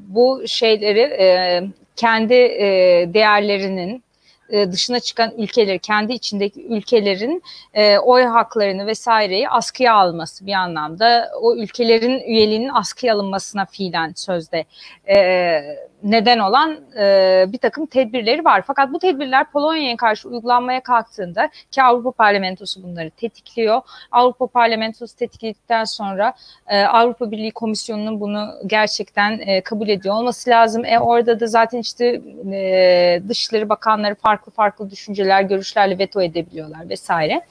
bu 0.09 0.43
şeyleri 0.47 1.01
e, 1.01 1.63
kendi 1.97 2.35
e, 2.35 2.65
değerlerinin 3.15 4.05
dışına 4.53 5.01
çıkan 5.01 5.33
ülkeleri, 5.39 5.79
kendi 5.79 6.13
içindeki 6.13 6.67
ülkelerin 6.67 7.43
e, 7.75 7.99
oy 7.99 8.23
haklarını 8.23 8.87
vesaireyi 8.87 9.49
askıya 9.49 9.95
alması 9.95 10.47
bir 10.47 10.53
anlamda 10.53 11.31
o 11.41 11.57
ülkelerin 11.57 12.21
üyeliğinin 12.21 12.69
askıya 12.69 13.15
alınmasına 13.15 13.67
fiilen 13.67 14.13
sözde 14.17 14.65
e, 15.09 15.61
neden 16.03 16.39
olan 16.39 16.77
e, 16.99 17.45
bir 17.49 17.59
takım 17.59 17.87
tedbirleri 17.87 18.45
var. 18.45 18.63
Fakat 18.67 18.93
bu 18.93 18.99
tedbirler 18.99 19.51
Polonya'ya 19.51 19.97
karşı 19.97 20.29
uygulanmaya 20.29 20.83
kalktığında 20.83 21.51
ki 21.71 21.83
Avrupa 21.83 22.11
Parlamentosu 22.11 22.83
bunları 22.83 23.11
tetikliyor. 23.11 23.81
Avrupa 24.13 24.47
Parlamentosu 24.47 25.17
tetikledikten 25.17 25.85
sonra 25.85 26.33
e, 26.67 26.83
Avrupa 26.83 27.31
Birliği 27.31 27.51
Komisyonu'nun 27.51 28.21
bunu 28.21 28.49
gerçekten 28.67 29.39
e, 29.39 29.61
kabul 29.61 29.89
ediyor 29.89 30.15
olması 30.15 30.51
lazım. 30.51 30.85
E, 30.85 30.99
orada 30.99 31.41
da 31.41 31.47
zaten 31.47 31.79
işte 31.79 32.21
e, 32.53 33.23
Dışişleri 33.29 33.69
Bakanları 33.69 34.15
farklı 34.15 34.53
farklı 34.53 34.91
düşünceler, 34.91 35.43
görüşlerle 35.43 35.99
veto 35.99 36.23
edebiliyorlar 36.23 36.89
vesaire. 36.89 37.43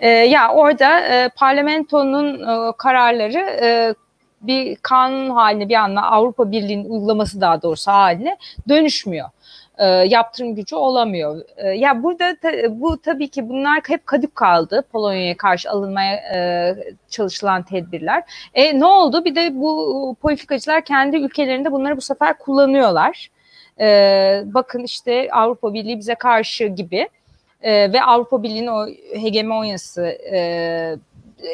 E, 0.00 0.08
ya 0.08 0.52
orada 0.52 1.00
e, 1.00 1.28
parlamentonun 1.28 2.34
e, 2.34 2.72
kararları 2.76 3.38
e, 3.62 3.94
bir 4.40 4.76
kanun 4.76 5.30
haline 5.30 5.68
bir 5.68 5.74
anda 5.74 6.02
Avrupa 6.02 6.50
Birliği'nin 6.50 6.90
uygulaması 6.90 7.40
daha 7.40 7.62
doğrusu 7.62 7.90
haline 7.90 8.36
dönüşmüyor. 8.68 9.28
E, 9.78 9.86
yaptırım 9.86 10.54
gücü 10.54 10.76
olamıyor. 10.76 11.40
E, 11.56 11.68
ya 11.68 12.02
burada 12.02 12.36
ta, 12.42 12.50
bu 12.80 13.00
tabii 13.02 13.28
ki 13.28 13.48
bunlar 13.48 13.80
hep 13.88 14.06
kadük 14.06 14.34
kaldı 14.34 14.84
Polonya'ya 14.92 15.36
karşı 15.36 15.70
alınmaya 15.70 16.14
e, 16.14 16.74
çalışılan 17.10 17.62
tedbirler. 17.62 18.22
E, 18.54 18.80
ne 18.80 18.84
oldu? 18.84 19.24
Bir 19.24 19.34
de 19.34 19.60
bu 19.60 20.16
politikacılar 20.22 20.84
kendi 20.84 21.16
ülkelerinde 21.16 21.72
bunları 21.72 21.96
bu 21.96 22.00
sefer 22.00 22.38
kullanıyorlar. 22.38 23.30
E, 23.80 24.42
bakın 24.44 24.84
işte 24.84 25.28
Avrupa 25.32 25.74
Birliği 25.74 25.98
bize 25.98 26.14
karşı 26.14 26.64
gibi 26.64 27.08
e, 27.62 27.92
ve 27.92 28.02
Avrupa 28.02 28.42
Birliği'nin 28.42 28.66
o 28.66 28.86
hegemonyası 29.12 30.02
e, 30.32 30.96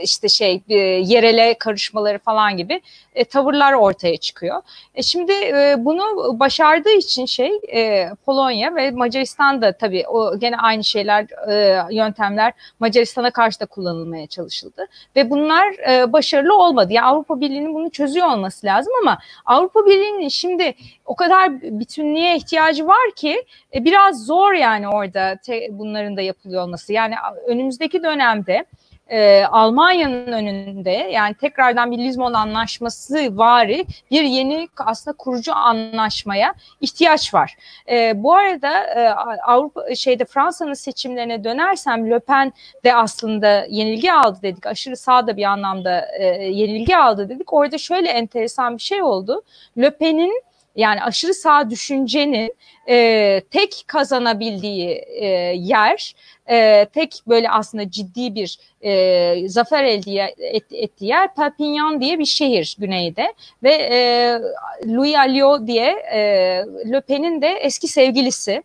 işte 0.02 0.28
şey 0.28 0.62
e, 0.68 0.74
yerele 0.78 1.54
karışmaları 1.58 2.18
falan 2.18 2.56
gibi 2.56 2.80
e, 3.14 3.24
tavırlar 3.24 3.72
ortaya 3.72 4.16
çıkıyor. 4.16 4.62
E, 4.94 5.02
şimdi 5.02 5.32
e, 5.32 5.74
bunu 5.78 6.36
başardığı 6.40 6.92
için 6.92 7.26
şey 7.26 7.50
e, 7.74 8.10
Polonya 8.26 8.74
ve 8.74 8.90
Macaristan 8.90 9.62
da 9.62 9.72
tabii 9.72 10.04
o 10.08 10.38
gene 10.38 10.56
aynı 10.56 10.84
şeyler 10.84 11.26
e, 11.50 11.94
yöntemler 11.94 12.52
Macaristan'a 12.80 13.30
karşı 13.30 13.60
da 13.60 13.66
kullanılmaya 13.66 14.26
çalışıldı 14.26 14.86
ve 15.16 15.30
bunlar 15.30 15.88
e, 15.90 16.12
başarılı 16.12 16.58
olmadı. 16.58 16.92
Yani 16.92 17.06
Avrupa 17.06 17.40
Birliği'nin 17.40 17.74
bunu 17.74 17.90
çözüyor 17.90 18.28
olması 18.28 18.66
lazım 18.66 18.92
ama 19.02 19.18
Avrupa 19.46 19.86
Birliği'nin 19.86 20.28
şimdi 20.28 20.74
o 21.04 21.16
kadar 21.16 21.62
bütünlüğe 21.62 22.36
ihtiyacı 22.36 22.86
var 22.86 23.10
ki 23.16 23.44
e, 23.74 23.84
biraz 23.84 24.26
zor 24.26 24.52
yani 24.52 24.88
orada 24.88 25.36
te, 25.36 25.68
bunların 25.70 26.16
da 26.16 26.20
yapılıyor 26.20 26.62
olması. 26.62 26.92
Yani 26.92 27.14
önümüzdeki 27.46 28.02
dönemde 28.02 28.64
e, 29.10 29.44
Almanya'nın 29.44 30.32
önünde 30.32 30.90
yani 30.90 31.34
tekrardan 31.34 31.90
bir 31.90 31.98
Lizbon 31.98 32.32
anlaşması 32.32 33.38
vari 33.38 33.86
bir 34.10 34.22
yeni 34.22 34.68
aslında 34.76 35.16
kurucu 35.16 35.54
anlaşmaya 35.54 36.54
ihtiyaç 36.80 37.34
var. 37.34 37.56
E, 37.88 38.22
bu 38.22 38.34
arada 38.34 38.84
e, 38.84 39.08
Avrupa 39.46 39.94
şeyde 39.94 40.24
Fransa'nın 40.24 40.74
seçimlerine 40.74 41.44
dönersem 41.44 42.10
Le 42.10 42.18
Pen 42.18 42.52
de 42.84 42.94
aslında 42.94 43.66
yenilgi 43.68 44.12
aldı 44.12 44.38
dedik. 44.42 44.66
Aşırı 44.66 44.96
sağda 44.96 45.36
bir 45.36 45.44
anlamda 45.44 46.06
e, 46.18 46.24
yenilgi 46.44 46.96
aldı 46.96 47.28
dedik. 47.28 47.52
Orada 47.52 47.78
şöyle 47.78 48.08
enteresan 48.08 48.76
bir 48.76 48.82
şey 48.82 49.02
oldu. 49.02 49.42
Le 49.78 49.90
Pen'in 49.90 50.42
yani 50.76 51.02
aşırı 51.02 51.34
sağ 51.34 51.70
düşüncenin 51.70 52.54
e, 52.88 53.42
tek 53.50 53.84
kazanabildiği 53.86 54.90
e, 54.90 55.26
yer, 55.56 56.14
e, 56.50 56.86
tek 56.94 57.20
böyle 57.28 57.50
aslında 57.50 57.90
ciddi 57.90 58.34
bir 58.34 58.58
e, 58.82 59.48
zafer 59.48 59.84
elde 59.84 60.34
et, 60.38 60.64
ettiği 60.72 61.06
yer 61.06 61.34
Perpignan 61.34 62.00
diye 62.00 62.18
bir 62.18 62.24
şehir 62.24 62.76
güneyde 62.78 63.34
ve 63.62 63.72
e, 63.72 63.98
Louis 64.86 65.16
Alliot 65.16 65.66
diye 65.66 65.90
e, 66.12 66.20
Le 66.92 67.00
Pen'in 67.00 67.42
de 67.42 67.48
eski 67.48 67.88
sevgilisi 67.88 68.62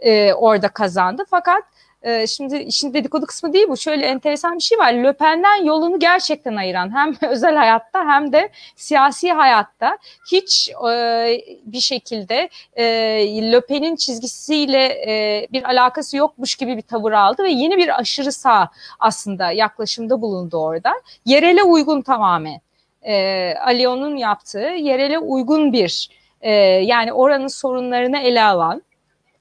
e, 0.00 0.32
orada 0.32 0.68
kazandı. 0.68 1.24
Fakat 1.30 1.62
ee, 2.02 2.26
şimdi 2.26 2.56
işin 2.56 2.94
dedikodu 2.94 3.26
kısmı 3.26 3.52
değil 3.52 3.66
bu. 3.68 3.76
Şöyle 3.76 4.06
enteresan 4.06 4.54
bir 4.54 4.62
şey 4.62 4.78
var. 4.78 4.92
Löpen'den 4.92 5.64
yolunu 5.64 5.98
gerçekten 5.98 6.56
ayıran 6.56 6.94
hem 6.96 7.14
özel 7.30 7.56
hayatta 7.56 8.06
hem 8.06 8.32
de 8.32 8.48
siyasi 8.76 9.32
hayatta 9.32 9.98
hiç 10.32 10.70
e, 10.90 10.94
bir 11.64 11.80
şekilde 11.80 12.48
e, 12.76 12.84
Löpen'in 13.52 13.96
çizgisiyle 13.96 14.84
e, 14.84 15.46
bir 15.52 15.62
alakası 15.62 16.16
yokmuş 16.16 16.54
gibi 16.54 16.76
bir 16.76 16.82
tavır 16.82 17.12
aldı 17.12 17.42
ve 17.42 17.50
yeni 17.50 17.76
bir 17.76 18.00
aşırı 18.00 18.32
sağ 18.32 18.68
aslında 19.00 19.50
yaklaşımda 19.50 20.22
bulundu 20.22 20.56
orada. 20.56 20.92
Yerele 21.24 21.62
uygun 21.62 22.02
tamamen. 22.02 22.60
E, 23.02 23.54
Alion'un 23.54 24.16
yaptığı 24.16 24.58
yerele 24.58 25.18
uygun 25.18 25.72
bir 25.72 26.08
e, 26.40 26.52
yani 26.62 27.12
oranın 27.12 27.48
sorunlarını 27.48 28.18
ele 28.18 28.42
alan 28.42 28.82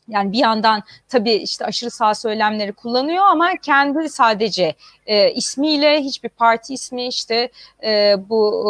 yani 0.08 0.32
bir 0.32 0.38
yandan 0.38 0.84
tabii 1.10 1.34
işte 1.34 1.66
aşırı 1.66 1.92
sağ 1.92 2.16
söylemleri 2.16 2.74
kullanıyor 2.74 3.24
ama 3.26 3.50
kendi 3.62 4.10
sadece 4.10 4.76
e, 5.06 5.32
ismiyle 5.32 6.02
hiçbir 6.02 6.30
parti 6.30 6.74
ismi 6.74 7.08
işte 7.08 7.50
e, 7.84 8.16
bu 8.30 8.66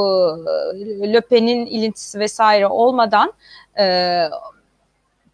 e, 0.75 1.13
Löpen'in 1.13 1.65
ilintisi 1.65 2.19
vesaire 2.19 2.67
olmadan 2.67 3.33
e, 3.79 4.23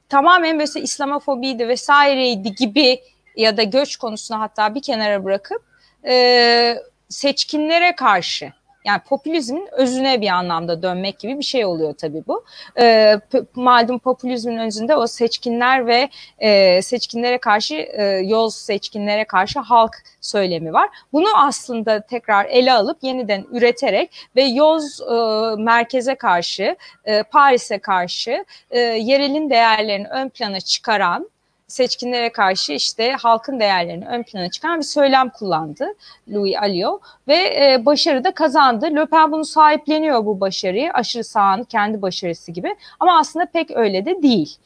tamamen 0.10 0.56
mesela 0.56 0.84
İslamofobiydi 0.84 1.68
vesaireydi 1.68 2.56
gibi 2.56 3.02
ya 3.36 3.58
da 3.58 3.64
göç 3.64 3.96
konusunu 3.96 4.40
hatta 4.40 4.76
bir 4.76 4.82
kenara 4.82 5.24
bırakıp 5.24 5.62
e, 6.06 6.78
seçkinlere 7.10 7.96
karşı 7.96 8.54
yani 8.86 9.02
popülizmin 9.10 9.68
özüne 9.72 10.22
bir 10.22 10.28
anlamda 10.28 10.82
dönmek 10.82 11.20
gibi 11.20 11.38
bir 11.38 11.44
şey 11.44 11.66
oluyor 11.66 11.94
tabii 11.94 12.24
bu. 12.28 12.44
E, 12.80 13.16
malum 13.56 14.00
popülizmin 14.00 14.58
özünde 14.58 14.96
o 14.96 15.08
seçkinler 15.08 15.88
ve 15.88 16.10
e, 16.40 16.82
seçkinlere 16.82 17.38
karşı 17.38 17.76
e, 17.76 18.04
yoz 18.04 18.56
seçkinlere 18.56 19.26
karşı 19.26 19.60
halk 19.60 19.96
söylemi 20.22 20.74
var. 20.74 20.90
Bunu 21.14 21.28
aslında 21.36 22.02
tekrar 22.02 22.46
ele 22.46 22.74
alıp 22.74 23.04
yeniden 23.04 23.46
üreterek 23.52 24.12
ve 24.36 24.44
yoz 24.44 25.02
e, 25.02 25.14
merkeze 25.62 26.16
karşı, 26.16 26.76
e, 27.06 27.24
Paris'e 27.24 27.80
karşı 27.80 28.46
e, 28.72 28.80
yerelin 28.80 29.50
değerlerini 29.50 30.08
ön 30.08 30.30
plana 30.30 30.62
çıkaran 30.62 31.33
seçkinlere 31.74 32.32
karşı 32.32 32.74
işte 32.74 33.12
halkın 33.12 33.60
değerlerini 33.60 34.08
ön 34.08 34.24
plana 34.24 34.50
çıkan 34.50 34.80
bir 34.80 34.86
söylem 34.86 35.30
kullandı 35.30 35.86
Louis 36.34 36.56
Alliot 36.58 37.02
ve 37.28 37.36
e, 37.36 37.86
başarı 37.86 38.24
da 38.24 38.34
kazandı. 38.34 38.96
Le 38.96 39.06
Pen 39.06 39.32
bunu 39.32 39.46
sahipleniyor 39.46 40.26
bu 40.26 40.40
başarıyı 40.40 40.94
aşırı 40.94 41.24
sağın 41.24 41.64
kendi 41.64 42.02
başarısı 42.02 42.52
gibi 42.52 42.76
ama 43.00 43.20
aslında 43.20 43.46
pek 43.46 43.72
öyle 43.72 44.06
de 44.06 44.22
değil. 44.22 44.58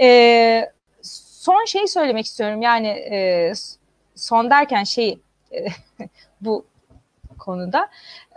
E, 0.00 0.70
son 1.42 1.64
şeyi 1.64 1.88
söylemek 1.88 2.26
istiyorum 2.26 2.62
yani 2.62 2.88
e, 2.88 3.52
son 4.14 4.50
derken 4.50 4.84
şey 4.84 5.18
e, 5.52 5.66
bu 6.40 6.64
konuda. 7.38 7.88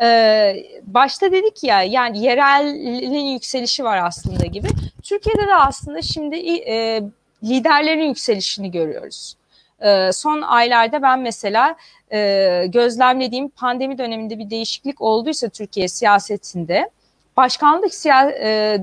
Ee, 0.02 0.66
başta 0.84 1.32
dedik 1.32 1.64
ya 1.64 1.84
yani 1.84 2.24
yerelin 2.24 3.26
yükselişi 3.26 3.84
var 3.84 3.98
aslında 3.98 4.46
gibi. 4.46 4.68
Türkiye'de 5.04 5.48
de 5.48 5.56
aslında 5.56 6.02
şimdi 6.02 6.36
e, 6.68 7.04
liderlerin 7.46 8.08
yükselişini 8.08 8.72
görüyoruz. 8.72 9.36
E, 9.80 10.12
son 10.12 10.42
aylarda 10.42 11.02
ben 11.02 11.20
mesela 11.20 11.76
e, 12.12 12.66
gözlemlediğim 12.68 13.50
pandemi 13.50 13.98
döneminde 13.98 14.40
bir 14.40 14.50
değişiklik 14.50 15.02
olduysa 15.02 15.50
Türkiye 15.50 15.88
siyasetinde 15.88 16.90
başkanlık 17.38 17.94
siya, 17.94 18.30
e, 18.30 18.80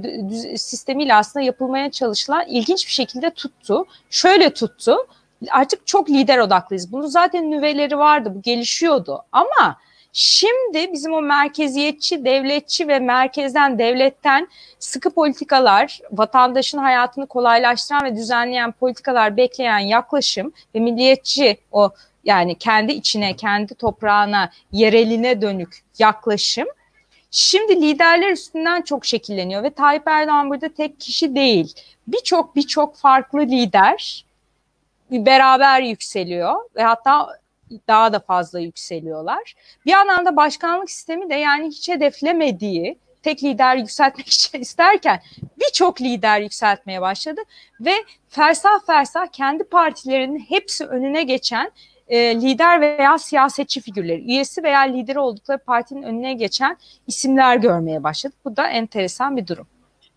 sistemiyle 0.57 1.15
aslında 1.15 1.45
yapılmaya 1.45 1.91
çalışılan 1.91 2.47
ilginç 2.47 2.87
bir 2.87 2.93
şekilde 2.93 3.31
tuttu. 3.31 3.87
Şöyle 4.11 4.51
tuttu. 4.55 4.97
Artık 5.51 5.87
çok 5.87 6.11
lider 6.11 6.39
odaklıyız. 6.39 6.93
Bunu 6.93 7.09
zaten 7.09 7.51
nüveleri 7.51 7.99
vardı. 7.99 8.33
Bu 8.35 8.43
gelişiyordu. 8.43 9.25
Ama 9.33 9.79
Şimdi 10.13 10.93
bizim 10.93 11.13
o 11.13 11.23
merkeziyetçi, 11.23 12.25
devletçi 12.25 12.89
ve 12.89 12.99
merkezden, 12.99 13.79
devletten 13.79 14.49
sıkı 14.79 15.11
politikalar, 15.11 16.01
vatandaşın 16.11 16.79
hayatını 16.79 17.27
kolaylaştıran 17.27 18.05
ve 18.05 18.17
düzenleyen 18.17 18.73
politikalar 18.73 19.37
bekleyen 19.37 19.79
yaklaşım 19.79 20.53
ve 20.75 20.81
milliyetçi 20.81 21.57
o 21.73 21.91
yani 22.25 22.55
kendi 22.59 22.93
içine, 22.93 23.37
kendi 23.37 23.75
toprağına, 23.75 24.51
yereline 24.73 25.43
dönük 25.43 25.85
yaklaşım 25.99 26.67
şimdi 27.33 27.83
liderler 27.83 28.31
üstünden 28.31 28.83
çok 28.83 29.05
şekilleniyor 29.07 29.63
ve 29.63 29.71
Tayyip 29.71 30.09
Erdoğan 30.09 30.51
burada 30.51 30.69
tek 30.69 31.01
kişi 31.01 31.35
değil. 31.35 31.75
Birçok 32.07 32.57
birçok 32.57 32.97
farklı 32.97 33.41
lider 33.41 34.25
beraber 35.11 35.83
yükseliyor 35.83 36.55
ve 36.77 36.83
hatta 36.83 37.39
daha 37.89 38.12
da 38.12 38.18
fazla 38.20 38.61
yükseliyorlar. 38.61 39.55
Bir 39.87 39.91
yandan 39.91 40.27
da 40.27 40.37
başkanlık 40.37 40.91
sistemi 40.91 41.31
de 41.31 41.35
yani 41.35 41.68
hiç 41.68 41.89
hedeflemediği 41.89 42.99
tek 43.23 43.45
lider 43.45 43.77
yükseltmek 43.77 44.29
isterken 44.55 45.23
birçok 45.61 46.01
lider 46.01 46.41
yükseltmeye 46.41 47.01
başladı 47.01 47.41
ve 47.81 47.95
fersah 48.29 48.87
fersah 48.87 49.27
kendi 49.27 49.64
partilerinin 49.64 50.39
hepsi 50.39 50.87
önüne 50.87 51.23
geçen 51.23 51.73
e, 52.09 52.41
lider 52.41 52.81
veya 52.81 53.18
siyasetçi 53.18 53.81
figürleri, 53.81 54.23
üyesi 54.23 54.62
veya 54.62 54.81
lideri 54.81 55.18
oldukları 55.18 55.59
partinin 55.59 56.03
önüne 56.03 56.35
geçen 56.35 56.77
isimler 57.07 57.57
görmeye 57.57 58.03
başladık. 58.03 58.39
Bu 58.45 58.57
da 58.57 58.68
enteresan 58.68 59.37
bir 59.37 59.47
durum. 59.47 59.66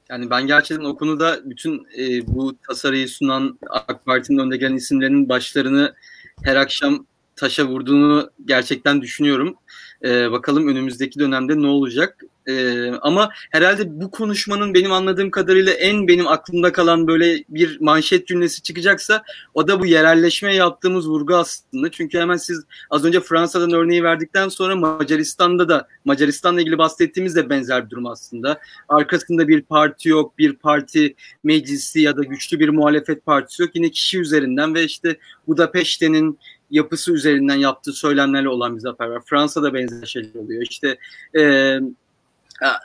Yani 0.10 0.30
ben 0.30 0.48
gerçekten 0.48 0.86
o 0.86 0.98
konuda 0.98 1.50
bütün 1.50 1.88
e, 1.98 2.28
bu 2.28 2.58
tasarıyı 2.68 3.10
sunan 3.10 3.60
AK 3.70 4.06
Parti'nin 4.06 4.38
önde 4.38 4.58
gelen 4.58 4.76
isimlerinin 4.76 5.30
başlarını 5.30 5.96
her 6.44 6.56
akşam 6.56 7.06
taşa 7.36 7.66
vurduğunu 7.66 8.30
gerçekten 8.46 9.02
düşünüyorum. 9.02 9.56
Ee, 10.04 10.32
bakalım 10.32 10.68
önümüzdeki 10.68 11.20
dönemde 11.20 11.62
ne 11.62 11.68
olacak. 11.68 12.24
Ee, 12.48 12.92
ama 13.02 13.30
herhalde 13.52 14.02
bu 14.02 14.12
konuşmanın 14.12 14.74
benim 14.74 14.92
anladığım 14.92 15.32
kadarıyla 15.32 15.74
en 15.74 16.08
benim 16.08 16.28
aklımda 16.28 16.72
kalan 16.72 17.08
böyle 17.08 17.44
bir 17.50 17.82
manşet 17.82 18.28
cümlesi 18.28 18.62
çıkacaksa 18.62 19.24
o 19.54 19.68
da 19.68 19.80
bu 19.80 19.86
yerelleşme 19.86 20.56
yaptığımız 20.56 21.10
vurgu 21.10 21.36
aslında. 21.36 21.92
Çünkü 21.92 22.20
hemen 22.20 22.38
siz 22.38 22.64
az 22.90 23.06
önce 23.06 23.20
Fransa'dan 23.20 23.72
örneği 23.72 24.04
verdikten 24.04 24.50
sonra 24.50 24.76
Macaristan'da 24.76 25.70
da 25.70 25.88
Macaristan'la 26.06 26.62
ilgili 26.62 26.78
bahsettiğimiz 26.78 27.36
de 27.36 27.50
benzer 27.50 27.86
bir 27.86 27.90
durum 27.90 28.06
aslında. 28.06 28.60
Arkasında 28.90 29.48
bir 29.48 29.62
parti 29.62 30.10
yok, 30.10 30.38
bir 30.38 30.54
parti 30.54 31.16
meclisi 31.44 32.02
ya 32.02 32.18
da 32.18 32.24
güçlü 32.24 32.60
bir 32.60 32.70
muhalefet 32.70 33.26
partisi 33.26 33.62
yok. 33.62 33.72
Yine 33.74 33.92
kişi 33.92 34.20
üzerinden 34.20 34.76
ve 34.76 34.84
işte 34.84 35.18
Budapeşte'nin 35.48 36.40
yapısı 36.76 37.14
üzerinden 37.14 37.56
yaptığı 37.56 37.94
söylemlerle 37.94 38.50
olan 38.50 38.76
bir 38.76 38.82
zafer 38.82 39.08
var. 39.08 39.22
Fransa'da 39.26 39.74
benzer 39.74 40.06
şeyler 40.06 40.36
oluyor. 40.36 40.62
İşte 40.70 40.98
e, 41.38 41.76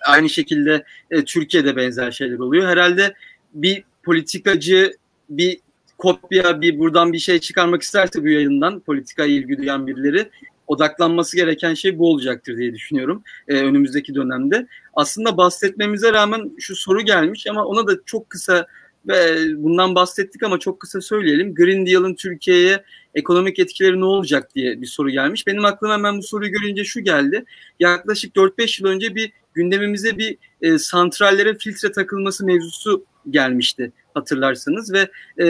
aynı 0.07 0.28
şekilde 0.28 0.84
e, 1.11 1.24
Türkiye'de 1.24 1.76
benzer 1.76 2.11
şeyler 2.11 2.38
oluyor. 2.38 2.68
Herhalde 2.68 3.14
bir 3.55 3.84
politikacı 4.03 4.93
bir 5.30 5.61
kopya 5.99 6.61
bir 6.61 6.78
buradan 6.78 7.12
bir 7.12 7.18
şey 7.18 7.38
çıkarmak 7.38 7.82
isterse 7.82 8.22
bu 8.22 8.28
yayından 8.28 8.80
politika 8.80 9.24
ilgi 9.24 9.59
duyan 9.59 9.86
birileri 9.86 10.30
odaklanması 10.66 11.36
gereken 11.36 11.74
şey 11.74 11.99
bu 11.99 12.11
olacaktır 12.11 12.57
diye 12.57 12.74
düşünüyorum 12.74 13.22
e, 13.49 13.55
önümüzdeki 13.55 14.14
dönemde. 14.14 14.66
Aslında 14.95 15.36
bahsetmemize 15.36 16.12
rağmen 16.12 16.53
şu 16.59 16.76
soru 16.76 17.01
gelmiş 17.01 17.47
ama 17.47 17.64
ona 17.64 17.86
da 17.86 17.93
çok 18.07 18.30
kısa 18.30 18.66
ve 19.09 19.36
bundan 19.57 19.95
bahsettik 19.95 20.43
ama 20.43 20.59
çok 20.59 20.80
kısa 20.80 21.01
söyleyelim. 21.01 21.55
Green 21.55 21.86
Deal'ın 21.86 22.14
Türkiye'ye 22.14 22.84
ekonomik 23.15 23.59
etkileri 23.59 24.01
ne 24.01 24.05
olacak 24.05 24.55
diye 24.55 24.81
bir 24.81 24.87
soru 24.87 25.11
gelmiş. 25.11 25.47
Benim 25.47 25.65
aklıma 25.65 25.95
hemen 25.95 26.19
bu 26.19 26.23
soruyu 26.23 26.53
görünce 26.53 26.85
şu 26.85 27.01
geldi. 27.01 27.45
Yaklaşık 27.81 28.37
4-5 28.37 28.83
yıl 28.83 28.89
önce 28.89 29.15
bir 29.15 29.33
gündemimize 29.55 30.19
bir 30.19 30.37
e, 30.63 30.79
santrallere 30.79 31.59
filtre 31.59 31.93
takılması 31.93 32.47
mevzusu 32.47 33.05
gelmişti 33.31 33.93
hatırlarsanız 34.15 34.93
ve 34.93 35.11
e, 35.39 35.45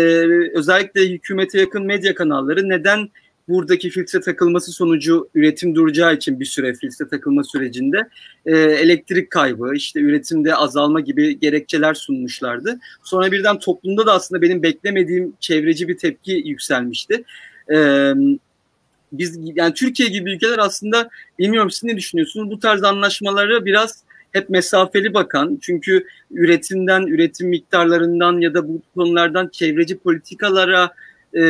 özellikle 0.55 1.09
hükümete 1.09 1.61
yakın 1.61 1.87
medya 1.87 2.15
kanalları 2.15 2.69
neden 2.69 3.09
buradaki 3.49 3.91
filtre 3.91 4.21
takılması 4.21 4.73
sonucu 4.73 5.29
üretim 5.35 5.75
duracağı 5.75 6.15
için 6.15 6.41
bir 6.41 6.45
süre 6.45 6.75
filtre 6.75 7.09
takılma 7.09 7.45
sürecinde 7.45 8.09
e, 8.47 8.57
elektrik 8.57 9.31
kaybı, 9.31 9.73
işte 9.75 10.01
üretimde 10.01 10.55
azalma 10.55 11.01
gibi 11.01 11.39
gerekçeler 11.41 11.95
sunmuşlardı. 11.95 12.79
Sonra 13.03 13.33
birden 13.33 13.59
toplumda 13.59 14.07
da 14.07 14.13
aslında 14.13 14.43
benim 14.43 14.63
beklemediğim 14.63 15.33
çevreci 15.41 15.89
bir 15.89 15.99
tepki 15.99 16.33
yükselmişti. 16.33 17.25
E, 17.73 18.13
biz 19.13 19.39
yani 19.55 19.75
Türkiye 19.75 20.09
gibi 20.09 20.33
ülkeler 20.35 20.59
aslında 20.59 21.09
bilmiyorum 21.39 21.71
siz 21.71 21.85
ne 21.85 21.97
düşünüyorsunuz? 21.97 22.51
Bu 22.51 22.61
tarz 22.61 22.83
anlaşmaları 22.83 23.65
biraz 23.65 24.03
hep 24.33 24.51
mesafeli 24.51 25.15
bakan 25.15 25.59
çünkü 25.63 26.07
üretimden, 26.31 27.03
üretim 27.07 27.49
miktarlarından 27.49 28.41
ya 28.41 28.55
da 28.55 28.69
bu 28.69 28.83
konulardan 28.95 29.49
çevreci 29.49 29.99
politikalara 29.99 30.91
e, 31.35 31.43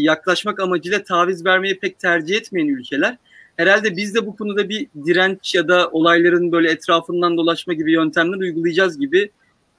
yaklaşmak 0.00 0.60
amacıyla 0.60 1.02
taviz 1.02 1.44
vermeyi 1.44 1.78
pek 1.78 1.98
tercih 1.98 2.36
etmeyen 2.36 2.68
ülkeler. 2.68 3.16
Herhalde 3.56 3.96
biz 3.96 4.14
de 4.14 4.26
bu 4.26 4.36
konuda 4.36 4.68
bir 4.68 4.86
direnç 5.06 5.54
ya 5.54 5.68
da 5.68 5.88
olayların 5.88 6.52
böyle 6.52 6.70
etrafından 6.70 7.36
dolaşma 7.36 7.72
gibi 7.72 7.92
yöntemler 7.92 8.36
uygulayacağız 8.36 8.98
gibi 8.98 9.30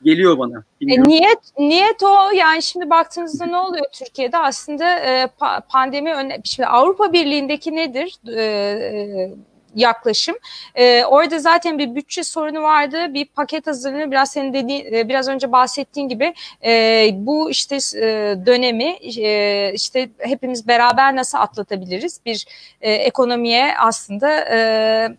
geliyor 0.04 0.38
bana. 0.38 0.64
E, 0.82 1.04
niyet 1.04 1.40
niyet 1.60 2.04
o 2.04 2.32
yani 2.36 2.64
şimdi 2.64 2.90
baktığınızda 2.90 3.46
ne 3.46 3.58
oluyor 3.58 3.86
Türkiye'de 3.94 4.38
aslında 4.38 5.00
e, 5.00 5.30
pandemi 5.70 6.14
önle 6.14 6.42
şimdi 6.44 6.68
Avrupa 6.68 7.14
Birliği'ndeki 7.14 7.76
nedir? 7.76 8.16
E, 8.28 8.42
e, 8.42 9.32
yaklaşım. 9.76 10.36
E, 10.76 11.06
orada 11.06 11.40
zaten 11.40 11.80
bir 11.80 11.96
bütçe 11.96 12.24
sorunu 12.24 12.62
vardı. 12.62 13.14
Bir 13.14 13.26
paket 13.26 13.68
hazırlanıyor. 13.68 14.12
Biraz 14.12 14.32
senin 14.32 14.54
dediğin, 14.54 14.94
e, 14.94 15.10
biraz 15.10 15.28
önce 15.28 15.52
bahsettiğin 15.52 16.10
gibi 16.10 16.34
e, 16.66 17.10
bu 17.14 17.50
işte 17.50 17.76
e, 17.76 18.36
dönemi 18.46 18.98
e, 19.18 19.74
işte 19.74 20.10
hepimiz 20.20 20.68
beraber 20.68 21.16
nasıl 21.16 21.38
atlatabiliriz? 21.38 22.20
Bir 22.26 22.46
e, 22.82 22.94
ekonomiye 22.94 23.74
aslında 23.78 24.30
e, 24.52 25.10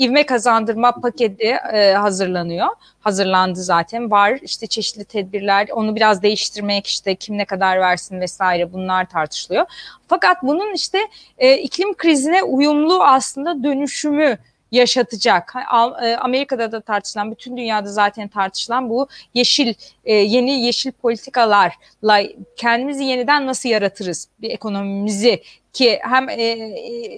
ivme 0.00 0.26
kazandırma 0.26 0.92
paketi 0.92 1.56
e, 1.72 1.92
hazırlanıyor. 1.92 2.66
Hazırlandı 3.00 3.62
zaten. 3.62 4.10
Var 4.10 4.38
işte 4.42 4.66
çeşitli 4.66 5.04
tedbirler. 5.04 5.68
Onu 5.72 5.96
biraz 5.96 6.22
değiştirmek 6.22 6.86
işte 6.86 7.14
kim 7.14 7.38
ne 7.38 7.44
kadar 7.44 7.80
versin 7.80 8.20
vesaire 8.20 8.72
bunlar 8.72 9.08
tartışılıyor. 9.08 9.66
Fakat 10.08 10.42
bunun 10.42 10.74
işte 10.74 10.98
e, 11.38 11.56
iklim 11.56 11.94
krizine 11.94 12.42
uyumlu 12.42 13.04
aslında 13.04 13.64
dönüşümü 13.64 14.38
yaşatacak. 14.72 15.54
E, 16.02 16.16
Amerika'da 16.16 16.72
da 16.72 16.80
tartışılan, 16.80 17.30
bütün 17.30 17.56
dünyada 17.56 17.88
zaten 17.88 18.28
tartışılan 18.28 18.90
bu 18.90 19.08
yeşil 19.34 19.74
e, 20.04 20.14
yeni 20.14 20.64
yeşil 20.64 20.92
politikalarla 20.92 22.22
kendimizi 22.56 23.04
yeniden 23.04 23.46
nasıl 23.46 23.68
yaratırız 23.68 24.28
bir 24.40 24.50
ekonomimizi 24.50 25.42
ki 25.72 25.98
hem 26.02 26.28
e, 26.28 26.52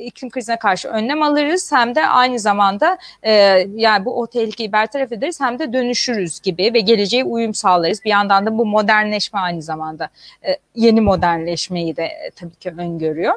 iklim 0.05 0.30
krizine 0.30 0.59
karşı 0.59 0.88
önlem 0.88 1.22
alırız 1.22 1.72
hem 1.72 1.94
de 1.94 2.07
aynı 2.07 2.38
zamanda 2.38 2.98
e, 3.22 3.32
yani 3.74 4.05
bu 4.05 4.20
o 4.20 4.26
tehlikeyi 4.26 4.72
bertaraf 4.72 5.12
ederiz 5.12 5.40
hem 5.40 5.59
de 5.59 5.72
dönüşürüz 5.72 6.40
gibi 6.40 6.70
ve 6.74 6.80
geleceğe 6.80 7.24
uyum 7.24 7.55
sağlarız. 7.55 8.05
Bir 8.05 8.11
yandan 8.11 8.46
da 8.46 8.59
bu 8.59 8.66
modernleşme 8.66 9.40
aynı 9.40 9.62
zamanda 9.62 10.09
e, 10.46 10.57
yeni 10.74 11.01
modernleşmeyi 11.01 11.96
de 11.96 12.05
e, 12.05 12.30
tabii 12.30 12.55
ki 12.55 12.70
öngörüyor. 12.78 13.34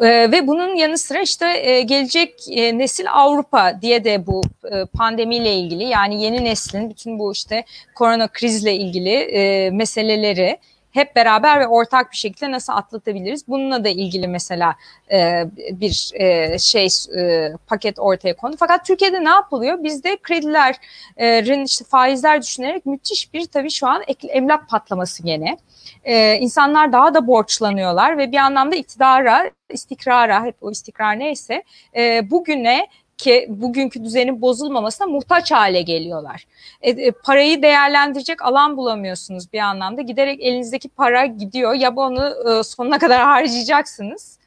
Ee, 0.00 0.32
ve 0.32 0.46
bunun 0.46 0.76
yanı 0.76 0.98
sıra 0.98 1.20
işte 1.20 1.46
e, 1.46 1.82
gelecek 1.82 2.34
e, 2.50 2.78
nesil 2.78 3.12
Avrupa 3.12 3.82
diye 3.82 4.04
de 4.04 4.26
bu 4.26 4.40
e, 4.72 4.84
pandemiyle 4.84 5.54
ilgili 5.54 5.84
yani 5.84 6.22
yeni 6.22 6.44
neslin 6.44 6.90
bütün 6.90 7.18
bu 7.18 7.32
işte 7.32 7.64
korona 7.94 8.28
krizle 8.28 8.74
ilgili 8.74 9.28
meseleleri 9.72 10.58
hep 10.92 11.16
beraber 11.16 11.60
ve 11.60 11.66
ortak 11.66 12.12
bir 12.12 12.16
şekilde 12.16 12.50
nasıl 12.50 12.72
atlatabiliriz? 12.72 13.48
Bununla 13.48 13.84
da 13.84 13.88
ilgili 13.88 14.28
mesela 14.28 14.74
e, 15.12 15.44
bir 15.72 16.10
e, 16.14 16.58
şey 16.58 16.88
e, 17.16 17.52
paket 17.66 17.98
ortaya 17.98 18.36
kondu. 18.36 18.56
Fakat 18.58 18.86
Türkiye'de 18.86 19.24
ne 19.24 19.30
yapılıyor? 19.30 19.82
Bizde 19.82 20.16
kredilerin 20.16 21.64
işte 21.64 21.84
faizler 21.84 22.42
düşünerek 22.42 22.86
müthiş 22.86 23.34
bir 23.34 23.46
tabii 23.46 23.70
şu 23.70 23.86
an 23.86 24.02
emlak 24.28 24.68
patlaması 24.68 25.22
gene. 25.22 25.58
Ee, 26.04 26.38
insanlar 26.40 26.92
daha 26.92 27.14
da 27.14 27.26
borçlanıyorlar 27.26 28.18
ve 28.18 28.32
bir 28.32 28.36
anlamda 28.36 28.76
iktidara, 28.76 29.50
istikrara, 29.70 30.44
hep 30.44 30.56
o 30.60 30.70
istikrar 30.70 31.18
neyse 31.18 31.62
e, 31.96 32.30
bugüne 32.30 32.86
ki 33.22 33.46
bugünkü 33.48 34.04
düzenin 34.04 34.42
bozulmamasına 34.42 35.06
muhtaç 35.06 35.52
hale 35.52 35.82
geliyorlar. 35.82 36.46
E, 36.82 36.90
e, 36.90 37.10
parayı 37.10 37.62
değerlendirecek 37.62 38.42
alan 38.42 38.76
bulamıyorsunuz 38.76 39.52
bir 39.52 39.58
anlamda. 39.58 40.02
Giderek 40.02 40.40
elinizdeki 40.42 40.88
para 40.88 41.26
gidiyor. 41.26 41.74
Ya 41.74 41.92
onu 41.96 42.34
e, 42.50 42.62
sonuna 42.62 42.98
kadar 42.98 43.22
harcayacaksınız 43.22 44.38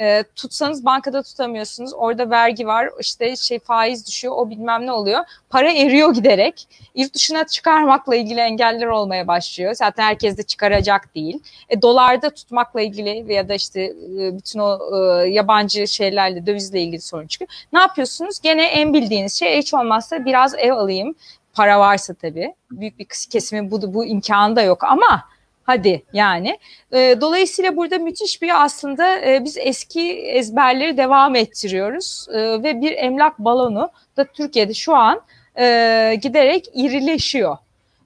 e, 0.00 0.24
tutsanız 0.36 0.84
bankada 0.84 1.22
tutamıyorsunuz. 1.22 1.94
Orada 1.94 2.30
vergi 2.30 2.66
var, 2.66 2.90
işte 3.00 3.36
şey 3.36 3.58
faiz 3.58 4.06
düşüyor, 4.06 4.34
o 4.36 4.50
bilmem 4.50 4.86
ne 4.86 4.92
oluyor. 4.92 5.24
Para 5.50 5.72
eriyor 5.72 6.14
giderek. 6.14 6.68
Yurt 6.94 7.14
dışına 7.14 7.46
çıkarmakla 7.46 8.16
ilgili 8.16 8.40
engeller 8.40 8.86
olmaya 8.86 9.26
başlıyor. 9.26 9.74
Zaten 9.74 10.04
herkes 10.04 10.36
de 10.38 10.42
çıkaracak 10.42 11.14
değil. 11.14 11.42
E, 11.68 11.82
dolarda 11.82 12.30
tutmakla 12.30 12.80
ilgili 12.80 13.32
ya 13.32 13.48
da 13.48 13.54
işte 13.54 13.82
e, 13.82 14.36
bütün 14.36 14.58
o 14.58 14.78
e, 14.96 15.28
yabancı 15.28 15.88
şeylerle, 15.88 16.46
dövizle 16.46 16.80
ilgili 16.80 17.00
sorun 17.00 17.26
çıkıyor. 17.26 17.50
Ne 17.72 17.78
yapıyorsunuz? 17.78 18.40
Gene 18.40 18.64
en 18.64 18.94
bildiğiniz 18.94 19.34
şey 19.34 19.58
hiç 19.58 19.74
olmazsa 19.74 20.24
biraz 20.24 20.54
ev 20.54 20.72
alayım. 20.72 21.14
Para 21.54 21.80
varsa 21.80 22.14
tabii. 22.14 22.54
Büyük 22.70 22.98
bir 22.98 23.06
kesimin 23.30 23.70
bu, 23.70 23.94
bu 23.94 24.04
imkanı 24.04 24.56
da 24.56 24.62
yok 24.62 24.84
ama 24.84 25.24
hadi 25.70 26.02
yani. 26.12 26.58
E, 26.92 27.20
dolayısıyla 27.20 27.76
burada 27.76 27.98
müthiş 27.98 28.42
bir 28.42 28.64
aslında 28.64 29.18
e, 29.18 29.44
biz 29.44 29.56
eski 29.58 30.12
ezberleri 30.12 30.96
devam 30.96 31.36
ettiriyoruz 31.36 32.26
e, 32.32 32.38
ve 32.38 32.80
bir 32.80 32.92
emlak 32.92 33.38
balonu 33.38 33.90
da 34.16 34.24
Türkiye'de 34.24 34.74
şu 34.74 34.96
an 34.96 35.20
e, 35.58 36.18
giderek 36.22 36.68
irileşiyor. 36.74 37.56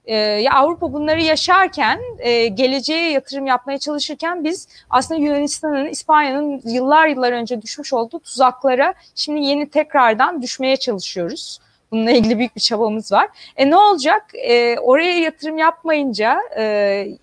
E, 0.07 0.17
ya 0.17 0.53
Avrupa 0.53 0.93
bunları 0.93 1.23
yaşarken, 1.23 2.01
e, 2.19 2.47
geleceğe 2.47 3.11
yatırım 3.11 3.47
yapmaya 3.47 3.79
çalışırken 3.79 4.45
biz 4.45 4.69
aslında 4.91 5.21
Yunanistan'ın, 5.21 5.87
İspanya'nın 5.87 6.62
yıllar 6.65 7.09
yıllar 7.09 7.33
önce 7.33 7.62
düşmüş 7.62 7.93
olduğu 7.93 8.19
tuzaklara 8.19 8.95
şimdi 9.15 9.41
yeni 9.41 9.71
tekrardan 9.71 10.43
düşmeye 10.43 10.77
çalışıyoruz. 10.77 11.61
Bununla 11.95 12.11
ilgili 12.11 12.39
büyük 12.39 12.57
bir 12.57 12.61
çabamız 12.61 13.13
var. 13.13 13.29
E 13.57 13.71
ne 13.71 13.77
olacak? 13.77 14.23
E, 14.35 14.79
oraya 14.79 15.19
yatırım 15.19 15.59
yapmayınca 15.59 16.39
e, 16.57 16.65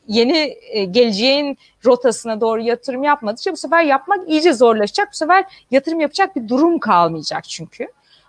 yeni 0.08 0.58
e, 0.70 0.84
geleceğin 0.84 1.58
rotasına 1.86 2.42
doğru 2.42 2.62
yatırım 2.62 3.04
yapmadıkça 3.04 3.52
bu 3.52 3.58
sefer 3.58 3.84
yapmak 3.84 4.30
iyice 4.30 4.54
zorlaşacak. 4.54 5.10
Bu 5.12 5.16
sefer 5.16 5.46
yatırım 5.72 6.00
yapacak 6.00 6.36
bir 6.36 6.48
durum 6.48 6.80
kalmayacak 6.80 7.44
çünkü. 7.44 7.88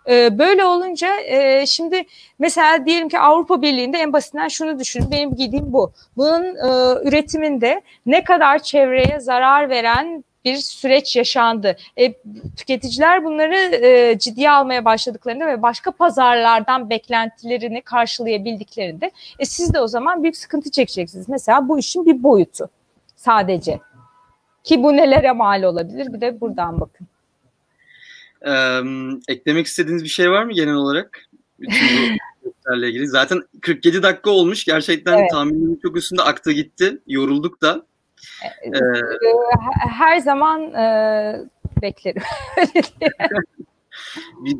E, 0.08 0.38
böyle 0.38 0.64
olunca 0.64 1.20
e, 1.20 1.66
şimdi 1.66 2.04
mesela 2.38 2.86
diyelim 2.86 3.08
ki 3.08 3.18
Avrupa 3.18 3.62
Birliği'nde 3.62 3.98
en 3.98 4.12
basitinden 4.12 4.48
şunu 4.48 4.78
düşünün. 4.78 5.10
Benim 5.10 5.34
giydiğim 5.34 5.72
bu. 5.72 5.92
Bunun 6.16 6.44
e, 6.44 6.68
üretiminde 7.08 7.82
ne 8.06 8.24
kadar 8.24 8.58
çevreye 8.58 9.20
zarar 9.20 9.70
veren 9.70 10.24
bir 10.44 10.56
süreç 10.56 11.16
yaşandı. 11.16 11.76
E, 11.96 12.14
tüketiciler 12.56 13.24
bunları 13.24 13.56
e, 13.56 14.18
ciddiye 14.18 14.50
almaya 14.50 14.84
başladıklarında 14.84 15.46
ve 15.46 15.62
başka 15.62 15.90
pazarlardan 15.90 16.90
beklentilerini 16.90 17.82
karşılayabildiklerinde 17.82 19.10
e, 19.38 19.44
siz 19.44 19.74
de 19.74 19.80
o 19.80 19.86
zaman 19.86 20.22
büyük 20.22 20.36
sıkıntı 20.36 20.70
çekeceksiniz. 20.70 21.28
Mesela 21.28 21.68
bu 21.68 21.78
işin 21.78 22.06
bir 22.06 22.22
boyutu 22.22 22.68
sadece. 23.16 23.80
Ki 24.64 24.82
bu 24.82 24.96
nelere 24.96 25.32
mal 25.32 25.62
olabilir 25.62 26.12
bir 26.12 26.20
de 26.20 26.40
buradan 26.40 26.80
bakın. 26.80 27.06
Ee, 28.46 28.80
eklemek 29.32 29.66
istediğiniz 29.66 30.04
bir 30.04 30.08
şey 30.08 30.30
var 30.30 30.44
mı 30.44 30.52
genel 30.52 30.74
olarak? 30.74 31.26
Bütün 31.60 32.18
bu 32.68 32.74
ilgili. 32.86 33.08
Zaten 33.08 33.42
47 33.60 34.02
dakika 34.02 34.30
olmuş. 34.30 34.64
Gerçekten 34.64 35.18
evet. 35.18 35.30
tahminimin 35.30 35.78
çok 35.82 35.96
üstünde 35.96 36.22
aktı 36.22 36.52
gitti. 36.52 36.98
Yorulduk 37.06 37.62
da. 37.62 37.86
Ee, 38.44 38.70
Her 39.88 40.18
zaman 40.18 40.74
e, 40.74 40.84
beklerim. 41.82 42.22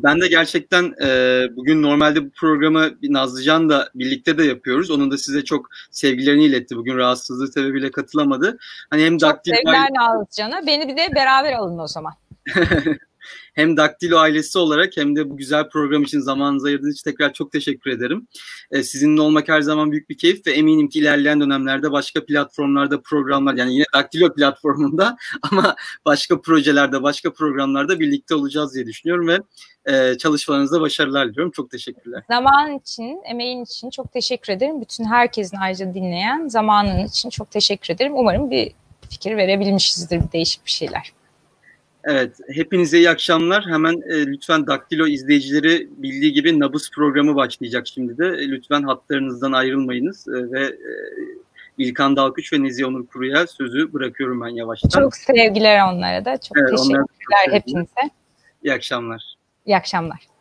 ben 0.03 0.21
de 0.21 0.27
gerçekten 0.27 0.93
e, 1.05 1.47
bugün 1.55 1.81
normalde 1.81 2.25
bu 2.25 2.29
programı 2.29 2.89
Nazlıcan 3.03 3.69
da 3.69 3.89
birlikte 3.95 4.37
de 4.37 4.43
yapıyoruz. 4.43 4.91
Onun 4.91 5.11
da 5.11 5.17
size 5.17 5.43
çok 5.43 5.67
sevgilerini 5.91 6.43
iletti. 6.43 6.75
Bugün 6.75 6.97
rahatsızlığı 6.97 7.47
sebebiyle 7.47 7.91
katılamadı. 7.91 8.57
Hani 8.89 9.05
hem 9.05 9.17
çok 9.17 9.29
daktil 9.29 9.55
sevgiler 9.55 9.89
Nazlıcan'a. 9.93 10.67
Beni 10.67 10.87
bir 10.87 10.97
de 10.97 11.15
beraber 11.15 11.53
alın 11.53 11.79
o 11.79 11.87
zaman. 11.87 12.13
hem 13.53 13.77
Daktilo 13.77 14.17
ailesi 14.17 14.59
olarak 14.59 14.97
hem 14.97 15.15
de 15.15 15.29
bu 15.29 15.37
güzel 15.37 15.69
program 15.69 16.03
için 16.03 16.19
zamanınızı 16.19 16.67
ayırdığınız 16.67 16.95
için 16.95 17.11
tekrar 17.11 17.33
çok 17.33 17.51
teşekkür 17.51 17.91
ederim. 17.91 18.27
Ee, 18.71 18.83
sizinle 18.83 19.21
olmak 19.21 19.49
her 19.49 19.61
zaman 19.61 19.91
büyük 19.91 20.09
bir 20.09 20.17
keyif 20.17 20.47
ve 20.47 20.51
eminim 20.51 20.89
ki 20.89 20.99
ilerleyen 20.99 21.41
dönemlerde 21.41 21.91
başka 21.91 22.25
platformlarda 22.25 23.01
programlar 23.01 23.53
yani 23.53 23.73
yine 23.73 23.85
Daktilo 23.93 24.33
platformunda 24.33 25.17
ama 25.51 25.75
başka 26.05 26.41
projelerde 26.41 27.03
başka 27.03 27.33
programlarda 27.33 27.99
birlikte 27.99 28.35
olacağız 28.35 28.75
diye 28.75 28.85
düşünüyorum 28.85 29.27
ve 29.27 29.39
e, 29.85 30.17
çalışmalarınızda 30.17 30.81
başarılar 30.81 31.29
diliyorum. 31.29 31.51
Çok 31.51 31.69
teşekkürler. 31.69 32.23
Zaman 32.27 32.77
için, 32.77 33.21
emeğin 33.25 33.63
için 33.63 33.89
çok 33.89 34.11
teşekkür 34.13 34.53
ederim. 34.53 34.81
Bütün 34.81 35.05
herkesin 35.05 35.57
ayrıca 35.57 35.93
dinleyen 35.93 36.47
zamanın 36.47 37.05
için 37.05 37.29
çok 37.29 37.51
teşekkür 37.51 37.93
ederim. 37.93 38.13
Umarım 38.15 38.51
bir 38.51 38.71
fikir 39.09 39.37
verebilmişizdir 39.37 40.21
bir 40.21 40.31
değişik 40.31 40.65
bir 40.65 40.71
şeyler. 40.71 41.13
Evet, 42.03 42.39
hepinize 42.53 42.97
iyi 42.97 43.09
akşamlar. 43.09 43.65
Hemen 43.65 43.93
e, 43.93 44.27
lütfen 44.27 44.67
Daktilo 44.67 45.07
izleyicileri 45.07 45.87
bildiği 45.97 46.33
gibi 46.33 46.59
Nabız 46.59 46.91
programı 46.91 47.35
başlayacak 47.35 47.87
şimdi 47.87 48.17
de. 48.17 48.25
E, 48.25 48.49
lütfen 48.49 48.83
hatlarınızdan 48.83 49.51
ayrılmayınız 49.51 50.27
e, 50.27 50.51
ve 50.51 50.63
e, 50.63 50.91
İlkan 51.77 52.15
Dalkıç 52.15 52.53
ve 52.53 52.63
Nezihe 52.63 52.85
Onur 52.85 53.07
Kuru'ya 53.07 53.47
sözü 53.47 53.93
bırakıyorum 53.93 54.41
ben 54.41 54.47
yavaştan. 54.47 55.01
Çok 55.01 55.15
sevgiler 55.15 55.93
onlara 55.93 56.25
da. 56.25 56.37
Çok 56.37 56.57
evet, 56.57 56.69
teşekkürler 56.69 57.45
çok 57.45 57.53
hepinize. 57.53 58.09
İyi 58.63 58.73
akşamlar. 58.73 59.35
İyi 59.65 59.77
akşamlar. 59.77 60.32